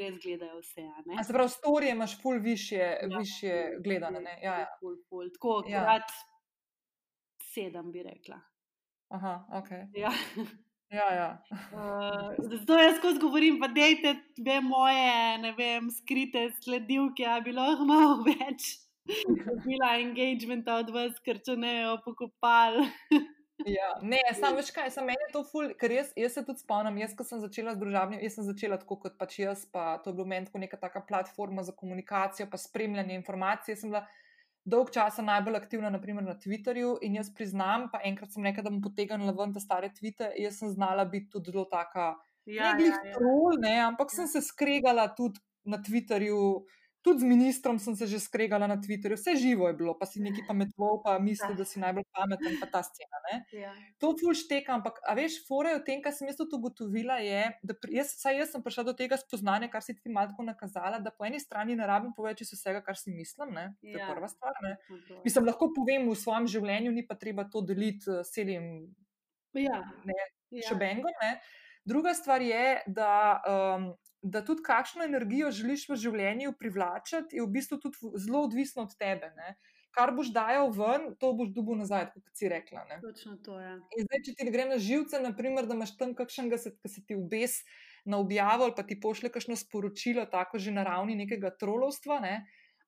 Res 0.01 0.15
gledajo 0.19 0.57
vse. 0.59 0.83
Se 1.27 1.33
pravi, 1.37 1.51
storije 1.53 1.93
imaš 1.93 2.15
pol 2.23 2.39
više, 2.43 2.79
ja, 2.81 3.19
više 3.19 3.53
gledane. 3.85 4.39
Ja, 4.43 4.55
ja. 4.63 4.67
Pol, 4.81 4.97
pol. 5.11 5.29
Tako, 5.35 5.63
ja. 5.69 5.99
sedem 7.53 7.93
bi 7.93 8.03
rekla. 8.03 8.41
Aha, 9.09 9.35
ok. 9.53 9.71
Ja. 9.95 10.13
Ja, 10.91 11.15
ja. 11.15 11.43
uh, 11.75 12.35
zato 12.39 12.79
jaz 12.79 12.97
skozi 12.99 13.21
govorim, 13.21 13.61
pa 13.61 13.69
dejte 13.69 14.17
dve 14.37 14.61
moje, 14.61 15.39
ne 15.43 15.53
vem, 15.59 15.91
skrite 15.91 16.51
sledilke, 16.63 17.27
a 17.27 17.41
bi 17.41 17.55
lahko 17.55 17.87
malo 17.89 18.21
več 18.29 18.77
bila 19.63 19.93
engagementa 20.01 20.81
od 20.83 20.91
vas, 20.91 21.19
ker 21.23 21.39
če 21.39 21.55
ne 21.59 21.73
jo 21.81 21.97
pokopali. 22.05 22.87
Ja, 23.67 23.95
ne, 24.03 24.19
samo 24.37 24.59
več 24.59 24.73
kaj, 24.75 24.91
samo 24.95 25.09
meni 25.09 25.23
je 25.29 25.31
to 25.33 25.43
ful, 25.47 25.71
ker 25.81 25.95
jaz, 25.95 26.11
jaz 26.19 26.35
se 26.37 26.43
tudi 26.47 26.61
spomnim, 26.63 26.99
jaz, 27.01 27.15
ko 27.19 27.25
sem 27.27 27.41
začela 27.43 27.73
z 27.75 27.81
družabnim, 27.81 28.21
jaz 28.23 28.37
sem 28.37 28.47
začela 28.47 28.79
tako 28.83 28.99
kot 29.07 29.17
pač 29.19 29.39
jaz, 29.41 29.65
pa 29.73 29.97
to 30.03 30.13
je 30.13 30.19
bilo 30.19 30.27
meni 30.29 30.47
tako 30.47 30.61
neka 30.63 30.79
taka 30.83 31.03
platforma 31.09 31.65
za 31.67 31.75
komunikacijo, 31.75 32.51
pa 32.53 32.61
spremljanje 32.61 33.17
informacij, 33.17 33.75
jaz 33.75 33.83
sem 33.83 33.95
bila 33.95 34.05
dolg 34.67 34.91
časa 34.95 35.23
najbolj 35.23 35.57
aktivna, 35.61 35.91
naprimer 35.95 36.25
na 36.27 36.35
Twitterju. 36.39 36.97
In 37.07 37.17
jaz 37.21 37.31
priznam, 37.35 37.89
pa 37.93 38.03
enkrat 38.05 38.35
sem 38.35 38.45
rekel, 38.47 38.67
da 38.67 38.73
bom 38.73 38.83
potegnila 38.85 39.35
ven 39.37 39.55
te 39.55 39.63
stare 39.63 39.93
tvite, 39.95 40.33
jaz 40.43 40.59
sem 40.61 40.73
znala 40.75 41.07
biti 41.11 41.31
tudi 41.37 41.55
zelo 41.55 41.67
taka. 41.71 42.15
Ja, 42.47 42.75
ne, 42.79 42.91
ja, 42.91 42.99
ja. 43.05 43.15
Trol, 43.19 43.59
ne, 43.63 43.77
ampak 43.87 44.13
ja. 44.13 44.21
sem 44.21 44.31
se 44.31 44.43
skregala 44.47 45.09
tudi 45.19 45.43
na 45.67 45.81
Twitterju, 45.83 46.41
tudi 47.07 47.23
z 47.23 47.31
ministrom 47.31 47.79
sem 47.79 47.95
se 47.95 48.07
že 48.11 48.19
skregala 48.19 48.67
na 48.67 48.75
Twitterju, 48.75 49.15
vse 49.15 49.37
živo 49.39 49.69
je 49.71 49.75
bilo, 49.79 49.95
pa 49.95 50.07
si 50.11 50.19
neki 50.19 50.43
pametlo, 50.49 50.99
pa 51.05 51.19
misli, 51.23 51.55
da 51.55 51.63
si 51.63 51.79
najbolj 51.79 52.03
pameten, 52.11 52.59
pa 52.59 52.67
ta 52.67 52.83
scena. 52.83 53.23
Ja. 53.55 53.71
To 54.03 54.11
ful 54.19 54.35
šteka, 54.35 54.75
ampak, 54.75 54.99
a 55.07 55.15
veš, 55.15 55.39
fore 55.47 55.77
o 55.79 55.83
tem, 55.87 56.03
kar 56.03 56.11
sem 56.11 56.27
jaz 56.27 56.41
tudi 56.41 56.59
ugotovila, 56.59 57.21
je, 57.23 57.45
da 57.63 57.79
jaz, 57.95 58.11
jaz 58.19 58.51
sem 58.51 58.65
prišla 58.65 58.89
do 58.91 58.95
tega 58.99 59.15
spoznanja, 59.23 59.71
kar 59.71 59.87
si 59.87 59.95
ti 59.95 60.11
malo 60.11 60.35
tako 60.35 60.49
nakazala, 60.51 60.99
da 60.99 61.15
po 61.15 61.29
eni 61.29 61.39
strani 61.39 61.79
ne 61.79 61.87
rabim 61.87 62.11
povedati 62.17 62.43
vsega, 62.43 62.83
kar 62.83 62.99
si 62.99 63.15
mislim, 63.15 63.55
ne? 63.55 63.69
to 63.79 63.95
je 63.95 64.03
ja. 64.03 64.11
prva 64.11 64.27
stvar. 64.27 64.59
Mislim, 65.23 65.47
lahko 65.47 65.71
povem 65.77 66.11
v 66.11 66.19
svojem 66.19 66.51
življenju, 66.51 66.91
ni 66.91 67.07
pa 67.07 67.15
treba 67.15 67.47
to 67.47 67.63
deliti 67.63 68.19
s 68.19 68.35
celim 68.35 68.91
ja. 69.55 69.79
ja. 70.51 70.67
šebengom. 70.67 71.15
Druga 71.87 72.17
stvar 72.19 72.43
je, 72.43 72.83
da 72.91 73.39
um, 73.47 73.93
da 74.31 74.43
tudi 74.45 74.63
kakšno 74.67 75.05
energijo 75.05 75.51
želiš 75.55 75.89
v 75.89 75.97
življenju 76.03 76.53
privlačiti, 76.59 77.39
je 77.39 77.45
v 77.45 77.53
bistvu 77.55 77.79
tudi 77.83 78.13
zelo 78.23 78.45
odvisno 78.49 78.85
od 78.87 78.95
tebe. 78.99 79.31
Ne? 79.39 79.57
Kar 79.97 80.13
boš 80.13 80.33
dajal 80.35 80.71
ven, 80.77 81.09
to 81.21 81.33
boš 81.37 81.53
dubu 81.57 81.77
nazaj, 81.79 82.11
kot 82.13 82.37
si 82.37 82.51
rekla. 82.53 82.85
Ne? 82.91 83.01
Točno 83.05 83.39
to 83.45 83.59
je. 83.61 83.71
Ja. 83.71 84.05
Zdaj, 84.09 84.23
če 84.27 84.35
ti 84.37 84.49
gre 84.53 84.67
na 84.69 84.79
živce, 84.83 85.23
naprimer, 85.25 85.69
da 85.69 85.79
imaš 85.79 85.95
tam 86.01 86.13
kakšnega, 86.19 86.59
ki 86.83 86.93
se 86.93 87.05
ti 87.07 87.17
obes 87.17 87.63
na 88.07 88.21
objavo 88.23 88.67
ali 88.67 88.75
pa 88.77 88.85
ti 88.87 88.99
pošle 89.01 89.33
kakšno 89.35 89.57
sporočilo, 89.59 90.27
tako 90.31 90.61
že 90.63 90.75
na 90.75 90.85
ravni 90.87 91.17
nekega 91.19 91.51
trolovstva. 91.59 92.21
Ne? 92.23 92.37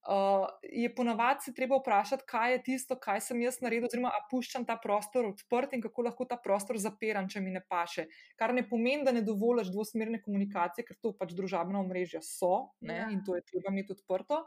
Uh, 0.07 0.47
je 0.63 0.89
ponovadi 0.95 1.43
se 1.45 1.53
treba 1.55 1.77
vprašati, 1.77 2.25
kaj 2.27 2.53
je 2.53 2.61
tisto, 2.63 2.97
kaj 2.97 3.21
sem 3.21 3.41
jaz 3.43 3.59
naredil, 3.61 3.89
oziroma 3.91 4.13
ali 4.15 4.25
puščam 4.31 4.65
ta 4.65 4.79
prostor 4.81 5.27
odprt 5.29 5.75
in 5.77 5.83
kako 5.85 6.07
lahko 6.07 6.25
ta 6.25 6.39
prostor 6.41 6.79
zapiram, 6.81 7.27
če 7.29 7.43
mi 7.45 7.51
ne 7.53 7.61
paše. 7.61 8.07
Kar 8.39 8.55
ne 8.57 8.63
pomeni, 8.69 9.05
da 9.05 9.13
ne 9.13 9.25
dovoliš 9.27 9.73
dvosmerne 9.75 10.23
komunikacije, 10.23 10.87
ker 10.87 10.97
to 11.03 11.13
pač 11.19 11.35
družabna 11.37 11.83
omrežja 11.83 12.23
so 12.25 12.71
ne, 12.81 13.03
ja. 13.03 13.11
in 13.13 13.21
to 13.27 13.37
je 13.37 13.45
treba 13.51 13.75
imeti 13.75 13.93
odprto. 13.99 14.47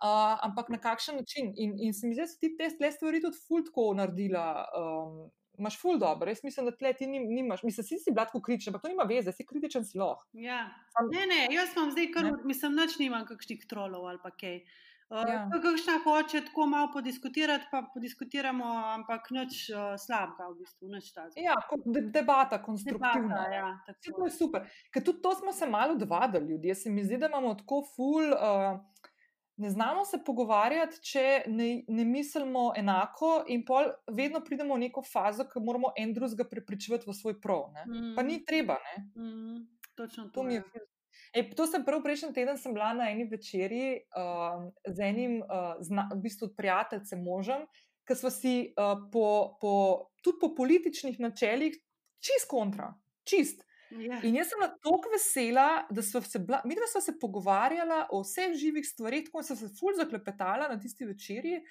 Uh, 0.00 0.36
ampak 0.46 0.70
na 0.72 0.78
kakšen 0.78 1.18
način? 1.20 1.50
In, 1.56 1.74
in 1.80 1.96
se 1.96 2.06
mi 2.06 2.14
zdi, 2.14 2.22
da 2.22 2.30
si 2.30 2.38
ti 2.40 2.54
te 2.56 2.92
stvari 2.92 3.20
tudi 3.24 3.40
fultko 3.48 3.90
naredila. 3.98 4.46
Um, 4.76 5.20
Máš 5.60 5.76
ful 5.76 5.98
dobro, 6.00 6.30
jaz 6.30 6.38
mislim, 6.40 6.70
da 6.70 6.72
tle 6.72 6.92
ti 6.96 7.04
nimaš, 7.06 7.62
mislim, 7.66 7.84
si 7.84 7.98
si 8.00 8.12
blatko 8.16 8.40
kritičen, 8.40 8.70
ampak 8.70 8.86
to 8.86 8.88
nima 8.88 9.04
veze, 9.04 9.32
si 9.32 9.44
kritičen 9.44 9.84
si 9.84 9.98
lahko. 9.98 10.24
Ja. 10.32 10.62
Ne, 11.10 11.26
ne, 11.28 11.40
jaz 11.52 11.74
imam 11.76 11.90
zdaj 11.92 12.06
kar, 12.14 12.24
ne. 12.24 12.38
mislim, 12.48 12.78
noč 12.78 12.96
nimam 12.96 13.26
kakšnih 13.28 13.66
trolov 13.68 14.06
ali 14.08 14.22
pa 14.22 14.30
kaj. 14.30 14.62
Ja. 15.10 15.48
Kakšna 15.50 15.98
hoče 16.04 16.44
tako 16.46 16.66
malo 16.66 16.90
podiskutirati, 16.92 17.64
pa 17.70 17.82
podiskutiramo, 17.94 18.64
ampak 18.94 19.30
nič 19.34 19.64
uh, 19.74 19.96
slabega, 19.98 20.46
v 20.52 20.58
bistvu, 20.60 20.90
nič 20.92 21.08
takega. 21.10 21.42
Ja, 21.42 21.56
de 21.84 22.02
debata, 22.14 22.60
konstruktivna. 22.62 23.40
Debata, 23.42 23.50
ja, 23.50 23.96
to 24.06 24.28
je 24.28 24.30
super. 24.30 24.68
Ker 24.94 25.02
tudi 25.02 25.22
to 25.22 25.34
smo 25.34 25.52
se 25.52 25.66
malo 25.66 25.98
odvadili, 25.98 26.52
ljudje. 26.54 26.74
Se 26.74 26.90
mi 26.90 27.02
zdi, 27.04 27.18
da 27.18 27.26
imamo 27.26 27.56
tako 27.58 27.82
ful. 27.96 28.30
Uh, 28.30 28.78
ne 29.60 29.70
znamo 29.70 30.04
se 30.04 30.22
pogovarjati, 30.26 31.02
če 31.02 31.26
ne, 31.46 31.82
ne 31.88 32.04
mislimo 32.04 32.70
enako, 32.76 33.32
in 33.48 33.64
pol 33.66 33.90
vedno 34.14 34.40
pridemo 34.46 34.78
v 34.78 34.86
neko 34.86 35.02
fazo, 35.02 35.44
ki 35.50 35.60
moramo 35.60 35.90
en 35.98 36.14
drugega 36.14 36.46
prepričati 36.48 37.10
v 37.10 37.16
svoj 37.18 37.36
prav. 37.42 37.66
Mm. 37.82 38.14
Pa 38.16 38.22
ni 38.22 38.38
treba. 38.46 38.78
Mm. 39.18 39.66
Točno 39.98 40.30
to. 40.30 40.38
to 40.38 40.46
mi 40.46 40.54
je. 40.54 40.62
E, 41.32 41.44
to 41.54 41.66
sem 41.66 41.84
prvi 41.86 42.02
prejšnji 42.02 42.32
teden 42.34 42.58
bila 42.74 42.92
na 42.94 43.10
eni 43.10 43.24
večerji 43.30 44.00
uh, 44.18 44.66
z 44.86 45.00
enim, 45.00 45.38
uh, 45.42 45.78
zna, 45.80 46.08
v 46.14 46.18
bistvu, 46.24 46.50
prijateljem, 46.56 47.22
možem, 47.22 47.66
ki 48.08 48.16
smo 48.18 48.30
si 48.34 48.54
uh, 48.74 48.98
po, 49.12 49.56
po, 49.60 49.74
tudi 50.22 50.38
po 50.40 50.54
političnih 50.54 51.20
načelih 51.20 51.76
čist 52.18 52.48
kontra, 52.50 52.94
čist. 53.24 53.62
Yeah. 53.90 54.06
Ja. 54.06 54.18
In 54.22 54.36
jaz 54.38 54.50
sem 54.50 54.62
tako 54.82 55.10
vesela, 55.10 55.84
da 55.90 56.02
smo 56.02 56.22
se, 56.22 56.38
mi 56.38 56.74
dva 56.78 56.86
smo 56.90 57.00
se 57.02 57.16
pogovarjala 57.18 58.06
o 58.10 58.22
vseh 58.22 58.54
živih 58.54 58.86
stvarih, 58.86 59.24
tako 59.26 59.42
smo 59.42 59.56
se 59.56 59.70
fulj 59.78 59.98
zaklepetala 59.98 60.68
na 60.68 60.78
tisti 60.80 61.04
večerji. 61.04 61.62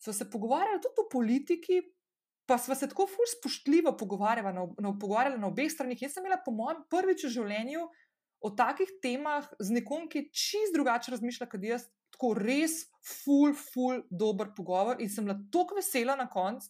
Smo 0.00 0.12
se 0.12 0.30
pogovarjali 0.30 0.80
tudi 0.82 1.00
o 1.00 1.08
politiki, 1.12 1.80
pa 2.46 2.58
smo 2.58 2.74
se 2.74 2.88
tako 2.88 3.06
fulj 3.06 3.30
spoštljivo 3.38 3.96
pogovarjali 3.96 4.54
na, 4.54 4.66
na, 4.78 5.36
na 5.38 5.46
obeh 5.46 5.72
stranih. 5.72 6.02
Jaz 6.02 6.16
sem 6.16 6.24
imela, 6.24 6.42
po 6.44 6.52
mojem, 6.52 6.84
prvič 6.90 7.24
v 7.24 7.32
življenju 7.38 7.88
o 8.44 8.50
takih 8.52 8.90
temah 9.02 9.46
z 9.56 9.72
nekom, 9.78 10.08
ki 10.12 10.28
čist 10.28 10.74
drugače 10.76 11.14
razmišlja 11.14 11.48
kot 11.48 11.62
jaz, 11.64 11.86
tako 12.14 12.34
res, 12.38 12.84
ful, 13.04 13.54
ful, 13.56 14.02
dober 14.10 14.52
pogovor. 14.56 15.00
In 15.00 15.08
sem 15.10 15.24
bila 15.24 15.38
tako 15.52 15.78
vesela 15.80 16.16
na 16.20 16.28
koncu, 16.30 16.68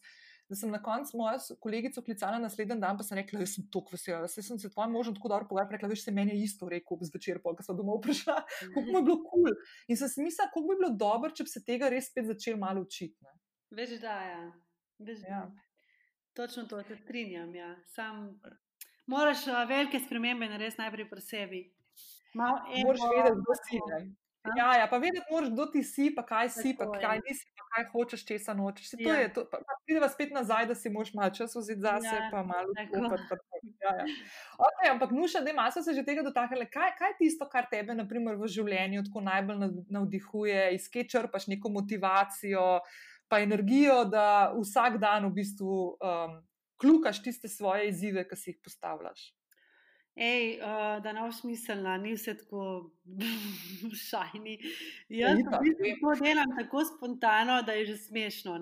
da 0.49 0.57
sem 0.61 0.71
na 0.71 0.79
koncu 0.83 1.19
mojo 1.19 1.57
kolegico 1.61 2.03
klicala 2.05 2.39
naslednji 2.39 2.77
dan, 2.81 2.99
pa 2.99 3.05
sem 3.07 3.19
rekla, 3.19 3.43
da 3.43 3.49
sem 3.49 3.67
tako 3.73 3.97
vesela, 3.97 4.23
da 4.23 4.29
sem 4.29 4.59
se 4.61 4.71
tvoj 4.71 4.91
možen 4.93 5.17
tako 5.17 5.33
dobro 5.33 5.49
pogovarjala. 5.51 5.77
Rekla, 5.79 5.91
veš, 5.91 6.05
se 6.07 6.15
meni 6.15 6.37
je 6.37 6.47
isto 6.47 6.69
rekel 6.71 7.01
zvečer, 7.11 7.41
ko 7.43 7.57
sem 7.65 7.77
domov 7.77 8.01
prišla, 8.05 8.37
kako 8.61 8.87
mi 8.87 8.99
je 8.99 9.05
bilo 9.09 9.19
kul. 9.25 9.49
Cool. 9.49 9.63
In 9.89 10.01
sem 10.01 10.13
si 10.13 10.27
mislila, 10.27 10.51
kako 10.53 10.67
bi 10.69 10.81
bilo 10.83 10.93
dobro, 11.01 11.33
če 11.35 11.49
bi 11.49 11.55
se 11.57 11.65
tega 11.65 11.91
res 11.93 12.13
spet 12.13 12.29
začel 12.31 12.61
malo 12.61 12.85
učiti. 12.85 13.17
Ne? 13.25 13.35
Veš, 13.75 13.97
da 14.05 14.21
je. 14.23 14.37
Ja. 14.37 14.45
Veš, 15.09 15.25
ja. 15.29 15.47
Točno 16.35 16.69
to, 16.71 16.83
te 16.83 16.97
strinjam. 17.03 17.55
Ja. 17.55 17.75
Sam 17.95 18.37
moraš 19.07 19.47
velike 19.69 20.01
spremembe 20.01 20.49
narediti 20.49 20.81
najprej 20.81 21.09
pri 21.11 21.21
sebi. 21.21 21.63
Moraš 22.35 23.01
vedeti, 23.17 23.41
kdo 23.41 23.55
si. 23.63 23.81
Ja, 24.57 24.77
ja, 24.77 24.87
pa 24.91 24.99
vedeti 25.01 25.25
moraš, 25.31 25.51
kdo 25.51 25.67
ti 25.67 25.83
si, 25.83 26.11
pa 26.17 26.23
kaj 26.27 26.51
si, 26.53 26.75
pa 26.79 26.85
kaj 26.93 27.21
nisi, 27.25 27.47
pa 27.57 27.65
kaj 27.75 27.85
hočeš, 27.93 28.25
če 28.29 28.39
se 28.39 28.55
nočeš. 28.55 28.91
Se, 28.91 28.99
ja. 29.01 29.29
to 29.33 29.47
pa, 29.49 29.63
pa 29.65 29.77
prideva 29.87 30.09
spet 30.13 30.35
nazaj, 30.37 30.67
da 30.69 30.77
si 30.77 30.93
moš 30.93 31.15
malo 31.17 31.33
časa 31.33 31.63
vzeti 31.63 31.81
zase, 31.81 32.13
ja, 32.13 32.29
pa 32.33 32.43
malo 32.45 32.69
upati. 32.69 33.39
Ja, 33.81 33.95
ja. 34.03 34.05
okay, 34.69 34.91
ampak, 34.93 35.15
nuša, 35.17 35.41
da 35.41 35.55
imaš 35.55 35.81
se 35.81 35.95
že 35.97 36.05
tega 36.05 36.27
dotaknili. 36.27 36.69
Kaj, 36.69 36.93
kaj 36.99 37.15
je 37.15 37.19
tisto, 37.23 37.49
kar 37.49 37.71
tebe 37.73 37.97
naprimer, 37.97 38.37
v 38.37 38.51
življenju 38.53 39.07
tako 39.09 39.25
najbolj 39.25 39.65
navdihuje, 39.89 40.67
iz 40.77 40.91
kje 40.93 41.09
črpaš 41.15 41.49
neko 41.55 41.73
motivacijo, 41.73 42.69
pa 43.33 43.41
energijo, 43.41 44.03
da 44.05 44.53
vsak 44.59 45.01
dan 45.01 45.25
v 45.31 45.39
bistvu 45.41 45.79
um, 45.97 46.37
klukaš 46.81 47.23
tiste 47.23 47.49
svoje 47.49 47.89
izzive, 47.89 48.27
ki 48.29 48.37
si 48.37 48.51
jih 48.51 48.61
postavljaš. 48.65 49.33
Ej, 50.15 50.61
uh, 50.63 51.03
da 51.03 51.13
ne 51.13 51.25
bo 51.27 51.33
smiselna, 51.35 51.97
ni 51.99 52.13
vse 52.15 52.37
tako 52.39 52.91
šajni. 54.09 54.59
Jaz 55.11 55.41
to 55.43 56.13
delam 56.23 56.55
tako 56.59 56.85
spontano, 56.87 57.63
da 57.63 57.73
je 57.73 57.87
že 57.87 57.97
smešno. 57.97 58.61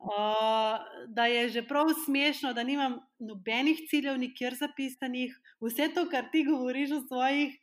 Uh, 0.00 0.80
da 1.08 1.26
je 1.26 1.48
že 1.48 1.62
prav 1.68 1.92
smešno, 2.04 2.54
da 2.56 2.62
nimam 2.64 2.96
nobenih 3.18 3.82
ciljev, 3.90 4.16
nikjer 4.18 4.56
zapisanih. 4.56 5.36
Vse 5.60 5.90
to, 5.94 6.08
kar 6.08 6.30
ti 6.32 6.46
govoriš 6.48 6.90
v 6.90 7.00
svojih 7.08 7.58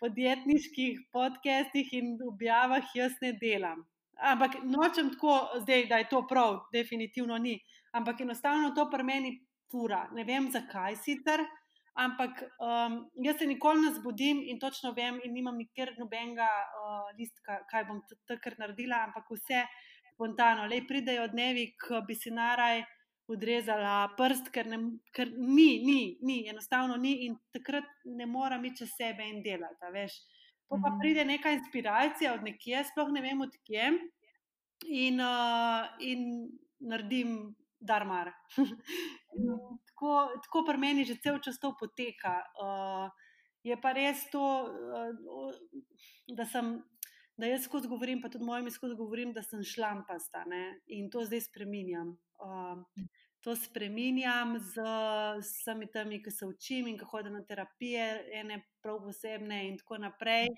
podjetniških 0.00 1.00
podcestih 1.12 1.92
in 1.92 2.16
objavah, 2.28 2.84
jaz 2.94 3.12
ne 3.20 3.32
delam. 3.32 3.84
Ampak 4.16 4.62
nočem 4.64 5.10
tako, 5.12 5.60
zdaj, 5.60 5.86
da 5.86 6.00
je 6.00 6.08
to 6.08 6.26
prav, 6.26 6.62
definitivno 6.72 7.38
ni. 7.38 7.58
Ampak 7.94 8.20
enostavno 8.20 8.72
to 8.74 8.88
pri 8.90 9.04
meni 9.06 9.34
fura. 9.70 10.08
Ne 10.12 10.24
vem, 10.24 10.50
zakaj 10.52 10.96
sicer. 11.02 11.44
Ampak 11.94 12.40
um, 12.58 12.96
jaz 13.22 13.38
se 13.38 13.46
nikoli 13.46 13.84
ne 13.84 13.92
zbudim 13.94 14.40
in 14.50 14.58
točno 14.58 14.90
vem, 14.96 15.20
in 15.22 15.30
nimam 15.32 15.54
nikjer 15.56 15.92
nobenega 15.98 16.48
uh, 16.48 17.04
listka, 17.18 17.60
kaj 17.70 17.84
bom 17.86 18.00
takrat 18.26 18.58
naredila, 18.58 19.04
ampak 19.06 19.30
vse 19.30 19.62
spontano. 20.14 20.66
Le 20.66 20.80
pridejo 20.88 21.28
dnevi, 21.30 21.68
ko 21.78 22.02
bi 22.06 22.18
si 22.18 22.34
naraj 22.34 22.82
odrezala 23.30 24.10
prst, 24.18 24.50
ker, 24.52 24.66
ne, 24.68 24.80
ker 25.14 25.30
ni, 25.38 25.68
ni, 25.86 26.00
ni, 26.26 26.40
enostavno 26.50 26.98
ni 27.00 27.14
in 27.28 27.38
takrat 27.54 27.86
ne 28.04 28.26
moram 28.26 28.66
iti 28.66 28.82
čez 28.82 28.96
sebe 28.98 29.30
in 29.30 29.38
delati. 29.46 29.94
Veš. 29.94 30.18
Pa, 30.66 30.76
pa 30.76 30.88
mhm. 30.90 30.98
pride 30.98 31.24
neka 31.30 31.54
inspiracija 31.54 32.34
od 32.34 32.42
nekje, 32.42 32.82
sploh 32.90 33.14
ne 33.14 33.22
vem 33.22 33.46
odkje, 33.46 33.90
in, 34.90 35.20
uh, 35.22 35.86
in 36.02 36.48
naredim 36.82 37.54
darmar. 37.86 38.32
tako, 39.88 40.14
tako 40.46 40.64
pri 40.68 40.78
meni 40.80 41.04
že 41.04 41.20
cel 41.22 41.38
čas 41.44 41.60
to 41.60 41.74
poteka. 41.78 42.40
Uh, 42.60 43.08
je 43.64 43.76
pa 43.80 43.94
res 43.96 44.26
to, 44.32 44.42
uh, 44.68 45.54
da 46.36 46.48
sem. 46.48 46.80
Da 47.34 47.48
jaz 47.50 47.64
skozi 47.66 47.88
govorim, 47.90 48.20
pa 48.22 48.28
tudi 48.30 48.46
mojim 48.46 48.68
skozi 48.70 48.94
govorim, 48.94 49.32
da 49.34 49.42
sem 49.42 49.58
šlampasta 49.66 50.44
ne? 50.46 50.78
in 50.86 51.08
to 51.10 51.24
zdaj 51.26 51.40
spremenjam. 51.48 52.12
Uh, 52.38 52.78
to 53.42 53.56
spremenjam 53.58 54.54
z 54.58 54.84
vsemi 55.40 55.86
temi, 55.90 56.22
ki 56.22 56.30
se 56.30 56.46
učim 56.46 56.86
in 56.88 56.96
ki 56.98 57.08
hodim 57.10 57.34
na 57.34 57.42
terapije, 57.44 58.06
ene 58.38 58.60
prav 58.82 59.02
posebne 59.02 59.58
in 59.66 59.74
tako 59.82 59.98
naprej. 60.06 60.48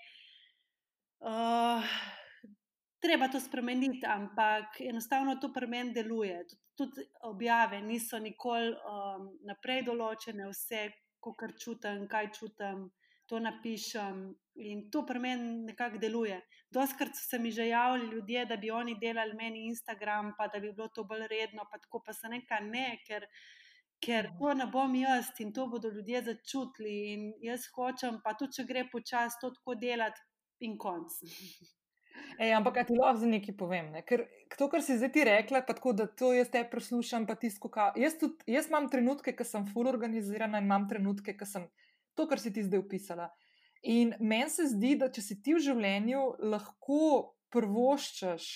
Uh, 1.25 1.97
treba 3.07 3.29
to 3.31 3.41
spremeniti, 3.41 4.03
ampak 4.07 4.81
enostavno 4.83 5.37
to 5.41 5.53
pri 5.55 5.67
meni 5.71 5.95
deluje. 5.95 6.43
Tud, 6.51 6.59
tudi 6.77 7.07
objave 7.23 7.81
niso 7.83 8.19
nikoli 8.19 8.73
um, 8.75 9.29
naprej 9.49 9.85
določene, 9.87 10.49
vse, 10.51 10.89
kar 11.23 11.55
čutim, 11.59 12.07
kaj 12.11 12.31
čutim, 12.35 12.87
to 13.27 13.39
napišem 13.43 14.19
in 14.63 14.85
to 14.91 15.03
pri 15.07 15.23
meni 15.23 15.49
nekako 15.71 15.99
deluje. 16.03 16.37
Doskrat 16.71 17.17
so 17.17 17.25
se 17.27 17.39
mi 17.39 17.51
že 17.51 17.69
javljali 17.69 18.11
ljudje, 18.13 18.45
da 18.47 18.57
bi 18.57 18.71
oni 18.71 18.95
delali 19.01 19.35
meni 19.35 19.67
Instagram, 19.67 20.35
pa 20.39 20.49
da 20.49 20.61
bi 20.61 20.73
bilo 20.73 20.89
to 20.89 21.05
bolj 21.05 21.27
redno, 21.31 21.67
pa 21.71 21.79
tako 21.79 22.03
pa 22.07 22.13
se 22.13 22.29
nekaj 22.29 22.67
ne, 22.71 22.89
ker. 23.07 23.27
Ker 24.05 24.27
to 24.39 24.51
ne 24.53 24.67
bom 24.69 24.93
jaz 24.95 25.31
in 25.41 25.55
to 25.57 25.65
bodo 25.73 25.89
ljudje 25.89 26.21
začutili, 26.23 26.97
in 27.15 27.23
jaz 27.41 27.65
hočem, 27.73 28.19
pa 28.25 28.35
tudi 28.37 28.59
če 28.59 28.67
gre 28.69 28.83
počasi, 28.93 29.41
to 29.41 29.51
tako 29.55 29.75
delati, 29.81 30.21
in 30.69 30.77
konc. 30.77 31.17
Ej, 32.39 32.53
ampak 32.59 32.83
ti 32.87 32.97
lahko 32.97 33.23
za 33.23 33.29
nekaj 33.31 33.57
povem. 33.57 33.91
Ne? 33.95 34.03
Ker 34.07 34.27
to, 34.59 34.69
kar 34.73 34.83
si 34.85 34.99
zdaj 34.99 35.13
ti 35.15 35.25
rekla, 35.25 35.63
tako, 35.65 35.95
da 35.97 36.07
to 36.07 36.33
jaz 36.37 36.51
te 36.53 36.63
poslušam, 36.71 37.27
pa 37.27 37.37
ti 37.41 37.51
skoka. 37.51 37.93
Jaz, 37.97 38.19
jaz 38.47 38.69
imam 38.69 38.91
trenutke, 38.93 39.33
ki 39.37 39.45
sem 39.45 39.67
full 39.73 39.89
organizirana 39.89 40.61
in 40.61 40.69
imam 40.69 40.87
trenutke, 40.89 41.37
ki 41.37 41.49
sem 41.49 41.67
to, 42.17 42.29
kar 42.29 42.43
si 42.43 42.53
ti 42.53 42.65
zdaj 42.67 42.85
opisala. 42.85 43.31
In 43.87 44.15
meni 44.21 44.51
se 44.51 44.69
zdi, 44.69 44.97
da 45.01 45.09
če 45.13 45.23
si 45.23 45.41
ti 45.43 45.55
v 45.57 45.63
življenju 45.65 46.23
lahko 46.53 47.01
prvoščaš 47.55 48.47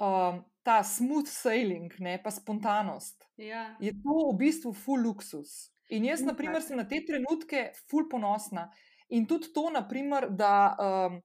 um, 0.00 0.42
ta 0.66 0.80
smooth 0.86 1.28
sailing, 1.30 1.92
ne 2.00 2.16
pa 2.22 2.32
spontanost, 2.34 3.26
ja. 3.40 3.68
je 3.80 3.92
to 4.02 4.16
v 4.30 4.36
bistvu 4.40 4.72
full 4.76 5.04
luksus. 5.04 5.70
In 5.90 6.06
jaz, 6.06 6.22
na 6.22 6.36
primer, 6.38 6.62
sem 6.62 6.78
na 6.78 6.86
te 6.86 7.00
trenutke 7.02 7.70
full 7.90 8.06
ponosna. 8.08 8.68
In 9.10 9.26
tudi 9.26 9.50
to, 9.54 9.66
naprimer, 9.74 10.28
da. 10.30 10.54
Um, 10.78 11.18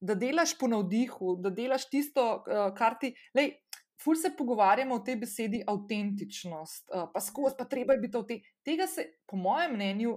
da 0.00 0.14
delaš 0.14 0.58
po 0.58 0.68
navdihu, 0.68 1.36
da 1.42 1.50
delaš 1.50 1.88
tisto, 1.90 2.44
eh, 2.46 2.74
kar 2.76 2.98
ti. 3.00 3.14
Lej, 3.34 3.56
Ful 3.98 4.14
se 4.14 4.30
pogovarjamo 4.38 4.94
o 4.94 5.02
tej 5.02 5.16
besedi 5.18 5.58
avtentičnost, 5.66 6.90
eh, 6.94 7.06
pa 7.14 7.20
skozi, 7.20 7.56
pa 7.58 7.64
treba 7.64 7.96
je 7.96 7.98
biti 7.98 8.16
avtentičen. 8.16 8.52
Tega 8.64 8.86
se, 8.86 9.04
po 9.26 9.36
mojem 9.36 9.74
mnenju, 9.74 10.12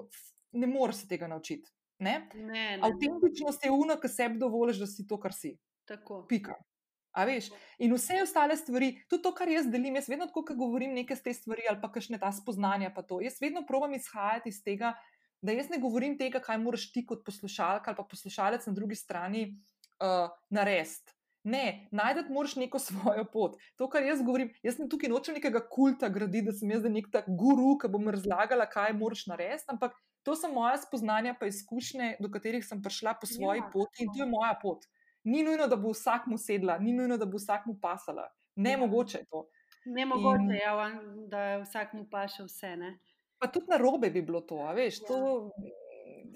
ne 0.52 0.68
moreš 0.68 0.96
se 0.96 1.08
tega 1.08 1.28
naučiti. 1.28 1.72
Ne? 2.00 2.30
Ne, 2.34 2.52
ne. 2.78 2.80
Avtentičnost 2.82 3.66
je 3.66 3.72
uno, 3.72 3.98
ki 4.02 4.10
sebi 4.10 4.38
dovoliš, 4.40 4.84
da 4.84 4.88
si 4.88 5.08
to, 5.08 5.18
kar 5.20 5.34
si. 5.34 5.56
Tako. 5.86 6.26
Pika. 6.30 6.56
A 7.12 7.26
veš? 7.28 7.50
In 7.84 7.92
vse 7.94 8.22
ostale 8.24 8.56
stvari, 8.56 8.94
tudi 9.10 9.24
to, 9.24 9.34
kar 9.36 9.50
jaz 9.52 9.68
delim, 9.68 9.98
jaz 10.00 10.08
vedno, 10.10 10.30
ko 10.32 10.46
govorim 10.48 10.94
nekaj 10.96 11.20
z 11.20 11.26
te 11.26 11.34
stvari 11.36 11.66
ali 11.70 11.82
pa 11.82 11.90
kakšne 11.92 12.20
ta 12.22 12.32
spoznanja, 12.32 12.94
pa 12.96 13.04
to, 13.04 13.20
jaz 13.22 13.42
vedno 13.42 13.66
probujem 13.68 13.98
izhajati 13.98 14.50
iz 14.50 14.62
tega, 14.64 14.94
da 15.42 15.56
jaz 15.56 15.70
ne 15.70 15.80
govorim 15.82 16.18
tega, 16.18 16.40
kaj 16.40 16.58
moraš 16.62 16.92
ti 16.94 17.06
kot 17.06 17.26
poslušalka 17.26 17.92
ali 17.92 17.98
pa 17.98 18.04
poslušalec 18.04 18.68
na 18.68 18.74
drugi 18.74 18.96
strani 18.96 19.48
uh, 19.50 20.30
narediti. 20.50 21.18
Ne, 21.44 21.88
najdete 21.92 22.34
moraš 22.34 22.56
neko 22.56 22.80
svojo 22.88 23.26
pot. 23.34 23.58
To, 23.76 23.90
kar 23.90 24.04
jaz 24.04 24.22
govorim, 24.22 24.54
jaz 24.64 24.78
ne 24.80 24.88
tukaj 24.90 25.10
nočem 25.10 25.36
nekega 25.36 25.64
kulta 25.70 26.10
graditi, 26.10 26.46
da 26.46 26.54
sem 26.54 26.72
jaz 26.72 26.86
nek 26.86 27.10
tak 27.12 27.30
guru, 27.30 27.76
ki 27.82 27.90
bom 27.90 28.10
razlagala, 28.14 28.70
kaj 28.70 28.94
moraš 28.94 29.26
narediti, 29.32 29.66
ampak 29.74 29.98
to 30.24 30.36
so 30.38 30.52
moja 30.54 30.78
spoznanja, 30.78 31.34
pa 31.40 31.50
izkušnje, 31.50 32.16
do 32.22 32.30
katerih 32.30 32.66
sem 32.66 32.82
prišla 32.82 33.16
po 33.22 33.28
svoji 33.28 33.64
ja, 33.64 33.70
poti 33.74 34.06
in 34.06 34.12
to 34.14 34.22
je 34.22 34.30
moja 34.30 34.54
pot. 34.62 34.86
Ni 35.24 35.42
nujno, 35.44 35.68
da 35.68 35.78
bo 35.78 35.94
vsak 35.94 36.28
mu 36.30 36.38
sedla, 36.38 36.78
ni 36.78 36.94
nujno, 36.94 37.18
da 37.18 37.26
bo 37.26 37.42
vsak 37.42 37.66
mu 37.66 37.78
pasala. 37.82 38.30
Ne 38.56 38.72
ja. 38.72 38.78
mogoče 38.78 39.18
je 39.18 39.26
to. 39.26 39.46
Ne 39.86 40.06
mogoče 40.06 40.54
je, 40.54 40.62
ja, 40.62 40.92
da 41.30 41.42
vsak 41.64 41.94
mu 41.94 42.06
paše 42.10 42.46
vse. 42.46 42.76
Ne? 42.78 43.00
Pa 43.42 43.50
tudi 43.50 43.72
na 43.74 43.78
robe 43.82 44.12
bi 44.14 44.22
bilo 44.22 44.44
to, 44.46 44.62
veš. 44.78 45.02
Ja. 45.02 45.08
To, 45.08 45.50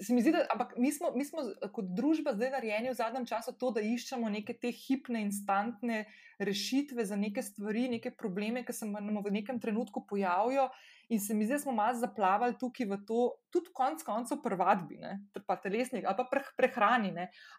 se 0.00 0.14
mi 0.14 0.22
zdi, 0.22 0.32
da 0.32 0.44
ampak 0.52 0.74
mi 0.76 0.92
smo, 0.92 1.10
mi 1.14 1.24
smo 1.24 1.42
kot 1.72 1.88
družba 1.96 2.34
zdaj 2.36 2.50
narejeni 2.56 2.90
v 2.90 2.98
zadnjem 2.98 3.26
času 3.26 3.54
to, 3.58 3.70
da 3.76 3.84
iščemo 3.84 4.28
neke 4.32 4.54
te 4.58 4.70
hipne, 4.74 5.22
instantne 5.24 6.04
rešitve 6.38 7.04
za 7.04 7.16
neke 7.16 7.42
stvari, 7.42 7.86
neke 7.88 8.10
probleme, 8.12 8.64
ki 8.64 8.74
se 8.76 8.86
nam 8.86 9.22
v 9.24 9.32
nekem 9.32 9.60
trenutku 9.60 10.04
pojavijo. 10.08 10.68
In 11.08 11.20
se 11.22 11.34
mi 11.34 11.46
zdi, 11.46 11.54
da 11.54 11.62
smo 11.62 11.72
malo 11.72 11.94
zaplavali 11.96 12.56
tukaj 12.60 12.86
v 12.90 12.98
to, 13.08 13.20
tudi 13.54 13.70
konec 13.72 14.02
koncev, 14.04 14.40
prvadbi, 14.42 14.98
pa 15.46 15.56
telesnik 15.62 16.04
ali 16.04 16.18
pa 16.18 16.42
prehrani. 16.58 17.12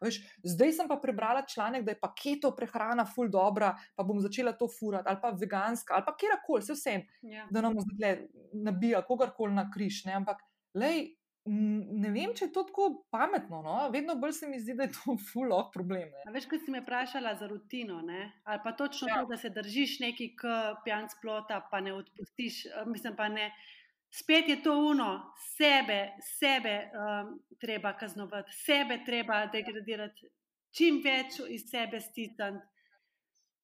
Veš, 0.03 0.19
zdaj 0.43 0.73
sem 0.77 0.89
pa 0.91 0.99
prebrala 1.01 1.45
članek, 1.47 1.85
da 1.87 1.95
je 1.95 2.01
pa 2.01 2.11
keto 2.13 2.51
prehrana 2.55 3.07
ful 3.07 3.31
dobra, 3.33 3.73
pa 3.95 4.03
bom 4.03 4.19
začela 4.21 4.53
to 4.53 4.67
furati, 4.67 5.07
ali 5.09 5.21
pa 5.23 5.31
veganska, 5.31 5.95
ali 5.95 6.05
pa 6.05 6.13
kjerkoli, 6.19 6.65
vse 6.65 6.75
vsem, 6.75 7.07
ja. 7.23 7.47
da 7.51 7.63
nam 7.65 7.79
zdaj 7.81 8.27
nabija 8.53 9.01
kogarkoli 9.07 9.55
na 9.55 9.69
križ. 9.71 10.03
Ne? 10.05 10.19
Ampak, 10.19 10.43
lej, 10.77 11.16
Ne 11.47 12.09
vem, 12.11 12.33
če 12.35 12.47
je 12.47 12.51
to 12.51 12.63
tako 12.67 12.87
pametno. 13.13 13.61
No? 13.63 13.75
Vedno 13.93 14.17
bolj 14.19 14.33
se 14.35 14.49
mi 14.51 14.59
zdi, 14.59 14.75
da 14.75 14.87
je 14.87 14.93
to 14.97 15.15
fulo 15.29 15.61
problem. 15.73 16.11
Veš, 16.33 16.47
kot 16.51 16.65
si 16.65 16.73
me 16.73 16.81
vprašala 16.83 17.35
za 17.39 17.47
rutino, 17.47 18.01
ne? 18.03 18.31
ali 18.43 18.61
pa 18.63 18.73
točno 18.75 19.07
ja. 19.07 19.21
to, 19.21 19.31
da 19.31 19.37
se 19.37 19.51
držiš 19.55 19.99
neki 20.03 20.33
pijanc 20.83 21.15
plota, 21.21 21.61
pa 21.71 21.79
ne 21.81 21.93
odpustiš, 21.93 22.65
mislim 22.85 23.15
pa 23.15 23.29
ne. 23.29 23.51
spet 24.09 24.49
je 24.49 24.63
to 24.63 24.73
uno, 24.91 25.33
sebe, 25.55 26.13
sebe 26.39 26.75
um, 26.91 27.39
treba 27.61 27.93
kaznovati, 27.97 28.51
sebe 28.51 28.99
treba 29.05 29.45
degradirati, 29.45 30.29
čim 30.71 31.01
več 31.03 31.39
iz 31.49 31.69
sebe 31.71 31.99
stisniti. 31.99 32.59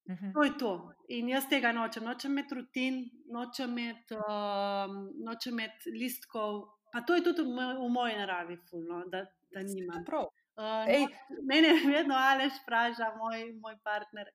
Mhm. 0.10 0.34
To 0.34 0.44
je 0.44 0.58
to. 0.60 0.94
In 1.08 1.30
jaz 1.30 1.48
tega 1.50 1.72
nočem. 1.72 2.04
Nočem 2.04 2.32
imeti 2.32 2.56
rutin, 2.56 3.04
nočem 3.32 3.78
imeti, 3.78 4.16
um, 4.20 4.98
nočem 5.24 5.54
imeti 5.54 5.92
listkov. 5.92 6.66
Pa 6.94 7.02
to 7.02 7.18
je 7.18 7.24
tudi 7.26 7.42
v, 7.42 7.50
moj, 7.58 7.76
v 7.82 7.90
moji 7.90 8.16
naravi, 8.22 8.58
fulno, 8.70 9.04
da, 9.10 9.26
da 9.54 9.66
nimam. 9.66 10.04
Prav. 10.06 10.30
Uh, 10.54 10.86
Ej. 10.86 11.08
no, 11.10 11.38
mene 11.50 11.74
vedno 11.82 12.14
Aleš 12.14 12.60
vpraša, 12.62 13.16
moj, 13.18 13.48
moj 13.58 13.78
partner, 13.82 14.30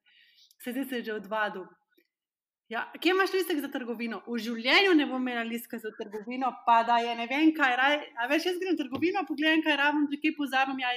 se 0.64 0.72
zdaj 0.74 0.88
se 0.90 1.02
že 1.06 1.12
odvadil. 1.14 1.68
Ja, 2.68 2.82
kje 3.00 3.14
imaš 3.14 3.32
listek 3.32 3.60
za 3.64 3.70
trgovino? 3.72 4.18
V 4.26 4.36
življenju 4.44 4.96
ne 4.98 5.06
bom 5.08 5.22
imela 5.22 5.44
listka 5.46 5.78
za 5.80 5.88
trgovino, 5.96 6.50
pa 6.66 6.82
da 6.84 6.98
je 7.00 7.14
ne 7.16 7.24
vem, 7.30 7.54
kaj 7.56 7.76
raj. 7.80 7.94
A 8.18 8.26
veš, 8.28 8.50
jaz 8.50 8.58
grem 8.60 8.74
v 8.74 8.82
trgovino, 8.82 9.22
pogledam, 9.28 9.62
kaj 9.64 9.78
rabim, 9.80 10.04
če 10.10 10.18
kaj 10.24 10.34
pozabim, 10.36 10.82
ja, 10.82 10.90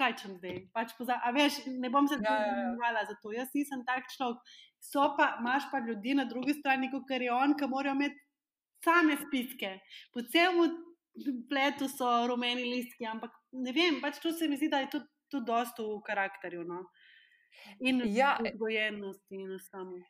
kaj 0.00 0.16
čem 0.18 0.32
zdaj. 0.40 0.56
Pač 0.74 0.96
pozab, 0.98 1.20
a 1.22 1.30
veš, 1.36 1.60
ne 1.70 1.90
bom 1.92 2.08
se 2.10 2.18
Ja, 2.18 2.32
ja, 2.32 2.48
ja. 2.48 2.56
zanimala 2.64 3.04
za 3.06 3.14
to. 3.22 3.30
Jaz 3.36 3.52
nisem 3.54 3.84
tak 3.86 4.10
človek. 4.10 4.42
So 4.82 5.06
pa, 5.16 5.36
imaš 5.38 5.68
pa 5.70 5.78
ljudi 5.84 6.16
na 6.18 6.24
drugi 6.24 6.56
strani, 6.58 6.90
kot 6.90 7.06
je 7.14 7.30
on, 7.32 7.54
ki 7.54 7.68
morajo 7.70 7.94
imeti 7.94 8.18
same 8.84 9.16
spiske. 9.22 9.70
Po 10.12 10.24
celem 10.34 10.74
pletu 11.48 11.88
so 11.88 12.26
rumeni 12.26 12.64
listki, 12.64 13.06
ampak 13.06 13.34
ne 13.52 13.72
vem, 13.72 14.00
pač 14.02 14.18
to 14.22 14.32
se 14.32 14.48
mi 14.48 14.56
zdi, 14.56 14.68
da 14.72 14.82
je 14.84 14.90
tudi, 14.96 15.10
tudi 15.30 15.46
dosto 15.46 15.86
v 15.96 16.02
karakterju. 16.06 16.64
No? 16.66 16.84
In 17.80 18.02
Ja, 18.10 18.36
v 18.40 18.50
vzgojenosti 18.50 19.38
in 19.38 19.58
samo. 19.62 20.02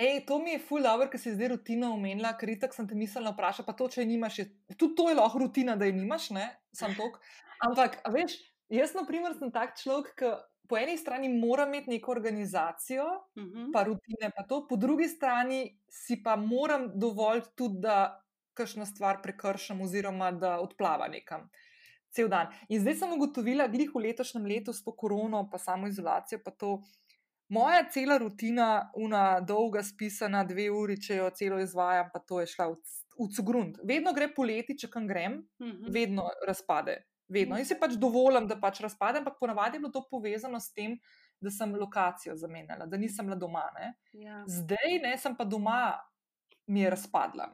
Ej, 0.00 0.24
to 0.26 0.38
mi 0.40 0.54
je 0.54 0.62
ful 0.64 0.82
dobro, 0.82 1.10
ker 1.12 1.20
si 1.20 1.34
zdaj 1.34 1.52
rutina 1.52 1.90
omenila, 1.92 2.32
ker 2.38 2.48
itak 2.54 2.72
sem 2.74 2.86
te 2.88 2.96
mislila 2.96 3.34
vprašati, 3.34 3.66
pa 3.66 3.74
to, 3.76 3.88
če 3.92 4.00
je 4.00 4.08
nimaš, 4.08 4.38
je, 4.40 4.46
tudi 4.78 4.96
to 4.96 5.10
je 5.10 5.18
lahko 5.18 5.42
rutina, 5.42 5.74
da 5.76 5.84
je 5.84 5.92
nimaš, 5.92 6.30
ne, 6.32 6.46
sam 6.72 6.94
tok. 6.96 7.18
Ampak, 7.66 7.98
veš, 8.14 8.38
jaz, 8.72 8.94
na 8.96 9.04
primer, 9.04 9.34
sem 9.36 9.52
tak 9.52 9.76
človek, 9.76 10.14
ki 10.16 10.30
po 10.70 10.78
eni 10.78 10.94
strani 10.96 11.28
mora 11.28 11.66
imeti 11.68 11.90
neko 11.90 12.14
organizacijo, 12.14 13.04
Uh 13.36 13.44
-huh. 13.44 13.72
pa 13.74 13.82
rutine, 13.84 14.30
pa 14.36 14.46
to, 14.48 14.66
po 14.68 14.76
drugi 14.76 15.08
strani 15.08 15.78
si 15.88 16.22
pa 16.22 16.36
moram 16.36 16.90
dovolj 16.94 17.42
tudi, 17.56 17.80
da 17.80 18.22
kakšno 18.54 18.86
stvar 18.86 19.20
prekršam, 19.22 19.80
oziroma 19.80 20.30
da 20.32 20.58
odplava 20.60 21.08
nekam. 21.08 21.48
Cel 22.10 22.28
dan. 22.28 22.50
In 22.68 22.80
zdaj 22.82 22.96
sem 23.02 23.12
ugotovila, 23.14 23.68
glih 23.70 23.92
v 23.94 24.02
letošnjem 24.08 24.46
letu 24.46 24.72
s 24.74 24.82
to 24.82 24.92
korono, 24.96 25.44
pa 25.50 25.58
samo 25.58 25.86
izolacijo, 25.86 26.40
pa 26.44 26.50
to. 26.50 26.80
Moja 27.50 27.82
cela 27.90 28.16
rutina, 28.18 28.90
una 28.94 29.40
dolga, 29.42 29.82
spisana, 29.82 30.44
dve 30.46 30.68
uri, 30.70 30.94
če 31.02 31.16
jo 31.16 31.30
celo 31.34 31.58
izvajam, 31.58 32.10
pa 32.12 32.20
to 32.22 32.38
je 32.40 32.46
šla 32.46 32.68
v, 32.70 32.76
v 33.18 33.26
cugrunt. 33.34 33.80
Vedno 33.86 34.12
gre 34.14 34.28
poleti, 34.34 34.76
če 34.78 34.90
kam 34.90 35.06
grem, 35.06 35.40
Uh 35.58 35.66
-huh. 35.66 35.92
vedno 35.92 36.28
razpade. 36.46 37.02
Vedno. 37.28 37.58
In 37.58 37.64
si 37.64 37.78
pač 37.78 37.94
dovolim, 37.94 38.46
da 38.48 38.56
pač 38.60 38.80
razpade, 38.80 39.18
ampak 39.18 39.38
ponavadi 39.40 39.76
je 39.76 39.80
bilo 39.80 39.92
to 39.92 40.02
povezano 40.10 40.60
s 40.60 40.72
tem, 40.72 40.98
da 41.40 41.50
sem 41.50 41.74
lokacijo 41.74 42.36
zamenjala, 42.36 42.86
da 42.86 42.96
nisem 42.96 43.26
bila 43.26 43.36
doma. 43.36 43.64
Ne. 43.78 43.94
Ja. 44.12 44.44
Zdaj 44.46 44.98
ne, 45.02 45.18
sem 45.18 45.36
pa 45.36 45.44
doma, 45.44 45.98
mi 46.66 46.80
je 46.80 46.90
razpadla. 46.90 47.46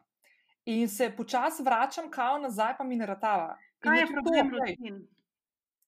In 0.67 0.89
se 0.89 1.11
počasi 1.17 1.63
vračam, 1.63 2.11
kao 2.11 2.39
nazaj, 2.39 2.75
pa 2.79 2.85
mi 2.85 2.97
ne 2.97 3.07
ratava. 3.07 3.55
Kaj 3.79 4.01
je 4.01 4.07
tudi 4.07 4.15
problem 4.15 4.51
to, 4.51 4.57
rutin? 4.57 5.07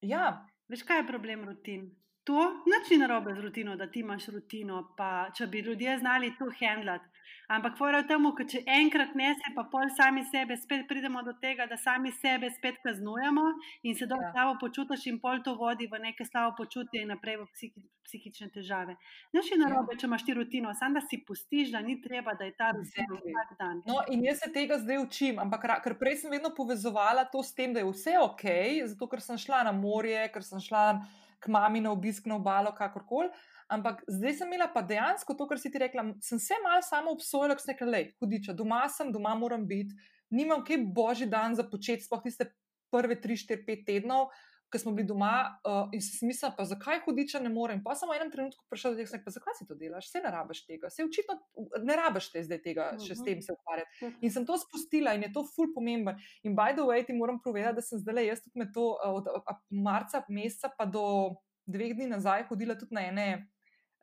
Ja, 0.01 0.49
Veš, 0.69 0.83
kaj 0.85 1.01
je 1.01 1.07
problem 1.09 1.45
rutin? 1.49 1.89
To 2.29 2.43
nič 2.69 2.91
ni 2.91 2.99
narobe 3.01 3.33
z 3.35 3.41
rutino, 3.41 3.77
da 3.77 3.87
ti 3.91 4.03
imaš 4.05 4.27
rutino, 4.35 4.83
pa 4.97 5.31
če 5.35 5.47
bi 5.47 5.63
ljudje 5.65 5.99
znali 5.99 6.35
to 6.39 6.51
handlati. 6.61 7.09
Ampak 7.49 7.79
fora 7.79 8.03
v 8.03 8.09
tem, 8.09 8.27
ker 8.37 8.47
če 8.47 8.61
enkrat 8.69 9.15
ne 9.17 9.35
se, 9.35 9.53
pa 9.57 9.65
pol 9.73 9.89
sami 9.97 10.25
sebe, 10.29 10.57
spet 10.57 10.87
pridemo 10.89 11.23
do 11.25 11.33
tega, 11.41 11.67
da 11.67 11.79
sami 11.81 12.13
sebe 12.13 12.51
spet 12.53 12.77
kaznujemo 12.85 13.45
in 13.83 13.95
se 13.95 14.07
dobro 14.07 14.27
Ja. 14.27 14.33
slabo 14.33 14.59
počutiš, 14.61 15.07
in 15.07 15.21
pol 15.21 15.41
to 15.45 15.55
vodi 15.57 15.87
v 15.87 15.99
neke 16.03 16.25
slabo 16.25 16.57
počutje 16.57 17.01
in 17.03 17.09
naprej 17.09 17.39
v 17.41 17.47
psihi, 17.55 17.83
psihične 18.05 18.49
težave. 18.53 18.97
Nič 19.33 19.51
ni 19.53 19.59
narobe, 19.65 19.97
če 19.97 20.07
imaš 20.07 20.25
ti 20.25 20.35
rutino, 20.35 20.75
samo 20.75 21.01
da 21.01 21.05
si 21.07 21.21
pustiš, 21.25 21.73
da 21.73 21.81
ni 21.81 22.01
treba, 22.01 22.35
da 22.35 22.45
je 22.45 22.53
ta 22.53 22.73
rutina 22.77 23.17
vsak 23.17 23.57
dan. 23.59 23.83
No, 23.87 24.03
in 24.13 24.25
jaz 24.25 24.43
se 24.45 24.53
tega 24.53 24.79
zdaj 24.79 25.01
učim, 25.07 25.39
ampak 25.39 25.65
ker 25.85 25.97
prej 26.01 26.21
sem 26.25 26.31
vedno 26.31 26.53
povezovala 26.57 27.25
to 27.33 27.43
s 27.43 27.55
tem, 27.55 27.73
da 27.73 27.81
je 27.81 27.89
vse 27.89 28.19
ok, 28.21 28.45
zato 28.93 29.09
ker 29.09 29.21
sem 29.25 29.41
šla 29.41 29.65
na 29.69 29.73
morje, 29.73 30.21
ker 30.33 30.45
sem 30.45 30.61
šla 30.61 31.01
k 31.41 31.49
mami 31.49 31.81
na 31.81 31.93
obisk 31.93 32.27
na 32.27 32.37
obalo, 32.37 32.73
kakorkoli. 32.75 33.29
Ampak 33.69 34.03
zdaj 34.09 34.33
sem 34.35 34.49
imela 34.49 34.69
pa 34.73 34.81
dejansko 34.83 35.35
to, 35.37 35.47
kar 35.47 35.59
si 35.61 35.71
ti 35.71 35.79
rekla. 35.79 36.07
Sem 36.25 36.39
se 36.41 36.55
malo 36.65 36.81
samo 36.83 37.13
obsojala, 37.13 37.55
ker 37.55 37.63
sem 37.63 37.75
rekla, 37.75 37.89
le, 37.93 38.03
hudiča, 38.21 38.55
doma 38.57 38.89
sem, 38.89 39.13
doma 39.13 39.35
moram 39.37 39.67
biti, 39.69 39.93
nimam 40.31 40.65
kaj 40.65 40.79
božji 40.95 41.27
dan 41.29 41.55
za 41.55 41.65
početi, 41.69 42.05
sploh 42.05 42.23
tiste 42.25 42.49
prve 42.91 43.21
tri, 43.21 43.37
štiri, 43.37 43.65
pet 43.67 43.85
tednov. 43.87 44.31
Ko 44.69 44.77
smo 44.77 44.93
bili 44.93 45.07
doma, 45.09 45.29
uh, 45.65 45.89
in 45.97 46.01
sem 46.05 46.29
mislila, 46.29 46.51
pa 46.53 46.65
zakaj 46.69 46.99
hudiča 47.07 47.41
ne 47.41 47.49
morem. 47.49 47.81
Pa 47.81 47.95
sem 47.97 48.05
v 48.09 48.19
enem 48.19 48.29
trenutku 48.29 48.67
prišla 48.69 48.91
do 48.91 48.97
tega, 48.99 49.09
da 49.09 49.09
sem 49.09 49.17
rekla, 49.17 49.25
pa 49.25 49.33
zakaj 49.33 49.55
si 49.57 49.67
to 49.69 49.77
delaš, 49.81 50.09
vse 50.11 50.21
ne 50.21 50.33
rabiš 50.35 50.61
tega, 50.69 50.91
vse 50.93 51.05
očitno 51.07 51.37
ne 51.89 51.97
rabiš 51.97 52.27
te 52.35 52.43
zdaj 52.45 52.61
tega, 52.67 52.89
še 53.01 53.15
s 53.15 53.21
Mhm. 53.21 53.25
tem 53.25 53.41
se 53.41 53.53
ukvarjati. 53.57 53.89
In 54.21 54.31
sem 54.31 54.45
to 54.45 54.59
spustila 54.61 55.15
in 55.17 55.23
je 55.25 55.33
to 55.33 55.45
ful 55.55 55.73
pomemben. 55.73 56.21
In 56.45 56.53
by 56.55 56.73
the 56.77 56.85
way, 56.85 57.01
ti 57.01 57.13
moram 57.17 57.41
povedati, 57.41 57.77
da 57.77 57.83
sem 57.83 57.99
zdaj 57.99 58.27
jaz 58.29 58.45
tudi 58.45 58.59
med 58.61 58.75
to 58.75 58.93
uh, 58.93 59.17
od 59.17 59.29
uh, 59.33 59.57
marca 59.71 60.21
meseca 60.29 60.69
pa 60.69 60.85
do 60.85 61.37
dveh 61.67 61.97
dni 61.97 62.07
nazaj 62.13 62.45
hodila 62.49 62.77
tudi 62.77 62.93
na 62.93 63.09
ene. 63.09 63.49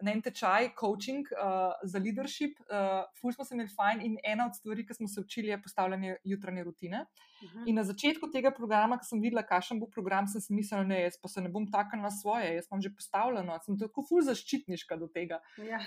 Na 0.04 0.12
en 0.12 0.22
tečaj, 0.22 0.74
coaching 0.76 1.28
uh, 1.32 1.72
za 1.88 2.00
leadership, 2.04 2.58
uh, 2.68 3.06
ful 3.16 3.32
smo 3.32 3.46
se 3.48 3.56
imeli 3.56 3.72
fajn, 3.72 4.02
in 4.04 4.18
ena 4.28 4.50
od 4.50 4.58
stvari, 4.58 4.84
ki 4.86 4.98
smo 4.98 5.08
se 5.08 5.22
učili, 5.22 5.54
je 5.54 5.62
postavljanje 5.62 6.18
jutranje 6.24 6.64
rutine. 6.64 7.06
Mhm. 7.44 7.64
In 7.68 7.76
na 7.76 7.84
začetku 7.84 8.28
tega 8.34 8.52
programa, 8.52 8.98
ko 9.00 9.08
sem 9.08 9.22
videla, 9.24 9.46
kakšen 9.48 9.80
bo 9.80 9.88
program, 9.88 10.28
sem 10.28 10.42
si 10.42 10.54
mislila, 10.54 10.84
ne, 10.84 11.02
jaz 11.06 11.16
pa 11.22 11.32
se 11.32 11.42
ne 11.42 11.50
bom 11.50 11.68
taknila 11.72 12.10
na 12.10 12.12
svoje, 12.12 12.56
jaz 12.58 12.68
imam 12.72 12.82
že 12.82 12.92
postavljeno, 12.96 13.58
sem 13.64 13.80
tako 13.80 14.04
ful 14.10 14.24
zaščitniška 14.26 15.00
do 15.00 15.08
tega. 15.08 15.40
Ja. 15.58 15.80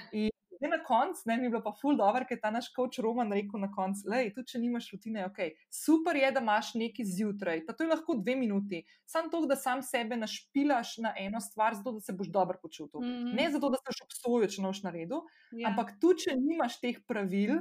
Zdaj 0.59 0.71
na 0.71 0.79
koncu, 0.83 1.23
ne, 1.25 1.37
mi 1.37 1.45
je 1.45 1.51
bilo 1.51 1.63
pa 1.63 1.73
ful 1.73 1.97
dobro, 1.97 2.25
ker 2.25 2.35
je 2.35 2.41
ta 2.41 2.51
naš 2.51 2.73
coach 2.75 2.99
Roman 2.99 3.31
rekel 3.33 3.61
na 3.61 3.71
koncu, 3.71 4.03
lej, 4.07 4.33
tudi 4.35 4.49
če 4.49 4.59
nimaš 4.59 4.91
rutine, 4.93 5.23
ok, 5.25 5.39
super 5.71 6.17
je, 6.17 6.31
da 6.31 6.41
imaš 6.41 6.75
nekaj 6.75 7.07
zjutraj, 7.07 7.63
pa 7.65 7.73
to 7.73 7.85
je 7.85 7.91
lahko 7.91 8.17
dve 8.17 8.35
minuti, 8.37 8.81
sam 9.07 9.31
to, 9.31 9.45
da 9.47 9.57
sam 9.57 9.83
sebe 9.83 10.17
našpilaš 10.17 10.97
na 10.99 11.15
eno 11.17 11.41
stvar, 11.41 11.75
zato 11.75 11.93
da 11.93 12.01
se 12.01 12.13
boš 12.13 12.29
dobro 12.29 12.59
počutil. 12.59 13.01
Mhm. 13.01 13.35
Ne 13.35 13.51
zato, 13.51 13.69
da 13.69 13.77
se 13.77 13.87
boš 13.87 14.03
obsojil, 14.03 14.49
če 14.49 14.63
noš 14.63 14.83
na 14.83 14.91
redu, 14.91 15.23
Ja. 15.53 15.71
ampak 15.71 15.95
tudi, 16.01 16.19
če 16.21 16.37
nimaš 16.37 16.81
teh 16.81 16.99
pravil, 17.07 17.61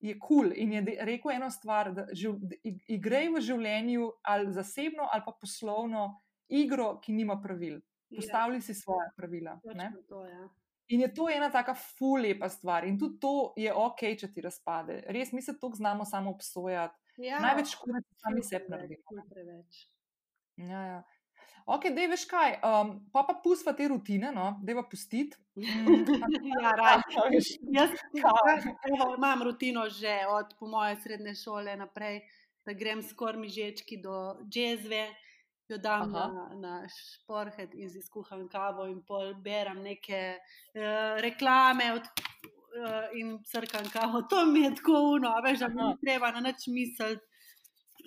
je 0.00 0.14
kul. 0.14 0.44
Cool. 0.44 0.52
In 0.54 0.72
je 0.72 0.82
rekel 1.00 1.32
eno 1.32 1.50
stvar, 1.50 1.90
da 1.92 2.06
živ, 2.12 2.36
da 2.38 2.54
ig- 2.62 2.84
igraj 2.88 3.28
v 3.28 3.40
življenju 3.40 4.12
ali 4.22 4.52
zasebno 4.52 5.08
ali 5.10 5.22
pa 5.26 5.32
poslovno 5.32 6.20
igro, 6.48 7.00
ki 7.00 7.12
nima 7.12 7.40
pravil. 7.42 7.80
Ja, 8.08 8.16
Postavljaj 8.16 8.60
si 8.60 8.74
svoje 8.74 9.10
pravila. 9.16 9.60
Ne? 9.74 9.92
to, 10.08 10.22
ja. 10.24 10.48
In 10.88 11.00
je 11.04 11.08
to 11.14 11.28
ena 11.28 11.50
taka 11.52 11.74
ful 11.74 12.22
lepa 12.22 12.48
stvar. 12.48 12.84
In 12.88 12.96
tudi 12.98 13.18
to 13.20 13.52
je 13.56 13.72
ok, 13.74 14.00
če 14.20 14.30
ti 14.32 14.40
razpade. 14.40 15.02
Res 15.12 15.32
mi 15.32 15.42
se 15.44 15.58
to 15.60 15.70
znamo 15.74 16.04
samo 16.08 16.32
obsojati. 16.32 16.96
Ja, 17.18 17.40
Največ 17.42 17.74
škode 17.74 18.00
ti 18.06 18.14
sami 18.22 18.42
sebi 18.46 18.70
naredimo. 18.70 19.22
Ja, 20.56 20.82
ja. 20.86 20.98
Ok, 21.68 21.90
da 21.92 22.06
veš 22.08 22.24
kaj, 22.30 22.54
um, 22.64 22.94
pa 23.12 23.22
pa 23.28 23.34
pustva 23.44 23.74
te 23.76 23.88
rutine, 23.90 24.30
no, 24.32 24.54
da 24.64 24.72
je 24.72 24.84
pustiti. 24.90 25.36
Mm, 25.58 26.06
Ja, 26.62 26.72
raj. 26.80 27.02
a 27.20 27.26
veš, 27.28 27.50
Jaz 27.74 27.92
evo, 28.88 29.14
imam 29.18 29.42
rutino 29.44 29.84
že 29.92 30.14
od 30.32 30.54
po 30.58 30.66
moje 30.66 30.96
srednje 31.02 31.34
šole 31.34 31.76
naprej, 31.76 32.22
da 32.64 32.72
grem 32.72 33.02
skoraj 33.02 33.40
mižečki 33.42 34.00
do 34.00 34.38
džezve, 34.48 35.02
jo 35.68 35.78
dam 35.78 36.14
Aha. 36.14 36.26
na, 36.32 36.44
na 36.60 36.88
šporhet 36.88 37.74
in 37.74 37.90
si 37.90 38.02
skuham 38.02 38.46
kavo 38.48 38.86
in 38.88 39.00
pol 39.06 39.34
berem 39.44 39.82
neke 39.84 40.20
uh, 40.38 41.18
reklame 41.24 41.90
od, 41.96 42.08
uh, 42.78 43.08
in 43.20 43.36
srkam 43.44 43.88
kavo. 43.92 44.22
To 44.30 44.46
mi 44.46 44.64
je 44.64 44.74
tako 44.80 45.02
uno, 45.16 45.34
veš, 45.44 45.58
da 45.64 45.68
mi 45.68 45.90
treba 46.04 46.32
na 46.32 46.40
nič 46.48 46.68
misliti. 46.72 47.24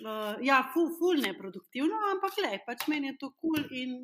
Uh, 0.02 0.34
ja, 0.42 0.62
ful, 0.74 0.90
ful 0.98 1.20
neproduktivno, 1.22 1.98
ampak 2.10 2.38
le, 2.42 2.58
pač 2.66 2.88
meni 2.90 3.12
je 3.12 3.18
to 3.20 3.32
kul 3.38 3.54
cool 3.54 3.80
in 3.82 3.98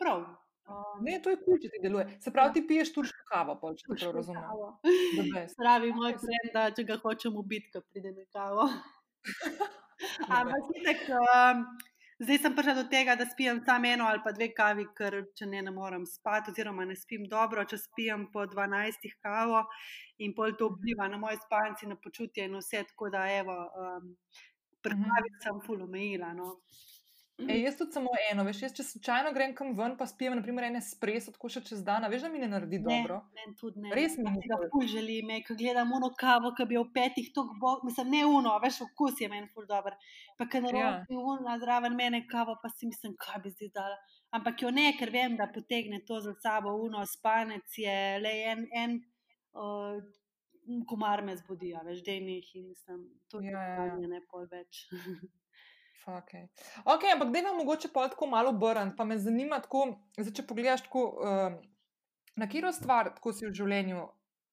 prav. 0.00 0.24
Um, 0.68 1.04
Ne, 1.04 1.20
to 1.24 1.30
je 1.32 1.38
kul, 1.44 1.60
če 1.62 1.70
ti 1.72 1.78
deluje. 1.80 2.04
Se 2.20 2.32
pravi, 2.34 2.58
ti 2.58 2.66
piješ 2.68 2.90
turško 2.96 3.28
kavo, 3.30 3.54
pol, 3.60 3.76
če 3.78 3.86
prav 3.92 4.16
razumem. 4.18 5.46
Pravi 5.56 5.92
moj 5.96 6.16
prijatelj, 6.18 6.52
da 6.56 6.64
če 6.76 6.84
ga 6.90 6.98
hočem 7.04 7.38
ubiti, 7.40 7.70
ko 7.72 7.84
pride 7.86 8.12
na 8.16 8.26
kavo. 8.34 8.66
Ampak 10.38 10.64
itak, 10.78 11.00
um, 11.10 11.64
zdaj 12.20 12.38
sem 12.38 12.54
prišla 12.54 12.74
do 12.74 12.84
tega, 12.90 13.14
da 13.16 13.26
spijem 13.26 13.60
samo 13.66 13.86
eno 13.86 14.04
ali 14.04 14.20
pa 14.24 14.32
dve 14.32 14.48
kavi, 14.54 14.86
ker 14.96 15.16
če 15.34 15.46
ne, 15.46 15.62
ne 15.62 15.70
morem 15.70 16.06
spati, 16.06 16.50
oziroma 16.50 16.84
ne 16.84 16.96
spim 16.96 17.24
dobro, 17.30 17.64
če 17.64 17.78
spijem 17.78 18.26
po 18.32 18.46
12 18.46 19.14
kavo 19.22 19.64
in 20.18 20.34
pol 20.34 20.54
to 20.58 20.68
vpliva 20.74 21.08
na 21.08 21.18
moj 21.18 21.36
spanci, 21.38 21.86
na 21.86 21.96
počutje 21.96 22.44
in 22.44 22.56
vse, 22.56 22.84
tako 22.90 23.10
da 23.10 23.26
evo, 23.32 23.58
um, 23.76 24.16
Mhm. 24.88 25.04
kavi 25.04 25.30
sem 25.42 25.60
ful 25.60 25.82
omejila. 25.82 26.32
No. 26.34 26.48
E, 27.38 27.54
jaz 27.60 27.76
tudi 27.78 27.92
samo 27.94 28.10
eno, 28.32 28.42
veš, 28.42 28.64
jaz, 28.64 28.72
če 28.74 28.82
slučajno 28.82 29.30
grem 29.34 29.52
kam 29.54 29.68
ven, 29.78 29.92
pa 29.98 30.08
spijem, 30.10 30.34
naprimer, 30.40 30.64
ene 30.66 30.80
spres, 30.82 31.28
tako 31.30 31.50
še 31.54 31.60
čez 31.68 31.84
dan, 31.86 32.02
veš, 32.10 32.24
da 32.26 32.30
mi 32.32 32.40
ne 32.42 32.48
naredi 32.50 32.80
Ne, 32.82 32.86
dobro. 32.88 33.18
meni 33.36 33.54
tudi 33.60 33.84
ne. 33.84 33.92
Res 33.94 34.16
mi 34.18 34.32
ni 34.34 34.50
Da, 34.50 34.58
ful 34.72 34.86
želim, 34.90 35.30
ko 35.46 35.54
gledam 35.60 35.94
uno 35.94 36.10
kavo, 36.18 36.50
ki 36.58 36.66
bi 36.66 36.80
v 36.80 36.88
petih 36.96 37.30
tok 37.36 37.54
bo, 37.62 37.76
mislim, 37.86 38.10
ne 38.16 38.24
uno, 38.26 38.56
veš, 38.64 38.80
okus 38.88 39.22
je 39.22 39.30
meni 39.30 39.46
ful 39.54 39.68
dober. 39.70 39.94
Pa 40.40 40.48
ker 40.50 40.66
Ja. 40.66 40.66
naroči 40.66 41.14
ja. 41.14 41.22
uno 41.34 41.56
zraven 41.62 41.94
mene 41.94 42.24
kavo, 42.26 42.58
pa 42.62 42.72
si 42.74 42.90
mislim, 42.90 43.14
kaj 43.14 43.42
bi 43.46 43.54
zdaj 43.54 43.70
dala. 43.78 43.98
Ampak 44.34 44.66
jo 44.66 44.74
ne, 44.74 44.90
ker 44.98 45.14
vem, 45.14 45.38
da 45.38 45.46
potegne 45.54 46.02
to 46.04 46.18
za 46.20 46.34
sabo 46.42 46.74
uno, 46.74 47.06
spanec 47.06 47.78
je 47.78 47.98
le 48.18 48.34
en, 48.50 48.66
en 48.74 48.98
uh, 49.54 50.02
komar 50.90 51.22
me 51.22 51.38
zbudi, 51.38 51.70
veš, 51.86 52.02
dejnih 52.04 52.50
in 52.58 52.68
mislim, 52.74 53.04
to 53.30 53.40
je 53.40 53.54
ja, 53.54 53.62
ja. 53.62 53.92
ja. 53.94 54.08
ne 54.10 54.26
pol 54.26 54.50
več. 54.50 54.88
Okay. 56.08 56.48
ok, 56.84 57.02
ampak 57.14 57.32
da 57.32 57.40
vam 57.44 57.58
mogoče 57.60 57.88
pol 57.92 58.08
tako 58.08 58.26
malo 58.26 58.48
obrniti, 58.54 58.96
pa 58.96 59.04
me 59.04 59.18
zanima, 59.20 59.58
tako, 59.60 59.82
zdaj, 60.16 60.32
če 60.38 60.44
pogledaš, 60.48 60.86
tako, 60.86 61.02
um, 61.20 61.58
na 62.36 62.46
katero 62.48 62.72
stvar 62.72 63.10
tako 63.12 63.32
si 63.36 63.44
v 63.44 63.52
življenju 63.52 64.06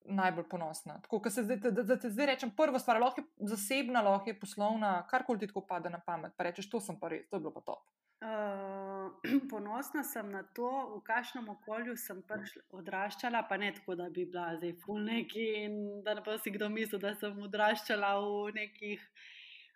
najbolj 0.06 0.50
ponosna. 0.50 1.00
Tako, 1.02 1.20
ko 1.24 1.30
se 1.30 1.44
zdaj, 1.44 1.58
da, 1.64 1.84
da 1.84 1.98
te 2.00 2.10
zdaj 2.12 2.28
rečem, 2.34 2.52
prva 2.58 2.80
stvar, 2.80 3.00
lahko 3.02 3.24
je 3.24 3.50
zasebna, 3.56 4.04
lahko 4.06 4.30
je 4.30 4.40
poslovna, 4.40 4.98
karkoli 5.10 5.40
ti 5.40 5.48
tako 5.48 5.64
pade 5.70 5.90
na 5.90 6.02
pamet, 6.06 6.36
pa 6.38 6.50
rečeš, 6.50 6.70
to 6.70 6.82
sem 6.84 7.00
pa 7.00 7.14
res, 7.14 7.24
to 7.30 7.40
je 7.40 7.46
bilo 7.46 7.54
pa 7.56 7.64
top. 7.66 7.86
Uh, 8.26 9.12
ponosna 9.52 10.04
sem 10.04 10.28
na 10.32 10.44
to, 10.58 10.70
v 10.96 11.02
kakšnem 11.08 11.50
okolju 11.56 11.96
sem 12.00 12.22
pač 12.28 12.56
odraščala, 12.74 13.46
pa 13.50 13.58
ne 13.62 13.72
tako, 13.76 13.96
da 14.00 14.10
bi 14.10 14.28
bila 14.28 14.52
zdaj 14.60 14.76
fulniki 14.84 15.48
in 15.64 15.80
da 16.06 16.16
ne 16.18 16.26
bo 16.26 16.38
si 16.42 16.54
kdo 16.54 16.70
mislil, 16.74 17.02
da 17.02 17.16
sem 17.16 17.40
odraščala 17.48 18.16
v 18.24 18.56
nekih 18.60 19.04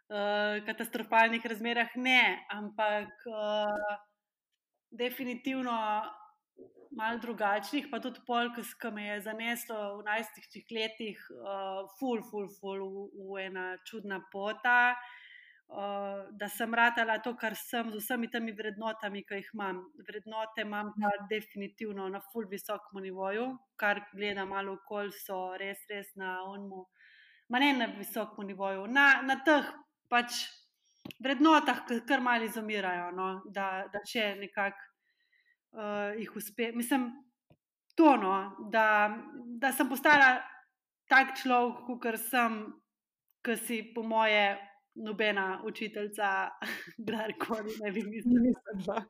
uh, 0.09 0.65
katastrofalnih 0.65 1.45
razmerah. 1.45 1.95
Ne, 1.95 2.45
ampak 2.49 3.13
uh, 3.29 3.97
definitivno 4.91 5.77
malo 6.91 7.19
drugačnih, 7.21 7.87
pa 7.91 7.99
tudi 7.99 8.21
pol, 8.27 8.49
ki 8.55 8.91
me 8.93 9.05
je 9.05 9.21
zaneslo 9.21 9.99
v 9.99 10.03
najstih 10.09 10.65
letih, 10.73 11.21
uh, 11.37 11.85
ful, 11.99 12.21
ful, 12.31 12.49
ful 12.59 12.83
v, 12.83 13.07
v 13.29 13.41
ena 13.45 13.71
čudna 13.85 14.21
pota. 14.31 14.95
Uh, 15.69 16.25
da 16.33 16.47
sem 16.49 16.73
ratala 16.73 17.19
to, 17.21 17.35
kar 17.37 17.53
sem, 17.53 17.91
z 17.93 17.99
vsemi 18.01 18.27
temi 18.33 18.55
vrednotami, 18.57 19.21
ki 19.21 19.37
jih 19.37 19.51
imam. 19.53 19.83
Vrednote 20.07 20.65
imam 20.65 20.89
pa 20.97 21.11
definitivno 21.29 22.07
na 22.09 22.23
full 22.31 22.49
visokem 22.49 23.03
nivoju, 23.05 23.45
kar 23.77 24.01
gledam 24.15 24.49
malo 24.49 24.79
okolj, 24.79 25.11
so 25.27 25.53
res, 25.61 25.85
res 25.91 26.09
na 26.17 26.39
onmu, 26.49 26.87
ma 27.53 27.61
ne 27.61 27.69
na 27.77 27.89
visokem 27.99 28.49
nivoju, 28.49 28.87
na, 28.89 29.21
na 29.21 29.37
teh 29.45 29.69
pač 30.09 30.43
vrednotah, 31.23 31.83
kar 32.07 32.21
mali 32.21 32.49
zamirajo, 32.49 33.11
no? 33.15 33.29
da, 33.45 33.85
da 33.93 34.01
še 34.05 34.33
nekako 34.39 34.85
uh, 35.77 36.17
jih 36.19 36.35
uspe. 36.35 36.71
Mislim, 36.75 37.09
to, 37.95 38.15
no? 38.17 38.35
da, 38.71 38.85
da 39.59 39.71
sem 39.75 39.89
postala 39.89 40.37
tak 41.09 41.35
človek, 41.39 41.85
kot 42.03 42.19
sem, 42.21 42.61
ki 43.45 43.55
si 43.57 43.81
po 43.95 44.03
moje 44.03 44.57
nobena 44.99 45.61
učiteljica, 45.65 46.49
kdorkoli 47.01 47.77
ne 47.83 47.91
bi 47.91 48.03
mislila. 48.03 49.03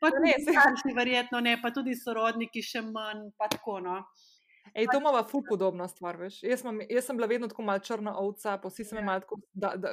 Pa 0.00 0.10
Ne, 0.10 0.32
tudi 0.32 0.32
saj- 0.44 0.52
starši, 0.52 0.94
verjetno 0.96 1.40
ne, 1.40 1.56
pa 1.62 1.70
tudi 1.72 1.94
sorodniki, 1.96 2.62
še 2.62 2.82
manj, 2.84 3.30
pa 3.38 3.48
tako. 3.48 3.78
No. 3.80 4.00
Ej, 4.76 4.86
to 4.92 4.98
ima 5.00 5.24
ful 5.24 5.40
podobna 5.48 5.88
stvar, 5.88 6.16
veš. 6.20 6.42
Jaz, 6.44 6.60
imam, 6.62 6.80
jaz 6.90 7.06
sem 7.06 7.16
bila 7.16 7.26
vedno 7.26 7.48
tako 7.48 7.62
malo 7.64 7.78
črna 7.80 8.12
ovca, 8.18 8.58
pa 8.60 8.68
vsi 8.68 8.84
so 8.84 8.94
me 8.94 9.00
Ja. 9.00 9.04
malo 9.06 9.20
tako, 9.20 9.38
da, 9.54 9.72
da, 9.76 9.88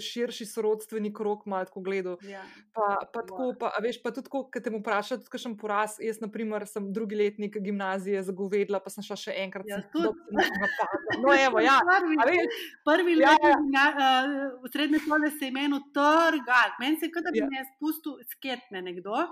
širši 0.00 0.46
sorodstveni 0.46 1.14
krok 1.14 1.46
malo 1.46 1.64
tako 1.64 1.80
gledal. 1.80 2.18
Ja. 2.22 2.42
Pa, 2.74 2.98
pa 3.12 3.22
tako, 3.22 3.54
pa, 3.60 3.70
veš, 3.82 4.02
pa 4.02 4.10
tudi, 4.12 4.28
ko 4.28 4.44
te 4.52 4.70
mu 4.70 4.82
vprašaš, 4.82 5.24
tudi 5.24 5.32
kakšen 5.32 5.56
poraz. 5.56 5.96
Jaz, 6.00 6.20
na 6.20 6.28
primer, 6.28 6.66
sem 6.68 6.92
drugi 6.92 7.16
letnik 7.16 7.56
gimnazije 7.56 8.20
zagovedla, 8.22 8.82
pa 8.84 8.92
sem 8.92 9.04
šla 9.06 9.16
še 9.16 9.32
enkrat. 9.46 9.64
Ja, 9.68 9.80
sem 9.80 9.88
tudi. 9.96 10.12
No, 11.24 11.32
evo, 11.32 11.64
ja. 11.64 11.80
Prvi, 11.96 12.16
veš, 12.20 12.62
prvi 12.84 13.16
Ja, 13.16 13.32
let 13.32 13.42
ja, 13.72 13.86
uh, 13.96 14.62
v 14.62 14.72
srednje 14.72 15.00
šole 15.08 15.30
se 15.30 15.48
je 15.48 15.48
imenu 15.48 15.80
trgal. 15.96 16.76
Meni 16.80 17.00
se 17.00 17.08
je, 17.08 17.12
kot 17.16 17.24
da 17.24 17.32
bi 17.32 17.40
Ja. 17.40 17.48
me 17.48 17.64
spustil 17.72 18.20
sketne 18.28 18.82
nekdo. 18.82 19.24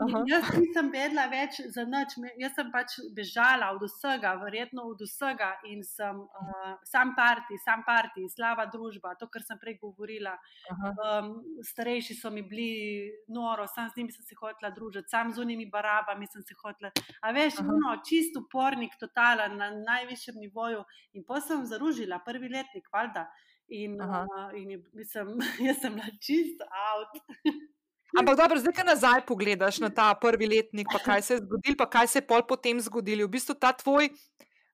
Aha. 0.00 0.22
jaz 0.28 0.46
nisem 0.56 0.88
vedela 0.92 1.26
več 1.28 1.58
za 1.74 1.84
nič, 1.84 2.14
jaz 2.40 2.54
sem 2.56 2.70
pač 2.72 2.96
bežala 3.16 3.70
od 3.74 3.84
vsega, 3.84 4.32
verjetno 4.40 4.86
od 4.88 5.02
vsega 5.04 5.50
in 5.68 5.82
sem 5.84 6.22
uh, 6.24 6.70
sam 6.88 7.12
parti, 7.16 7.58
sam 7.64 7.84
parti, 7.86 8.24
slaba 8.32 8.64
družba, 8.72 9.12
to, 9.20 9.28
kar 9.32 9.44
sem 9.44 9.60
prej 9.60 9.76
govorila. 9.82 10.32
Aha. 10.72 10.92
Um, 11.04 11.30
starejši 11.66 12.16
so 12.16 12.32
mi 12.32 12.42
bili 12.46 13.10
noro, 13.28 13.66
sam 13.68 13.90
z 13.90 14.00
njimi 14.00 14.14
sem 14.16 14.24
se 14.24 14.38
hotela 14.40 14.72
družiti, 14.74 15.12
sam 15.12 15.32
z 15.34 15.44
unimi 15.44 15.68
barabami 15.72 16.28
sem 16.32 16.44
se 16.46 16.56
hotela. 16.62 16.92
A 17.20 17.34
veš, 17.36 17.60
Aha. 17.60 17.76
no, 17.82 17.96
čist 18.06 18.38
upornik, 18.40 18.96
totalen, 19.00 19.58
na 19.60 19.72
najvišjem 19.74 20.40
nivoju. 20.40 20.84
In 21.12 21.26
pa 21.28 21.42
sem 21.44 21.66
zaružila, 21.68 22.22
prvi 22.24 22.48
letnik, 22.48 22.88
valjda. 22.92 23.28
In, 23.70 24.00
Aha. 24.02 24.24
uh, 24.24 24.56
in 24.58 24.72
je, 24.74 24.80
mislim, 24.96 25.36
jaz 25.68 25.84
sem 25.84 25.94
bila 25.98 26.08
čist 26.24 26.64
out. 26.70 27.20
Ampak 28.18 28.36
dobro, 28.36 28.58
zdaj, 28.58 28.74
ko 28.74 28.84
nazaj 28.86 29.20
pogledaš 29.26 29.78
na 29.78 29.90
ta 29.90 30.10
prvi 30.14 30.48
letnik, 30.50 30.88
pa 30.92 30.98
kaj 30.98 31.22
se 31.22 31.34
je 31.34 31.42
zgodilo, 31.44 31.76
pa 31.78 31.86
kaj 31.86 32.06
se 32.10 32.18
je 32.18 32.26
pol 32.26 32.42
potem 32.42 32.80
zgodilo. 32.80 33.26
V 33.26 33.34
bistvu 33.36 33.54
ta 33.54 33.70
tvoj, 33.72 34.10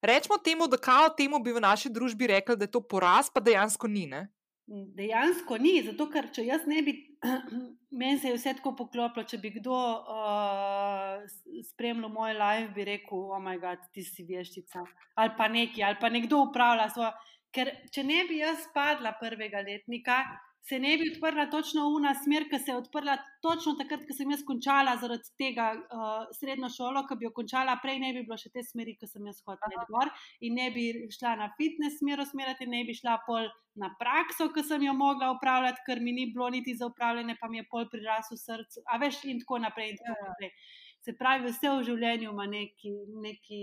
rečemo 0.03 0.39
temu, 0.39 0.68
da 0.68 0.80
kao 0.80 1.11
temu 1.12 1.39
bi 1.45 1.53
v 1.53 1.61
naši 1.61 1.93
družbi 1.93 2.32
rekli, 2.32 2.57
da 2.57 2.64
je 2.64 2.72
to 2.72 2.80
poraz, 2.80 3.28
pa 3.28 3.41
dejansko 3.41 3.89
ni. 3.93 4.07
Ne? 4.09 4.28
Dejansko 4.66 5.61
ni, 5.62 5.76
zato 5.87 6.09
ker 6.11 6.30
če 6.34 6.47
jaz 6.49 6.64
ne 6.66 6.80
bi, 6.82 6.97
meni 8.01 8.18
se 8.18 8.32
je 8.32 8.39
vse 8.39 8.57
tako 8.59 8.72
poklopilo, 8.80 9.26
če 9.28 9.39
bi 9.39 9.53
kdo 9.61 9.76
uh, 9.76 11.20
spremljal 11.68 12.11
moj 12.11 12.34
live, 12.34 12.72
bi 12.74 12.89
rekel, 12.89 13.28
o 13.37 13.39
moj 13.43 13.61
bog, 13.62 13.84
ti 13.93 14.03
si 14.03 14.24
veščica. 14.26 14.82
Ali 15.20 15.37
pa 15.37 15.47
neki, 15.53 15.84
ali 15.84 16.01
pa 16.01 16.11
nekdo 16.11 16.41
upravlja 16.49 16.89
svojo. 16.91 17.12
Ker 17.55 17.70
če 17.93 18.03
ne 18.05 18.24
bi 18.28 18.41
jaz 18.41 18.66
padla 18.74 19.14
prvega 19.20 19.62
letnika, 19.64 20.24
se 20.68 20.78
ne 20.78 20.96
bi 20.98 21.10
odprla 21.14 21.46
točno 21.50 21.84
una 21.94 22.14
smer, 22.14 22.48
ki 22.50 22.58
se 22.58 22.72
je 22.72 22.76
odprla 22.76 23.14
točno 23.42 23.76
takrat, 23.78 24.02
ko 24.06 24.14
sem 24.16 24.30
jaz 24.34 24.40
končala 24.46 24.96
zaradi 24.98 25.30
tega 25.38 25.66
uh, 25.76 26.24
srednjo 26.34 26.70
šolo, 26.74 27.04
ki 27.06 27.18
bi 27.20 27.28
jo 27.28 27.30
končala, 27.36 27.76
prej 27.82 28.00
ne 28.02 28.10
bi 28.16 28.24
bilo 28.26 28.38
še 28.40 28.50
te 28.54 28.64
smeri, 28.66 28.96
ki 28.98 29.06
sem 29.06 29.28
jaz 29.30 29.38
hodila 29.46 29.84
gor 29.90 30.10
in 30.42 30.58
ne 30.58 30.66
bi 30.74 30.88
šla 31.14 31.36
na 31.42 31.52
fitness 31.60 32.00
smer 32.02 32.24
usmerjati, 32.24 32.66
ne 32.72 32.82
bi 32.88 32.96
šla 32.98 33.20
pol 33.28 33.46
na 33.78 33.92
prakso, 34.00 34.48
ki 34.50 34.64
sem 34.66 34.88
jo 34.88 34.96
mogla 34.96 35.30
upravljati, 35.36 35.84
ker 35.86 36.02
mi 36.02 36.16
ni 36.16 36.26
bilo 36.34 36.50
niti 36.50 36.74
za 36.74 36.90
upravljanje, 36.90 37.38
pa 37.40 37.52
mi 37.52 37.62
je 37.62 37.68
pol 37.70 37.86
prirasel 37.92 38.40
srce, 38.40 38.82
a 38.90 38.98
veš 38.98 39.22
in 39.30 39.44
tako 39.44 39.62
naprej. 39.62 39.94
In 39.94 40.02
tako 40.02 40.32
naprej. 40.32 40.54
Se 41.06 41.14
pravi, 41.14 41.52
vse 41.52 41.70
v 41.70 41.86
življenju 41.86 42.32
ima 42.32 42.48
neki, 42.50 42.90
neki 43.22 43.62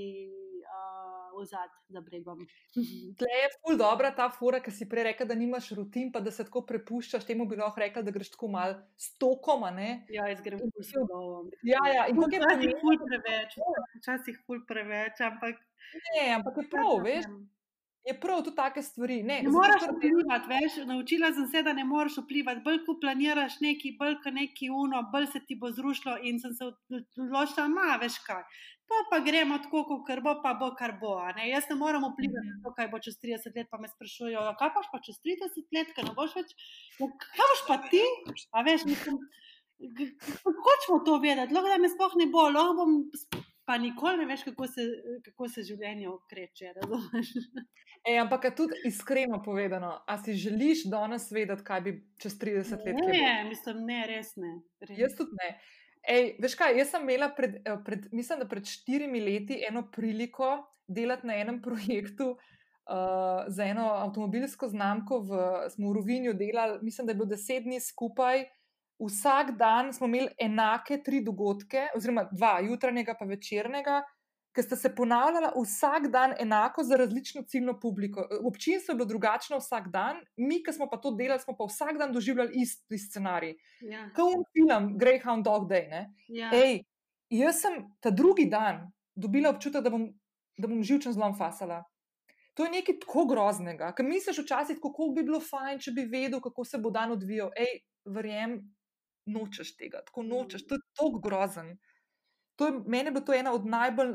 uh, 0.64 1.23
ozad 1.34 1.72
za 1.90 2.02
bregom. 2.02 2.46
Tle 3.20 3.40
je 3.40 3.50
ful 3.58 3.78
dobra 3.80 4.12
ta 4.16 4.30
fura, 4.34 4.62
ki 4.64 4.72
si 4.72 4.88
prej 4.90 5.10
rekel, 5.10 5.28
da 5.30 5.38
nimaš 5.38 5.72
rutin, 5.78 6.12
pa 6.14 6.22
da 6.24 6.32
se 6.32 6.46
tako 6.48 6.64
prepuščaš. 6.70 7.26
Temu 7.28 7.48
bi 7.50 7.60
lahko 7.60 7.84
rekla, 7.84 8.06
da 8.06 8.14
greš 8.16 8.34
tako 8.36 8.52
mal 8.54 8.78
s 8.98 9.14
tokom. 9.22 9.66
ne? 9.76 10.06
Ja, 10.12 10.28
jaz 10.32 10.42
grem 10.46 10.62
ful 10.62 10.84
s 10.84 10.92
slovom. 10.92 11.50
Ja, 11.64 11.84
ja, 11.94 12.08
in 12.12 12.20
kako 12.20 12.36
je 12.36 12.42
Včasih 12.44 12.60
pomembno, 12.60 12.82
ful 12.84 13.02
preveč, 13.08 13.58
včasih 14.00 14.40
ful 14.46 14.64
preveč, 14.68 15.22
ampak 15.24 15.60
ne, 16.16 16.26
ampak 16.38 16.58
je 16.62 16.70
prav, 16.72 16.96
veš, 17.06 17.28
je 18.06 18.14
prav 18.20 18.44
tudi 18.44 18.56
take 18.56 18.82
stvari. 18.82 19.24
Ne, 19.24 19.42
Ne 19.42 19.50
ker- 19.80 19.96
vplivati, 19.96 20.50
veš, 20.50 20.86
naučila 20.86 21.32
sem 21.34 21.48
se, 21.48 21.64
da 21.64 21.74
ne 21.74 21.84
moreš 21.84 22.18
vplivati. 22.18 22.62
Bolj 22.62 22.86
ko 22.86 22.98
planiraš 23.00 23.60
neki, 23.60 23.96
bolj 24.00 24.18
ko 24.24 24.32
neki 24.32 24.70
uno, 24.70 25.04
bolj 25.12 25.28
se 25.28 25.40
ti 25.40 25.56
bo 25.56 25.72
zrušilo 25.72 26.18
in 26.22 26.40
sem 26.40 26.54
se 26.54 26.66
odločila, 26.66 27.68
ma, 27.68 27.98
veš 27.98 28.18
kaj. 28.20 28.44
Pa 28.84 28.96
pa 29.10 29.20
gremo 29.20 29.58
tako, 29.58 29.86
kot 30.04 30.20
bo, 30.22 30.34
pa 30.44 30.54
bo, 30.54 30.74
kar 30.76 30.98
bo. 31.02 31.16
Ne? 31.32 31.48
Jaz 31.50 31.70
ne 31.70 31.76
morem 31.76 32.04
vplivati 32.04 32.48
na 32.48 32.58
to, 32.64 32.74
kaj 32.74 32.88
bo 32.88 33.00
čez 33.00 33.16
30 33.18 33.56
let, 33.56 33.68
pa 33.72 33.78
me 33.78 33.88
sprašujejo, 33.88 34.40
"Ja, 34.42 34.56
kaj 34.56 34.74
paš 34.74 34.88
pa 34.92 35.00
čez 35.00 35.18
30 35.24 35.66
let, 35.72 35.88
kaj 35.96 36.04
ne 36.04 36.14
boš 36.14 36.36
več. 36.36 36.52
Ja, 37.00 37.08
kaj 37.08 37.48
boš 37.50 37.62
pa 37.68 37.78
ti? 37.88 38.04
A 38.52 38.62
veš, 38.62 38.84
mislim, 38.86 39.18
hočemo 40.66 41.00
to 41.06 41.18
vedeti, 41.20 41.54
lahko 41.54 41.70
da 41.70 41.78
me 41.78 41.90
sploh 41.90 42.14
ne 42.16 42.28
bo, 42.28 42.50
lahko 42.50 42.74
bom. 42.76 42.92
Pa 43.66 43.78
nikoli 43.78 44.18
ne 44.18 44.26
veš, 44.26 44.44
kako 44.44 44.68
se, 44.68 44.86
kako 45.26 45.48
se 45.50 45.64
življenje 45.64 46.10
okreče. 46.10 46.74
Ej, 48.10 48.18
ampak 48.20 48.50
tudi 48.58 48.82
iskreno 48.86 49.40
povedano, 49.44 49.94
a 50.08 50.18
si 50.20 50.34
želiš 50.36 50.84
danes 50.92 51.30
vedeti, 51.32 51.64
kaj 51.64 51.82
bi 51.82 51.94
čez 52.20 52.36
30 52.40 52.84
let 52.84 52.98
bilo? 52.98 53.08
Ne, 53.08 53.46
mislim, 53.48 53.86
ne, 53.88 54.02
res 54.10 54.34
ne. 54.36 54.58
Res. 54.84 54.98
Jaz 55.00 55.16
tudi 55.16 55.40
ne. 55.40 55.54
Ej, 56.04 56.34
veš 56.44 56.58
kaj, 56.60 56.76
jaz 56.82 56.92
sem 56.92 57.06
imela 57.08 57.30
pred, 57.32 57.62
eh, 57.64 57.78
pred, 57.86 58.10
mislim, 58.12 58.44
da 58.44 58.48
pred 58.52 58.68
štirimi 58.68 59.22
leti 59.24 59.62
eno 59.64 59.86
priliko 59.92 60.58
delati 60.88 61.28
na 61.28 61.38
enem 61.40 61.62
projektu 61.68 62.34
uh, 62.34 63.46
za 63.48 63.64
eno 63.64 63.88
avtomobilsko 64.02 64.68
znamko. 64.68 65.22
V, 65.24 65.40
smo 65.72 65.94
v 65.94 66.02
Rovinju 66.02 66.34
delali, 66.34 66.80
mislim, 66.82 67.08
da 67.08 67.16
je 67.16 67.22
bilo 67.22 67.32
deset 67.32 67.64
dni 67.64 67.80
skupaj. 67.80 68.44
Vsak 69.00 69.56
dan 69.58 69.94
smo 69.94 70.08
imeli 70.08 70.30
enake 70.40 71.02
tri 71.04 71.24
dogodke, 71.24 71.88
oziroma 71.96 72.28
dva, 72.32 72.60
jutranjega 72.64 73.16
pa 73.20 73.26
večernega, 73.26 74.02
ker 74.54 74.64
sta 74.64 74.78
se 74.78 74.92
ponavljala 74.96 75.52
vsak 75.56 76.08
dan 76.14 76.34
enako 76.40 76.84
za 76.84 76.96
različno 76.96 77.42
ciljno 77.50 77.80
publiko. 77.80 78.28
Občinstvo 78.46 78.92
je 78.92 78.96
bilo 78.96 79.08
drugačno 79.10 79.58
vsak 79.58 79.88
dan, 79.90 80.22
mi, 80.38 80.62
ki 80.64 80.74
smo 80.74 80.88
pa 80.90 80.98
to 81.02 81.12
delali, 81.18 81.42
smo 81.42 81.56
pa 81.58 81.66
vsak 81.66 81.98
dan 81.98 82.14
doživljali 82.14 82.62
isti 82.62 82.98
scenarij. 82.98 83.56
Ja. 83.82 84.10
Kot 84.16 84.36
v 84.38 84.44
filmu 84.54 84.98
Greyhound 85.02 85.44
Dog 85.44 85.66
Day. 85.70 85.90
ne. 85.90 86.04
Ja. 86.28 86.52
Ej, 86.54 86.84
jaz 87.30 87.64
sem 87.66 87.82
ta 88.00 88.10
drugi 88.10 88.46
dan 88.46 88.92
dobila 89.16 89.50
občutek, 89.50 89.84
da 89.84 89.90
bom, 89.90 90.06
da 90.58 90.68
bom 90.68 90.84
živčen 90.84 91.14
zlom 91.14 91.34
fasala. 91.38 91.84
To 92.54 92.66
je 92.66 92.72
nekaj 92.72 93.00
tako 93.02 93.26
groznega, 93.26 93.90
ker 93.98 94.06
misliš 94.06 94.44
včasih, 94.44 94.78
kako 94.82 95.10
bi 95.16 95.24
bilo 95.26 95.40
fajn, 95.42 95.80
če 95.82 95.92
bi 95.92 96.06
vedel, 96.06 96.42
kako 96.42 96.66
se 96.66 96.78
bo 96.78 96.92
dan 96.94 97.12
odvijal. 97.12 97.50
Ej, 97.58 97.80
verjem, 98.06 98.60
nočeš 99.26 99.76
tega, 99.80 100.04
tako 100.08 100.24
nočeš, 100.28 100.68
to 100.68 100.76
je 100.76 100.86
tako 100.94 101.20
grozen. 101.24 101.76
To 102.56 102.68
je, 102.68 102.74
meni 102.86 103.08
je 103.08 103.12
bilo 103.12 103.26
to 103.26 103.34
ena 103.34 103.54
od 103.54 103.66
najbolj 103.66 104.12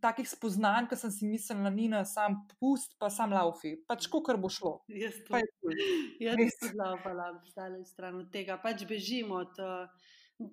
takih 0.00 0.28
spoznanj, 0.28 0.86
ki 0.88 0.96
sem 0.96 1.10
si 1.12 1.26
mislila, 1.28 1.70
Nina, 1.70 2.04
sam 2.08 2.38
pust, 2.56 2.96
pa 2.98 3.10
sam 3.12 3.34
laufi. 3.36 3.74
Pač, 3.88 4.08
kar 4.26 4.38
bo 4.40 4.48
šlo. 4.48 4.78
Jaz 4.88 5.18
tudi. 5.26 5.42
je 5.42 5.50
cool. 5.60 5.76
Jaz 6.24 6.40
Res. 6.40 6.56
tudi 6.60 6.80
laupala, 6.80 7.28
zdaj 7.50 7.76
stran 7.90 8.16
od 8.22 8.32
tega, 8.32 8.56
pač 8.62 8.86
bežimo 8.88 9.42
od. 9.44 9.60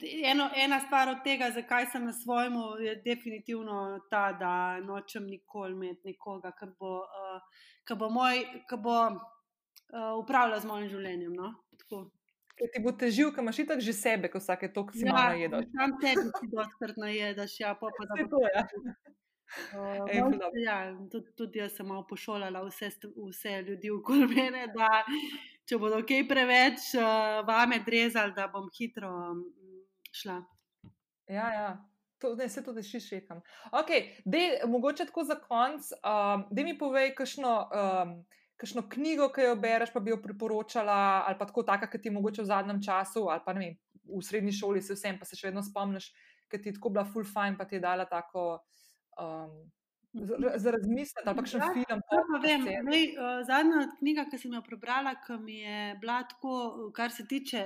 Eno, 0.03 0.49
ena 0.53 0.77
stvar 0.83 1.09
od 1.09 1.23
tega, 1.23 1.47
zakaj 1.55 1.87
sem 1.93 2.03
na 2.05 2.13
svojemu, 2.13 2.65
je 2.83 2.97
definitivno 3.05 3.79
ta, 4.11 4.27
da 4.37 4.51
nočem 4.83 5.25
nikoli 5.25 5.73
imeti 5.73 6.11
nekoga, 6.11 6.51
ki 6.59 6.67
bo, 6.75 6.97
uh, 7.07 7.63
ki 7.87 7.97
bo, 7.97 8.11
moj, 8.13 8.43
ki 8.69 8.77
bo 8.83 8.97
uh, 9.07 10.13
upravljal 10.19 10.59
z 10.59 10.69
mojim 10.69 10.91
življenjem. 10.91 11.33
No? 11.33 11.55
Tako. 11.79 12.09
Ker 12.59 12.71
ti 12.73 12.81
bo 12.83 12.91
težil, 12.91 13.31
ker 13.31 13.45
imaš 13.45 13.61
itak 13.63 13.79
že 13.83 13.93
sebe, 13.95 14.31
ko 14.31 14.41
vsake 14.41 14.67
toliko 14.75 14.97
si 14.97 15.07
malo 15.07 15.37
jedeš. 15.39 15.69
sam 15.71 15.95
tebi 16.01 16.25
si 16.27 16.51
dostkrat 16.51 16.97
najedeš, 16.99 17.59
ja, 17.63 17.71
pa 17.79 17.87
pa 17.95 18.07
da 18.09 18.19
Vse 18.19 18.27
bo 18.27 18.37
to, 18.37 18.43
ja. 18.51 18.63
Uh, 19.73 20.05
Ej, 20.13 20.21
malo 20.21 20.51
ja, 20.61 20.93
tudi, 21.09 21.31
tudi 21.33 21.59
jaz 21.59 21.73
sem 21.73 21.87
malo 21.87 22.03
pošolala 22.05 22.61
vse, 22.67 22.91
vse 23.15 23.61
ljudi 23.61 23.89
okoli 23.89 24.27
mene, 24.35 24.67
da 24.75 25.01
če 25.65 25.79
bodo 25.81 26.03
kaj 26.05 26.27
preveč 26.29 26.91
uh, 26.99 27.41
vame 27.47 27.79
drezali, 27.85 28.35
da 28.37 28.49
bom 28.53 28.69
hitro 28.77 29.09
mm, 29.33 29.79
šla. 30.21 30.37
Ja, 31.29 31.47
ja. 31.53 31.71
To, 32.19 32.33
ne, 32.35 32.49
se 32.51 32.61
tudi 32.65 32.83
še 32.83 32.99
šekam. 32.99 33.39
Okay, 33.79 34.09
dej, 34.27 34.59
mogoče 34.67 35.07
tako 35.07 35.23
za 35.23 35.39
konc, 35.39 35.87
um, 36.03 36.43
da 36.51 36.65
mi 36.67 36.75
povej, 36.77 37.13
kakšno, 37.15 37.53
um, 37.71 38.11
kakšno 38.59 38.83
knjigo, 38.91 39.29
ki 39.31 39.45
jo 39.47 39.55
bereš, 39.55 39.93
pa 39.95 40.01
bi 40.03 40.11
jo 40.11 40.19
priporočala, 40.21 40.97
ali 41.27 41.37
pa 41.39 41.47
tako 41.47 41.63
taka, 41.63 41.87
ki 41.87 42.01
ti 42.01 42.09
je 42.11 42.15
mogoče 42.17 42.43
v 42.43 42.49
zadnjem 42.51 42.81
času, 42.83 43.25
ali 43.31 43.41
pa 43.45 43.53
ne 43.55 43.59
vem, 43.65 43.75
v 44.09 44.21
srednji 44.25 44.51
šoli 44.59 44.81
se 44.83 44.97
vsem, 44.97 45.19
pa 45.19 45.25
se 45.25 45.37
še 45.39 45.47
vedno 45.47 45.63
spomniš, 45.63 46.09
ker 46.51 46.59
ti 46.61 46.69
je 46.69 46.75
tako 46.77 46.91
bila 46.91 47.05
full 47.07 47.27
fine, 47.27 47.55
pa 47.57 47.65
ti 47.69 47.77
je 47.77 47.83
dala 47.83 48.05
tako 48.09 48.59
um, 49.21 49.53
za, 50.13 50.35
za 50.57 50.73
razmisliti, 50.75 51.23
ali 51.25 51.37
kakšen 51.39 51.61
Ja, 51.63 51.69
film. 51.73 52.03
Ja, 52.11 52.21
pa 52.33 52.41
vem, 52.43 52.67
lej, 52.89 53.05
uh, 53.15 53.39
zadnja 53.47 53.85
knjiga, 53.99 54.25
ki 54.31 54.41
sem 54.41 54.53
jo 54.57 54.61
prebrala, 54.65 55.15
ki 55.23 55.37
mi 55.39 55.61
je 55.61 55.79
bila 56.01 56.19
tako, 56.27 56.89
kar 56.97 57.13
se 57.15 57.27
tiče, 57.29 57.63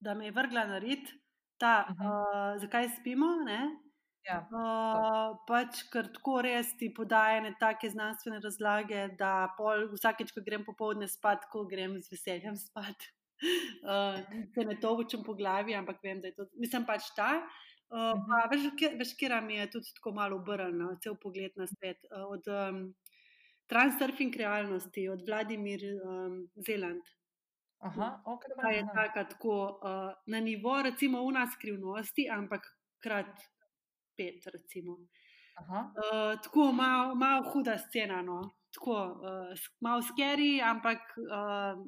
da 0.00 0.14
me 0.14 0.30
je 0.30 0.32
vrgla 0.32 0.64
na 0.70 0.78
rit, 0.80 1.04
ta, 1.60 1.84
uh 1.84 1.92
Mhm. 1.92 2.00
-huh. 2.00 2.54
uh, 2.56 2.60
zakaj 2.62 2.88
spimo. 3.00 3.26
Ne? 3.44 3.89
Ja. 4.28 4.42
Uh, 4.52 5.38
pač, 5.48 5.84
ker 5.92 6.10
tako 6.12 6.40
res 6.44 6.74
ti 6.78 6.90
podaja 6.94 7.40
ne 7.40 7.54
take 7.60 7.88
znanstvene 7.90 8.42
razlage, 8.44 9.06
da 9.18 9.48
pol, 9.56 9.86
vsakeč, 9.94 10.34
ko 10.36 10.44
grem 10.44 10.66
popovdne 10.66 11.08
spat, 11.08 11.48
ko 11.52 11.64
grem 11.70 11.96
z 12.02 12.16
veseljem 12.16 12.60
spat. 12.60 13.08
Uh, 13.80 14.18
se 14.52 14.66
ne 14.68 14.74
to 14.76 14.90
učim 15.00 15.22
po 15.24 15.32
glavi, 15.32 15.72
ampak 15.72 16.02
vem, 16.04 16.18
da 16.20 16.28
je 16.28 16.34
to. 16.36 16.44
Mislim 16.60 16.82
pač 16.84 17.06
ta. 17.16 17.30
Uh, 17.40 17.70
Mhm. 17.90 18.26
pa, 18.28 18.48
veš, 18.50 18.66
veš, 18.98 19.14
kera 19.18 19.40
mi 19.40 19.54
je 19.56 19.70
tudi 19.70 19.94
tako 19.94 20.12
malo 20.14 20.36
obrnjena, 20.36 20.92
cel 21.02 21.16
pogled 21.16 21.56
na 21.56 21.66
svet. 21.66 22.04
Uh, 22.10 22.26
od 22.30 22.46
um, 22.46 22.94
Transurfing 23.66 24.36
realnosti, 24.36 25.08
od 25.08 25.22
Vladimir 25.26 25.80
um, 26.04 26.50
Zeland. 26.66 27.02
Aha, 27.78 28.22
ok, 28.26 28.44
da 28.48 28.62
Ta 28.62 28.70
je 28.70 28.84
taka 28.94 29.24
tako 29.28 29.80
uh, 29.82 30.12
na 30.26 30.40
nivo, 30.40 30.82
recimo, 30.82 31.22
una 31.22 31.46
skrivnosti, 31.50 32.28
ampak 32.30 32.66
krat 33.02 33.40
pet, 34.20 34.46
recimo. 34.52 34.98
Aha. 35.60 35.80
Uh, 35.96 36.36
tako 36.44 36.70
malo 36.72 37.14
mal 37.14 37.42
huda 37.52 37.78
scena, 37.78 38.20
no. 38.22 38.40
tako 38.74 38.96
uh, 39.30 39.66
malo 39.80 40.02
skeri, 40.02 40.60
ampak 40.62 40.98
uh, 41.18 41.80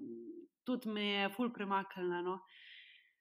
tudi 0.67 0.91
me 0.91 1.05
je 1.07 1.29
ful 1.37 1.53
premaknila. 1.55 2.23
No. 2.27 2.41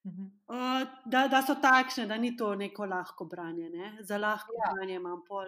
Uh, 0.03 0.81
da, 1.05 1.27
da 1.29 1.43
so 1.45 1.55
takšne, 1.61 2.07
da 2.09 2.17
ni 2.17 2.33
to 2.37 2.55
neko 2.55 2.87
lahko 2.89 3.27
branje. 3.29 3.69
Ne. 3.69 3.91
Za 4.01 4.17
lahko 4.17 4.55
Ja. 4.57 4.73
branje 4.73 4.95
imam 4.97 5.21
pol 5.27 5.45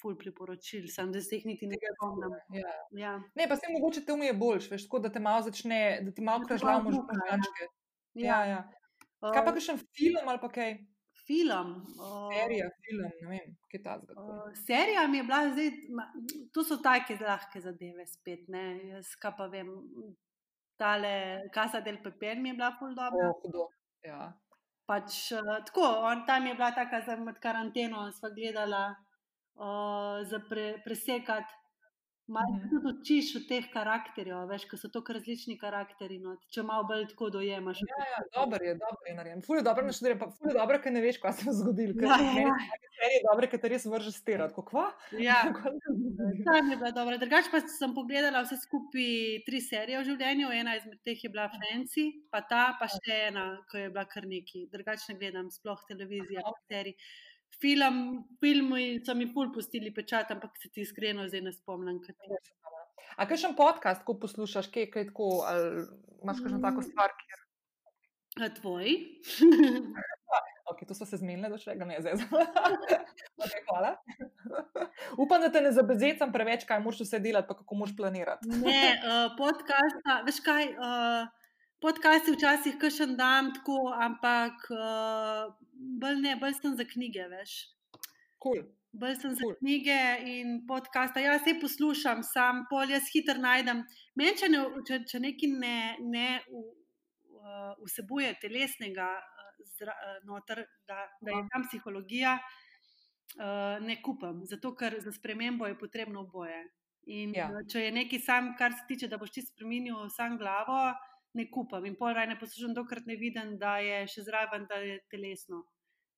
ful 0.00 0.14
priporočil, 0.18 0.86
sem 0.92 1.10
da 1.12 1.20
se 1.24 1.38
jih 1.40 1.46
niti 1.46 1.66
ne 1.66 1.76
spomnim. 1.96 2.34
Ja. 2.54 2.72
Ja. 3.00 3.12
Ne, 3.34 3.48
pa 3.48 3.56
se 3.56 3.72
mogoče 3.72 4.04
te 4.06 4.12
umije 4.12 4.34
boljš, 4.36 4.70
veš, 4.70 4.84
tako 4.86 4.98
da 4.98 5.10
te 5.12 5.20
malo 5.20 5.42
začne, 5.42 6.00
da 6.04 6.12
ti 6.12 6.22
malo 6.22 6.44
te 6.44 6.52
kražlja 6.52 6.66
malo 6.78 6.84
kuka, 6.84 7.16
ja. 7.16 7.22
možgančke. 7.22 7.70
Ja, 8.14 8.26
Ja. 8.26 8.44
ja. 8.44 8.60
Kaj 9.20 9.42
pa 9.44 9.50
Uh, 9.50 9.56
kakšen 9.56 9.80
film 9.96 10.28
ali 10.28 10.38
pa 10.40 10.48
kaj? 10.52 10.76
Film. 11.26 11.72
Uh, 11.98 12.30
Serija, 12.34 12.68
film, 12.84 13.08
ne 13.20 13.28
vem, 13.30 13.56
kaj 13.72 13.82
ta 13.82 13.96
zgodi. 14.02 14.20
Uh, 14.20 14.52
serija 14.66 15.06
mi 15.10 15.18
je 15.18 15.26
bila 15.26 15.40
zdaj, 15.50 15.70
to 16.54 16.64
so 16.64 16.78
take 16.82 17.18
lahke 17.20 17.60
zadeve, 17.60 18.06
spet 18.06 18.48
ne. 18.52 18.64
Jaz 18.92 19.14
kaj 19.20 19.34
pa 19.38 19.48
vem, 19.52 19.72
tale 20.80 21.12
Casa 21.54 21.80
del 21.80 21.98
Papel 22.04 22.42
mi 22.42 22.52
je 22.52 22.58
bila 22.60 22.72
ful 22.78 22.94
dobra. 22.94 23.30
Oh, 23.30 23.40
hudo. 23.42 23.68
Ja. 24.06 24.30
Pač 24.86 25.32
uh, 25.34 25.56
tako, 25.66 25.86
on, 26.06 26.24
tam 26.26 26.46
je 26.46 26.54
bila 26.54 26.70
taka 26.74 27.02
za 27.06 27.16
med 27.18 27.40
karanteno, 27.42 28.06
sva 28.14 28.30
gledala 28.30 28.84
uh, 29.58 30.22
za 30.30 30.42
pre, 30.48 30.76
presekati. 30.84 31.62
Malo 32.28 32.50
Mhm. 32.52 32.62
se 32.62 32.68
tudi 32.70 32.86
učiš 32.90 33.36
od 33.36 33.44
teh 33.48 33.64
karakterjev, 33.72 34.48
veš, 34.50 34.64
ker 34.66 34.78
so 34.78 34.88
to 34.88 35.02
različni 35.08 35.54
karakteri. 35.58 36.18
No, 36.18 36.36
če 36.50 36.62
malo 36.62 36.84
bolj 36.84 37.04
tako 37.12 37.30
dojemaš. 37.30 37.78
Ja, 37.86 38.06
ja, 38.12 38.22
dober 38.34 38.62
je, 38.62 38.74
dober 38.74 39.06
je 39.06 39.14
narejen. 39.14 39.42
Ful 39.46 39.56
je 39.56 39.62
dobro 39.62 39.84
naštudiran, 39.86 40.18
pa 40.18 40.26
ful 40.30 40.50
je 40.50 40.56
dobro, 40.58 40.80
ker 40.82 40.92
ne 40.92 41.00
veš, 41.00 41.20
kaj 41.22 41.32
se 41.32 41.46
je 41.46 41.54
zgodilo. 41.54 41.94
Ja, 42.02 42.18
ja. 42.18 42.56
serije 42.96 43.20
dobre, 43.30 43.46
ker 43.46 43.60
te 43.60 43.68
res 43.68 43.86
vrže 43.86 44.10
stera. 44.12 44.48
Tako, 44.48 44.62
kva? 44.64 44.86
Ja. 45.20 45.38
Kaj 46.46 46.60
se 46.66 46.70
je 46.72 46.76
bila 46.76 46.90
dobra. 46.90 47.16
Drugač 47.16 47.50
pa 47.52 47.60
sem 47.60 47.94
pogledala 47.94 48.42
vse 48.42 48.56
skupaj 48.56 49.06
tri 49.46 49.60
serije 49.60 50.00
v 50.00 50.04
življenju, 50.04 50.50
ena 50.50 50.74
izmed 50.76 50.98
teh 51.04 51.22
je 51.24 51.30
bila 51.30 51.46
Fancy, 51.52 52.06
pa 52.32 52.40
ta, 52.42 52.74
pa 52.80 52.88
še 52.88 53.20
ena, 53.28 53.46
ki 53.70 53.84
je 53.86 53.90
bila 53.90 54.04
kar 54.04 54.26
neki. 54.26 54.66
Drugač 54.72 55.06
ne 55.10 55.14
gledam 55.14 55.50
sploh 55.50 55.78
televizije, 55.88 56.42
pa 56.42 56.54
serij. 56.66 56.96
Film, 57.60 58.24
filmi 58.40 59.00
so 59.06 59.14
mi 59.16 59.30
pol 59.32 59.48
pustili 59.54 59.92
pečat, 59.94 60.30
ampak 60.34 60.58
se 60.60 60.68
ti 60.68 60.84
iskreno 60.84 61.24
zdaj 61.28 61.46
ne 61.46 61.52
spomnim. 61.52 62.02
A 63.16 63.24
kakšen 63.24 63.56
podcast, 63.56 64.04
ko 64.04 64.18
poslušaš, 64.20 64.68
kaj, 64.74 64.90
kaj 64.92 65.08
tako, 65.10 65.30
ali 65.48 65.86
imaš 66.22 66.42
kakšno 66.44 66.60
tako 66.60 66.84
stvar, 66.84 67.16
kjer 67.22 67.46
A 68.36 68.48
tvoj? 68.54 68.92
Ok, 70.66 70.80
to 70.88 70.94
smo 70.94 71.06
se 71.06 71.16
zmenili, 71.16 71.46
da 71.46 71.58
še 71.62 71.76
ga 71.78 71.86
ne 71.86 72.00
zdaj. 72.02 72.16
okay, 73.44 73.60
hvala. 73.68 73.92
Upam, 75.22 75.44
da 75.44 75.50
te 75.54 75.60
ne 75.62 75.70
zabezecam 75.70 76.32
preveč, 76.34 76.64
kaj 76.66 76.80
moraš 76.82 77.04
vse 77.04 77.20
delati, 77.22 77.46
pa 77.46 77.54
kako 77.54 77.78
moraš 77.78 77.94
planirati. 77.96 78.50
ne, 78.64 78.80
uh, 78.98 79.28
podcasta, 79.38 80.20
veš 80.26 80.42
kaj. 80.44 80.72
Uh, 80.74 81.44
Podcasti 81.84 82.32
včasih 82.32 82.78
kašen 82.80 83.18
dan 83.18 83.50
tako, 83.52 83.92
ampak 83.92 84.64
uh, 84.72 85.52
bolj 86.02 86.20
ne, 86.22 86.34
bolj 86.40 86.56
sem 86.60 86.76
za 86.78 86.86
knjige, 86.88 87.26
veš. 87.32 87.54
Cool. 88.42 88.62
Bolj 88.96 89.16
sem 89.20 89.34
za 89.36 89.44
cool. 89.44 89.56
knjige 89.60 89.98
in 90.32 90.60
podcaste. 90.68 91.22
Ja, 91.24 91.36
vse 91.40 91.56
poslušam, 91.60 92.22
sam 92.24 92.64
pol 92.70 92.92
jaz 92.92 93.08
hitro 93.12 93.36
najdem. 93.40 93.82
Meni, 94.16 94.36
če, 94.40 94.50
ne, 94.52 94.62
če, 94.88 95.02
če 95.10 95.20
nekaj 95.24 95.52
ne, 95.56 95.78
ne 96.12 96.28
v, 96.48 96.62
uh, 97.40 97.74
vsebuje 97.84 98.32
telesnega 98.40 99.10
uh, 99.16 99.50
zra, 99.76 99.96
uh, 99.96 100.22
noter, 100.28 100.64
da, 100.88 101.04
da 101.20 101.36
je 101.36 101.44
tam 101.52 101.66
psihologija, 101.68 102.38
uh, 102.38 103.76
ne 103.84 104.00
kupam. 104.04 104.44
Zato, 104.48 104.72
ker 104.78 105.00
za 105.04 105.12
spremembo 105.16 105.68
je 105.68 105.78
potrebno 105.80 106.24
oboje. 106.28 106.64
In 107.06 107.34
Ja. 107.36 107.46
ja. 107.52 107.62
če 107.70 107.84
je 107.84 107.90
nekaj 107.94 108.20
sam, 108.24 108.54
kar 108.58 108.74
se 108.74 108.86
tiče, 108.88 109.08
da 109.08 109.18
boš 109.20 109.36
ti 109.36 109.44
spremenil 109.46 110.08
sam 110.10 110.34
glavo, 110.40 110.78
ne 111.38 111.46
kupam. 111.52 111.84
In 111.86 111.94
pol 111.98 112.16
raj 112.16 112.26
ne 112.26 112.38
poslušam, 112.40 112.74
dokler 112.74 113.04
ne 113.06 113.16
vidim, 113.20 113.54
da 113.60 113.76
je 113.84 114.00
še 114.10 114.24
zraven, 114.26 114.66
da 114.70 114.80
je 114.82 114.98
telesno. 115.12 115.62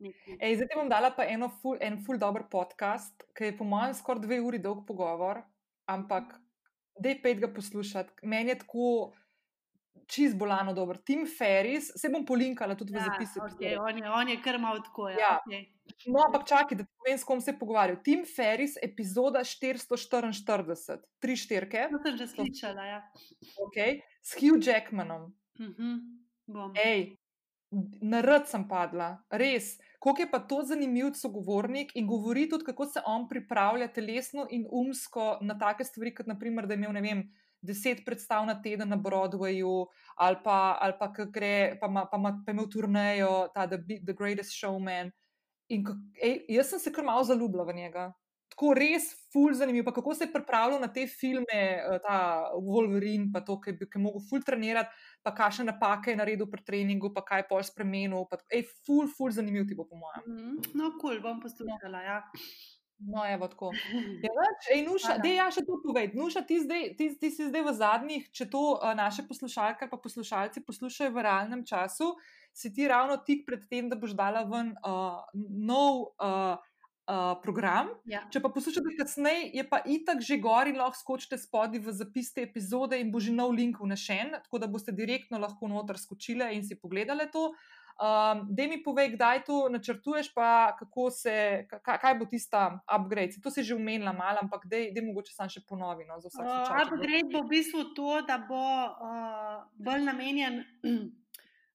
Ej, 0.01 0.57
zdaj 0.57 0.69
ti 0.71 0.77
bom 0.79 0.89
dala 0.91 1.11
pa 1.11 1.27
eno 1.27 1.49
ful, 1.63 1.79
en 1.83 1.99
ful 2.05 2.19
dober 2.19 2.45
podcast, 2.51 3.25
ki 3.35 3.51
je 3.51 3.57
po 3.59 3.67
mojem 3.67 3.97
skoraj 3.99 4.23
dve 4.23 4.41
uri 4.41 4.61
dolg 4.63 4.85
pogovor, 4.87 5.43
ampak 5.91 6.37
dej 7.03 7.19
pet 7.23 7.41
ga 7.43 7.51
poslušati. 7.55 8.23
Meni 8.23 8.55
je 8.55 8.61
tako 8.63 8.91
čist 10.09 10.37
bolano 10.39 10.73
dober. 10.73 10.97
Tim 11.05 11.27
Ferris, 11.27 11.91
se 11.97 12.09
bom 12.09 12.25
polinkala 12.27 12.77
tudi 12.79 12.95
v 12.95 13.03
zapisu. 13.05 13.43
okay, 13.45 13.75
on, 13.77 13.99
je, 13.99 14.11
on 14.11 14.29
je 14.29 14.39
kar 14.43 14.59
malo 14.59 14.81
tako. 14.81 15.09
Ja, 15.09 15.19
Ja. 15.19 15.35
Okay. 15.47 15.67
No, 16.07 16.21
ampak 16.27 16.47
čakaj, 16.49 16.79
da 16.79 16.85
povem, 16.85 17.19
s 17.19 17.25
kom 17.25 17.41
se 17.41 17.51
je 17.51 17.59
pogovarjal. 17.59 17.99
Tim 18.05 18.25
Ferris, 18.29 18.77
epizoda 18.83 19.41
444, 19.45 20.99
tri 21.19 21.37
štirke, 21.37 21.89
To 21.91 22.01
sem 22.05 22.17
že 22.17 22.27
slišala. 22.29 22.85
Ja. 22.85 23.01
okay, 23.67 24.01
s 24.23 24.37
Hugh 24.39 24.61
Jackmanom. 24.61 25.33
-huh. 25.59 25.99
Bom. 26.47 26.73
Ej, 26.77 27.17
narod 27.71 28.47
sem 28.49 28.65
padla, 28.69 29.17
res. 29.31 29.77
Kako 29.99 30.23
je 30.23 30.31
pa 30.31 30.39
to 30.39 30.61
zanimiv 30.63 31.13
sogovornik 31.19 31.91
in 31.99 32.07
govori 32.07 32.47
tudi, 32.49 32.65
kako 32.65 32.87
se 32.87 33.03
on 33.07 33.27
pripravlja 33.29 33.89
telesno 33.93 34.47
in 34.51 34.67
umsko 34.71 35.39
na 35.43 35.59
take 35.59 35.85
stvari, 35.85 36.15
kot 36.15 36.27
naprimer, 36.27 36.67
da 36.67 36.75
je 36.75 36.83
imel, 36.83 36.93
ne 36.93 37.03
vem. 37.05 37.23
Deset 37.61 38.05
predstav 38.07 38.45
na 38.47 38.55
teden 38.63 38.89
na 38.89 38.97
Broadwayu, 38.97 39.89
ali 40.17 40.37
pa, 40.45 40.79
ali 40.81 40.95
pa 40.99 41.09
gre, 41.11 41.75
pa 41.81 41.89
ima, 41.91 42.05
pa 42.07 42.17
ima, 42.17 42.31
pa 42.47 42.53
ima 42.55 42.67
turnejo, 42.71 43.49
ta 43.55 43.67
The, 43.67 43.81
The 44.07 44.15
Greatest 44.15 44.55
Showman. 44.55 45.11
In 45.69 45.83
ej, 46.23 46.45
jaz 46.55 46.71
sem 46.71 46.79
se 46.79 46.93
kar 46.95 47.05
malo 47.05 47.25
zaljubila 47.27 47.67
v 47.67 47.75
njega 47.75 48.13
tako 48.59 48.75
res 48.75 49.13
ful 49.33 49.55
zanimivo. 49.55 49.85
Pa 49.85 49.93
kako 49.95 50.15
se 50.15 50.25
je 50.25 50.33
pripravljal 50.33 50.81
na 50.81 50.89
te 50.93 51.07
filme, 51.07 51.47
eh, 51.55 51.99
ta 52.03 52.51
Wolverine, 52.59 53.31
pa 53.33 53.41
to, 53.41 53.61
ki 53.61 53.71
je, 53.71 53.87
je 53.95 54.01
mogel 54.03 54.21
ful 54.29 54.43
trenirati, 54.43 54.91
pa 55.23 55.31
kakšne 55.35 55.69
napake 55.71 56.11
je 56.11 56.17
naredil 56.19 56.51
pri 56.51 56.65
treningu, 56.67 57.13
pa 57.15 57.23
kaj 57.23 57.45
je 57.45 57.49
pol 57.49 57.63
spremenil. 57.63 58.27
Pa, 58.27 58.41
ej, 58.51 58.67
ful, 58.87 59.07
ful 59.07 59.31
zanimiv 59.31 59.69
ti 59.69 59.79
bo, 59.79 59.87
po 59.87 59.97
mojem. 59.97 60.27
Mhm. 60.27 60.75
No, 60.75 60.91
kul, 60.99 61.15
cool, 61.15 61.23
bom 61.23 61.39
poslušala. 61.41 62.03
Ja. 62.03 62.19
No, 62.99 63.23
evo 63.23 63.47
tako. 63.47 63.71
Ja, 64.27 64.47
ej, 64.75 64.83
nuša, 64.83 65.21
dej, 65.23 65.37
ja, 65.39 65.47
še 65.55 65.63
to 65.63 65.79
povej. 65.85 66.11
Nuša, 66.19 66.43
ti, 66.43 66.59
zdaj, 66.59 66.97
ti, 66.99 67.13
ti 67.15 67.31
si 67.31 67.47
zdaj 67.47 67.63
v 67.63 67.75
zadnjih, 67.79 68.25
če 68.35 68.49
to 68.51 68.65
uh, 68.75 68.91
naše 68.99 69.23
poslušalke 69.29 69.87
pa 69.87 70.01
poslušalci 70.03 70.67
poslušajo 70.67 71.15
v 71.15 71.23
realnem 71.23 71.63
času, 71.63 72.17
si 72.51 72.73
ti 72.75 72.91
ravno 72.91 73.21
tik 73.23 73.47
pred 73.47 73.69
tem, 73.71 73.87
da 73.87 73.95
boš 73.95 74.19
dala 74.19 74.43
ven 74.51 74.75
uh, 74.83 75.23
nov. 75.47 76.11
Uh, 76.19 76.59
uh, 77.09 77.41
program. 77.43 77.89
Ja. 78.05 78.23
Če 78.33 78.43
pa 78.45 78.51
poslušate 78.53 78.93
kasneje, 78.99 79.49
je 79.57 79.65
pa 79.69 79.81
itak 79.89 80.21
že 80.25 80.39
gor 80.43 80.69
in 80.69 80.79
lahko 80.79 81.01
skočite 81.01 81.41
spodaj 81.41 81.81
v 81.81 81.97
zapis 81.97 82.31
te 82.35 82.45
epizode 82.45 83.01
in 83.01 83.11
bo 83.15 83.21
že 83.21 83.33
nov 83.33 83.57
link 83.57 83.81
vnešen, 83.81 84.37
tako 84.45 84.61
da 84.61 84.71
boste 84.71 84.93
direktno 84.93 85.41
lahko 85.41 85.69
noter 85.71 85.99
skočili 85.99 86.53
in 86.55 86.65
si 86.65 86.79
pogledali 86.79 87.31
to. 87.33 87.53
Um, 87.99 88.45
da 88.55 88.63
mi 88.71 88.77
povej, 88.79 89.09
kdaj 89.17 89.41
to 89.43 89.67
načrtuješ, 89.75 90.29
pa 90.31 90.77
kako 90.79 91.09
se, 91.11 91.67
kaj, 91.67 91.97
kaj 91.99 92.15
bo 92.15 92.29
tista 92.31 92.79
upgrade. 92.87 93.41
To 93.43 93.51
si 93.51 93.65
že 93.67 93.75
umenila 93.75 94.13
malo, 94.15 94.39
ampak 94.43 94.69
da 94.71 94.79
je 94.79 95.03
mogoče 95.03 95.35
sam 95.35 95.51
še 95.51 95.65
ponovi. 95.67 96.07
No, 96.07 96.21
uh, 96.23 96.71
upgrade 96.79 97.27
bo 97.33 97.43
v 97.43 97.51
bistvu 97.57 97.89
to, 97.99 98.21
da 98.23 98.39
bo 98.39 98.63
uh, 98.63 99.67
bolj 99.83 100.07
namenjen 100.07 100.63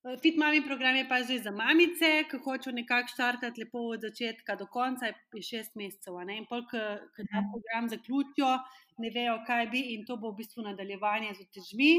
Fit 0.04 0.36
mami 0.36 0.60
program 0.62 0.96
je 0.96 1.08
pa 1.08 1.24
že 1.24 1.40
za 1.40 1.52
mamice, 1.52 2.28
ki 2.28 2.38
hočejo 2.44 2.76
nekako 2.76 3.08
štartati 3.08 3.62
lepo 3.64 3.80
od 3.96 4.02
začetka 4.04 4.56
do 4.60 4.68
konca, 4.68 5.08
je 5.08 5.42
šest 5.42 5.76
mesecev. 5.80 6.20
In 6.28 6.44
pol, 6.50 6.66
ki 6.68 7.24
ta 7.32 7.40
mhm. 7.40 7.48
program 7.52 7.88
zaključijo, 7.90 8.52
ne 9.00 9.10
vejo, 9.16 9.38
kaj 9.48 9.68
bi, 9.72 9.80
in 9.96 10.04
to 10.06 10.18
bo 10.20 10.34
v 10.34 10.44
bistvu 10.44 10.68
nadaljevanje 10.68 11.32
z 11.38 11.48
otežmi. 11.48 11.92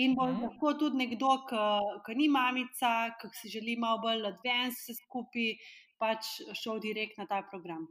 In 0.00 0.16
bo 0.16 0.30
mhm. 0.30 0.48
lahko 0.48 0.72
tudi 0.80 0.96
nekdo, 1.04 1.32
ki 2.06 2.16
ni 2.16 2.28
mamica, 2.32 3.12
ki 3.20 3.28
si 3.36 3.52
želi 3.52 3.76
malo 3.76 4.00
bolj 4.00 4.24
advanced, 4.32 4.80
vse 4.80 4.96
skupaj, 5.02 5.52
pač 6.00 6.32
šel 6.56 6.80
direkt 6.80 7.20
na 7.20 7.28
ta 7.28 7.42
program. 7.50 7.84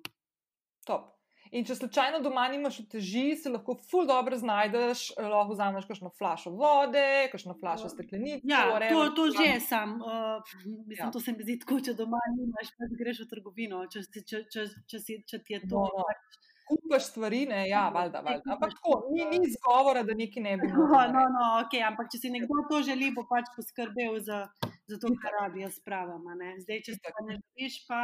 Top. 0.90 1.15
In 1.52 1.66
če 1.68 1.76
slučajno 1.78 2.20
doma 2.26 2.48
nimaš 2.50 2.80
teži, 2.92 3.36
se 3.38 3.52
lahko 3.54 3.76
ful 3.90 4.08
dobro 4.10 4.38
znajdeš, 4.38 5.12
lahko 5.20 5.54
vzameš 5.54 5.86
kakšno 5.90 6.12
flašo 6.18 6.54
vode, 6.58 7.06
kakšno 7.32 7.56
flašo 7.60 7.90
steklenice. 7.94 8.42
Ja, 8.50 8.66
to, 8.90 9.04
to 9.18 9.28
že 9.36 9.60
sam. 9.66 10.00
Uh, 10.02 10.56
mislim, 10.66 10.96
ja. 10.98 11.12
To 11.14 11.20
se 11.20 11.36
mi 11.36 11.46
zdi 11.46 11.60
tako, 11.62 11.80
če 11.86 11.94
doma 11.98 12.22
nimaš, 12.38 12.74
pa 12.80 12.90
greš 12.98 13.26
v 13.26 13.30
trgovino, 13.36 13.86
če, 13.92 14.06
če, 14.10 14.26
če, 14.26 14.44
če, 14.56 14.66
če, 14.90 15.22
če 15.30 15.42
ti 15.46 15.58
je 15.58 15.62
to. 15.68 15.86
No, 15.86 16.02
no. 16.02 16.10
Pač, 16.10 16.45
kupaš 16.68 17.10
stvari, 17.12 17.46
ne, 17.50 17.62
ja, 17.70 17.84
valjda, 17.94 18.22
valjda. 18.26 18.54
Ampak 18.56 18.74
tako, 18.78 18.96
ni, 19.14 19.26
ni 19.32 19.40
izgovora, 19.48 20.04
da 20.04 20.14
neki 20.18 20.44
ne 20.44 20.58
bi. 20.58 20.68
No, 20.76 21.02
no, 21.16 21.24
no, 21.36 21.46
ok, 21.64 21.76
ampak 21.90 22.12
če 22.14 22.22
si 22.22 22.32
nekdo 22.34 22.64
to 22.70 22.82
želi, 22.86 23.12
bo 23.16 23.26
pač 23.30 23.50
poskrbel 23.56 24.20
za, 24.24 24.46
za 24.90 25.00
to, 25.02 25.12
kar 25.22 25.36
rabi, 25.42 25.64
jaz 25.66 25.80
pravim. 25.86 26.24
Zdaj, 26.62 26.82
če 26.88 26.98
se 26.98 27.14
ne 27.28 27.38
želiš, 27.40 27.80
pa 27.90 28.02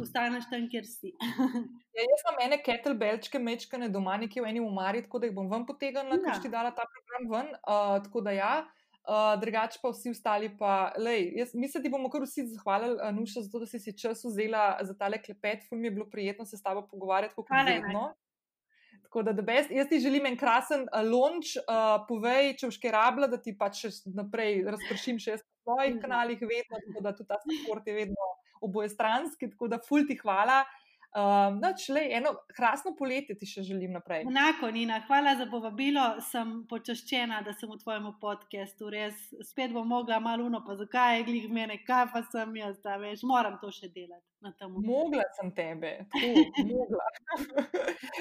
ostaneš 0.00 0.48
tam, 0.52 0.68
kjer 0.72 0.88
si. 0.88 1.12
ja, 1.96 2.06
jaz 2.06 2.24
imam 2.24 2.42
ene 2.46 2.60
kettlebellčke, 2.62 3.42
mečkane 3.42 3.90
doma, 3.92 4.16
nekje 4.22 4.44
v 4.44 4.54
eni 4.54 4.64
umari, 4.64 5.04
tako 5.06 5.22
da 5.22 5.30
jih 5.30 5.36
bom 5.36 5.50
ven 5.52 5.68
potegnila, 5.68 6.18
ja. 6.18 6.24
ker 6.26 6.42
ti 6.46 6.52
dala 6.52 6.74
ta 6.76 6.88
program 6.92 7.30
ven. 7.34 7.54
Uh, 7.62 7.96
tako 8.06 8.24
da 8.26 8.34
ja. 8.36 8.54
Uh, 9.06 9.36
drugače 9.40 9.78
pa 9.82 9.92
vsi 9.94 10.10
ostali, 10.10 10.48
pa, 10.58 10.92
lej, 10.98 11.28
jaz 11.38 11.52
mislim, 11.54 11.84
da 11.84 11.90
bomo 11.92 12.08
kar 12.10 12.24
vsi 12.26 12.42
zahvalili, 12.50 12.96
Nuša, 13.14 13.44
za 13.44 13.50
to, 13.52 13.60
da 13.62 13.66
si 13.70 13.78
si 13.78 13.92
čas 13.94 14.24
vzela 14.26 14.78
za 14.82 14.96
tale 14.98 15.20
klepet. 15.22 15.62
Ful 15.68 15.78
mi 15.78 15.86
je 15.86 15.92
bilo 15.94 16.06
prijetno 16.10 16.44
se 16.44 16.58
s 16.58 16.62
tabo 16.62 16.82
pogovarjati, 16.90 17.34
kot 17.34 17.52
vedno. 17.68 18.08
Tako 19.04 19.22
da, 19.22 19.32
da 19.32 19.52
jaz 19.52 19.88
ti 19.88 20.00
želim 20.02 20.26
en 20.26 20.36
krasen 20.36 20.88
uh, 20.88 21.04
launch, 21.06 21.54
uh, 21.62 22.02
povej, 22.08 22.56
če 22.58 22.72
vške 22.72 22.90
rabla, 22.90 23.30
da 23.30 23.38
ti 23.42 23.54
pač 23.58 23.84
naprej 24.10 24.64
razpršim 24.66 25.22
še 25.22 25.38
na 25.38 25.44
svojih 25.44 25.94
mhm. 25.94 26.02
kanalih, 26.02 26.42
vedno, 26.42 26.82
tako 26.88 27.04
da 27.06 27.14
tudi 27.14 27.28
ta 27.30 27.38
sport 27.62 27.86
je 27.86 27.94
vedno 27.94 28.26
oboje 28.60 28.90
stranski. 28.90 29.52
Tako 29.54 29.70
da, 29.70 29.78
ful 29.86 30.02
ti 30.08 30.18
hvala. 30.18 30.64
Um, 31.16 31.60
no, 31.60 31.68
čle, 31.84 32.00
eno 32.10 32.34
krasno 32.56 32.90
poletje 32.98 33.38
ti 33.40 33.46
še 33.48 33.62
želim 33.64 33.94
naprej. 33.96 34.26
Enako, 34.28 34.68
Nina, 34.70 34.98
hvala 35.06 35.32
za 35.38 35.46
povabilo. 35.48 36.04
Sem 36.20 36.50
počaščena, 36.68 37.38
da 37.46 37.54
sem 37.56 37.70
v 37.72 37.78
tvojem 37.80 38.10
podkastu. 38.20 38.90
Res 38.92 39.22
spet 39.48 39.72
bom 39.72 39.88
mogla 39.88 40.20
malo 40.20 40.44
uno, 40.44 40.60
pa 40.66 40.76
zakaj 40.76 41.22
je 41.22 41.24
glih 41.30 41.48
mene, 41.48 41.78
kaj 41.88 42.10
pa 42.12 42.20
sem 42.28 42.52
jaz, 42.60 42.76
da 42.84 42.98
veš, 43.00 43.24
moram 43.24 43.56
to 43.62 43.72
še 43.72 43.88
delati. 43.96 44.24
Mogla 44.76 45.24
sem 45.40 45.56
tebe, 45.56 45.96
tako, 46.12 46.44
mogla. 46.74 47.08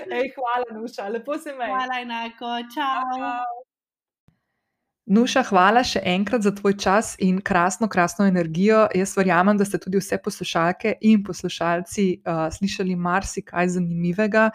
Ej, 0.07 0.31
hvala, 0.39 0.71
Nuša, 0.79 1.11
lepo 1.11 1.35
se 1.35 1.51
me. 1.51 1.67
Hvala, 1.67 1.99
enako, 2.07 2.57
čau. 2.71 3.15
čau. 3.19 3.63
Nuša, 5.05 5.43
hvala 5.51 5.83
še 5.85 5.99
enkrat 6.01 6.41
za 6.41 6.49
tvoj 6.49 6.73
čas 6.81 7.11
in 7.21 7.37
krasno, 7.45 7.85
krasno 7.85 8.25
energijo. 8.25 8.87
Jaz 8.97 9.11
verjamem, 9.13 9.53
da 9.57 9.65
ste 9.65 9.77
tudi 9.77 9.99
vse 10.01 10.17
poslušalke 10.17 10.95
in 11.05 11.21
poslušalci 11.23 12.05
uh, 12.25 12.47
slišali 12.49 12.95
marsikaj 12.97 13.69
zanimivega. 13.75 14.47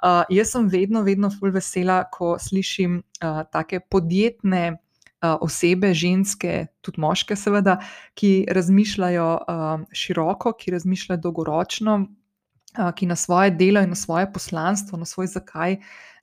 Uh, 0.00 0.22
jaz 0.32 0.54
sem 0.54 0.70
vedno, 0.72 1.02
vedno 1.04 1.28
fulj 1.28 1.52
vesela, 1.58 1.98
ko 2.08 2.38
slišim 2.40 3.02
uh, 3.20 3.42
take 3.52 3.82
podjetne 3.92 4.62
uh, 4.72 5.36
osebe, 5.44 5.92
ženske, 5.92 6.70
tudi 6.80 7.04
moške, 7.04 7.36
seveda, 7.36 7.76
ki 8.16 8.48
razmišljajo 8.48 9.30
uh, 9.36 9.84
široko, 9.92 10.54
ki 10.56 10.78
razmišljajo 10.78 11.20
dolgoročno, 11.28 11.98
uh, 12.06 12.88
ki 12.96 13.12
na 13.12 13.20
svoje 13.20 13.52
delo 13.52 13.84
in 13.84 13.92
na 13.92 14.00
svoje 14.00 14.32
poslanstvo, 14.32 14.96
na 14.96 15.04
svoj 15.04 15.28
zakaj 15.36 15.76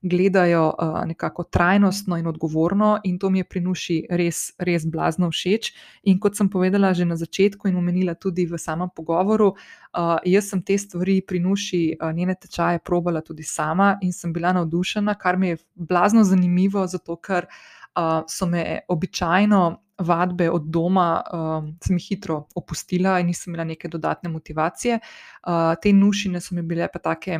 gledajo 0.09 0.69
uh, 0.69 1.05
nekako 1.05 1.43
trajnostno 1.43 2.17
in 2.17 2.27
odgovorno, 2.27 2.99
in 3.03 3.19
to 3.19 3.29
mi 3.29 3.39
je 3.39 3.43
pri 3.43 3.61
Nuši 3.61 3.97
res, 4.09 4.53
res 4.57 4.85
blazno 4.85 5.29
všeč. 5.31 5.71
In 6.03 6.19
kot 6.19 6.37
sem 6.37 6.49
povedala 6.49 6.93
že 6.93 7.05
na 7.05 7.15
začetku 7.15 7.67
in 7.67 7.77
omenila 7.77 8.15
tudi 8.15 8.45
v 8.45 8.57
samem 8.57 8.89
pogovoru, 8.95 9.53
uh, 9.53 10.17
jaz 10.25 10.49
sem 10.49 10.61
te 10.61 10.77
stvari 10.77 11.21
pri 11.21 11.39
Nuši, 11.39 11.97
uh, 12.01 12.11
njene 12.13 12.35
tečaje, 12.35 12.79
probala 12.79 13.21
tudi 13.21 13.43
sama 13.43 13.97
in 14.01 14.13
sem 14.13 14.33
bila 14.33 14.53
navdušena, 14.53 15.15
kar 15.15 15.37
mi 15.37 15.47
je 15.47 15.57
blazno 15.75 16.23
zanimivo, 16.23 16.87
zato 16.87 17.15
ker 17.15 17.47
uh, 17.47 18.23
so 18.27 18.45
me 18.45 18.79
običajno. 18.87 19.83
Vadbe 19.97 20.45
od 20.53 20.67
doma 20.69 21.23
um, 21.33 21.71
sem 21.81 21.97
jih 21.97 22.09
hitro 22.11 22.35
opustila 22.55 23.15
in 23.17 23.31
nisem 23.31 23.49
imela 23.49 23.63
neke 23.65 23.89
dodatne 23.89 24.29
motivacije. 24.29 24.99
Uh, 25.41 25.73
te 25.81 25.89
nušine 25.93 26.37
so 26.37 26.53
mi 26.53 26.61
bile 26.61 26.85
pa 26.93 26.99
take 27.01 27.39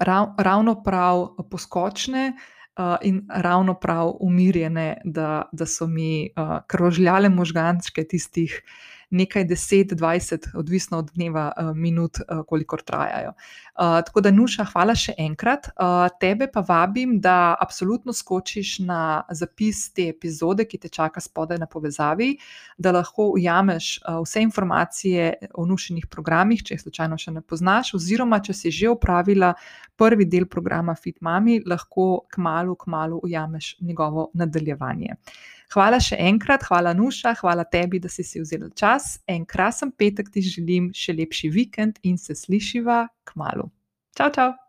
rav, 0.00 0.34
ravno 0.38 0.82
prav 0.82 1.26
poskočne 1.50 2.32
uh, 2.32 2.96
in 3.02 3.26
ravno 3.28 3.74
prav 3.74 4.12
umirjene, 4.20 5.00
da, 5.04 5.48
da 5.52 5.66
so 5.66 5.86
mi 5.86 6.30
uh, 6.36 6.58
krožljale 6.66 7.28
možgančke 7.28 8.04
tistih 8.04 8.62
nekaj 9.10 9.44
deset, 9.44 9.92
dvajset, 9.94 10.48
odvisno 10.54 10.98
od 10.98 11.10
dneva, 11.14 11.52
uh, 11.52 11.76
minut, 11.76 12.18
uh, 12.20 12.42
kolikor 12.48 12.82
trajajo. 12.82 13.30
Uh, 13.30 14.00
tako 14.06 14.20
da, 14.20 14.30
Nuša, 14.30 14.64
hvala 14.72 14.94
še 14.96 15.14
enkrat. 15.18 15.68
Tebe 16.20 16.48
pa 16.52 16.62
vabim, 16.66 17.16
da 17.20 17.56
absolutno 17.60 18.12
skočiš 18.12 18.78
na 18.86 19.22
zapis 19.30 19.90
te 19.94 20.08
epizode, 20.08 20.64
ki 20.64 20.78
te 20.78 20.88
čaka 20.88 21.20
spodaj 21.20 21.58
na 21.58 21.66
povezavi, 21.66 22.36
da 22.78 22.92
lahko 22.92 23.28
ujameš 23.36 23.98
vse 24.24 24.42
informacije 24.42 25.50
o 25.54 25.66
nušinih 25.66 26.06
programih, 26.10 26.62
če 26.64 26.74
jih 26.74 26.84
slučajno 26.86 27.18
še 27.18 27.36
ne 27.36 27.42
poznaš, 27.42 27.94
oziroma 27.98 28.40
če 28.40 28.54
si 28.56 28.72
že 28.72 28.88
upravila 28.92 29.52
prvi 29.96 30.24
del 30.24 30.46
programa 30.46 30.94
Fit 30.94 31.20
Mami, 31.20 31.60
lahko 31.66 32.26
kmalo, 32.32 32.74
kmalo 32.74 33.20
ujameš 33.24 33.76
njegovo 33.80 34.30
nadaljevanje. 34.34 35.16
Hvala 35.74 35.98
še 36.02 36.18
enkrat, 36.22 36.62
hvala 36.68 36.92
Nuša, 36.94 37.34
hvala 37.40 37.64
tebi, 37.66 37.98
da 38.02 38.08
si 38.08 38.22
si 38.22 38.40
vzela 38.40 38.70
čas. 38.74 39.16
En 39.26 39.46
krasen 39.46 39.90
petek 39.90 40.30
ti 40.30 40.44
želim, 40.44 40.92
še 40.94 41.16
lepši 41.18 41.50
vikend 41.50 41.98
in 42.06 42.18
se 42.18 42.38
slišiva 42.38 43.06
k 43.26 43.40
malu. 43.40 43.70
Čau, 44.16 44.30
čau! 44.30 44.65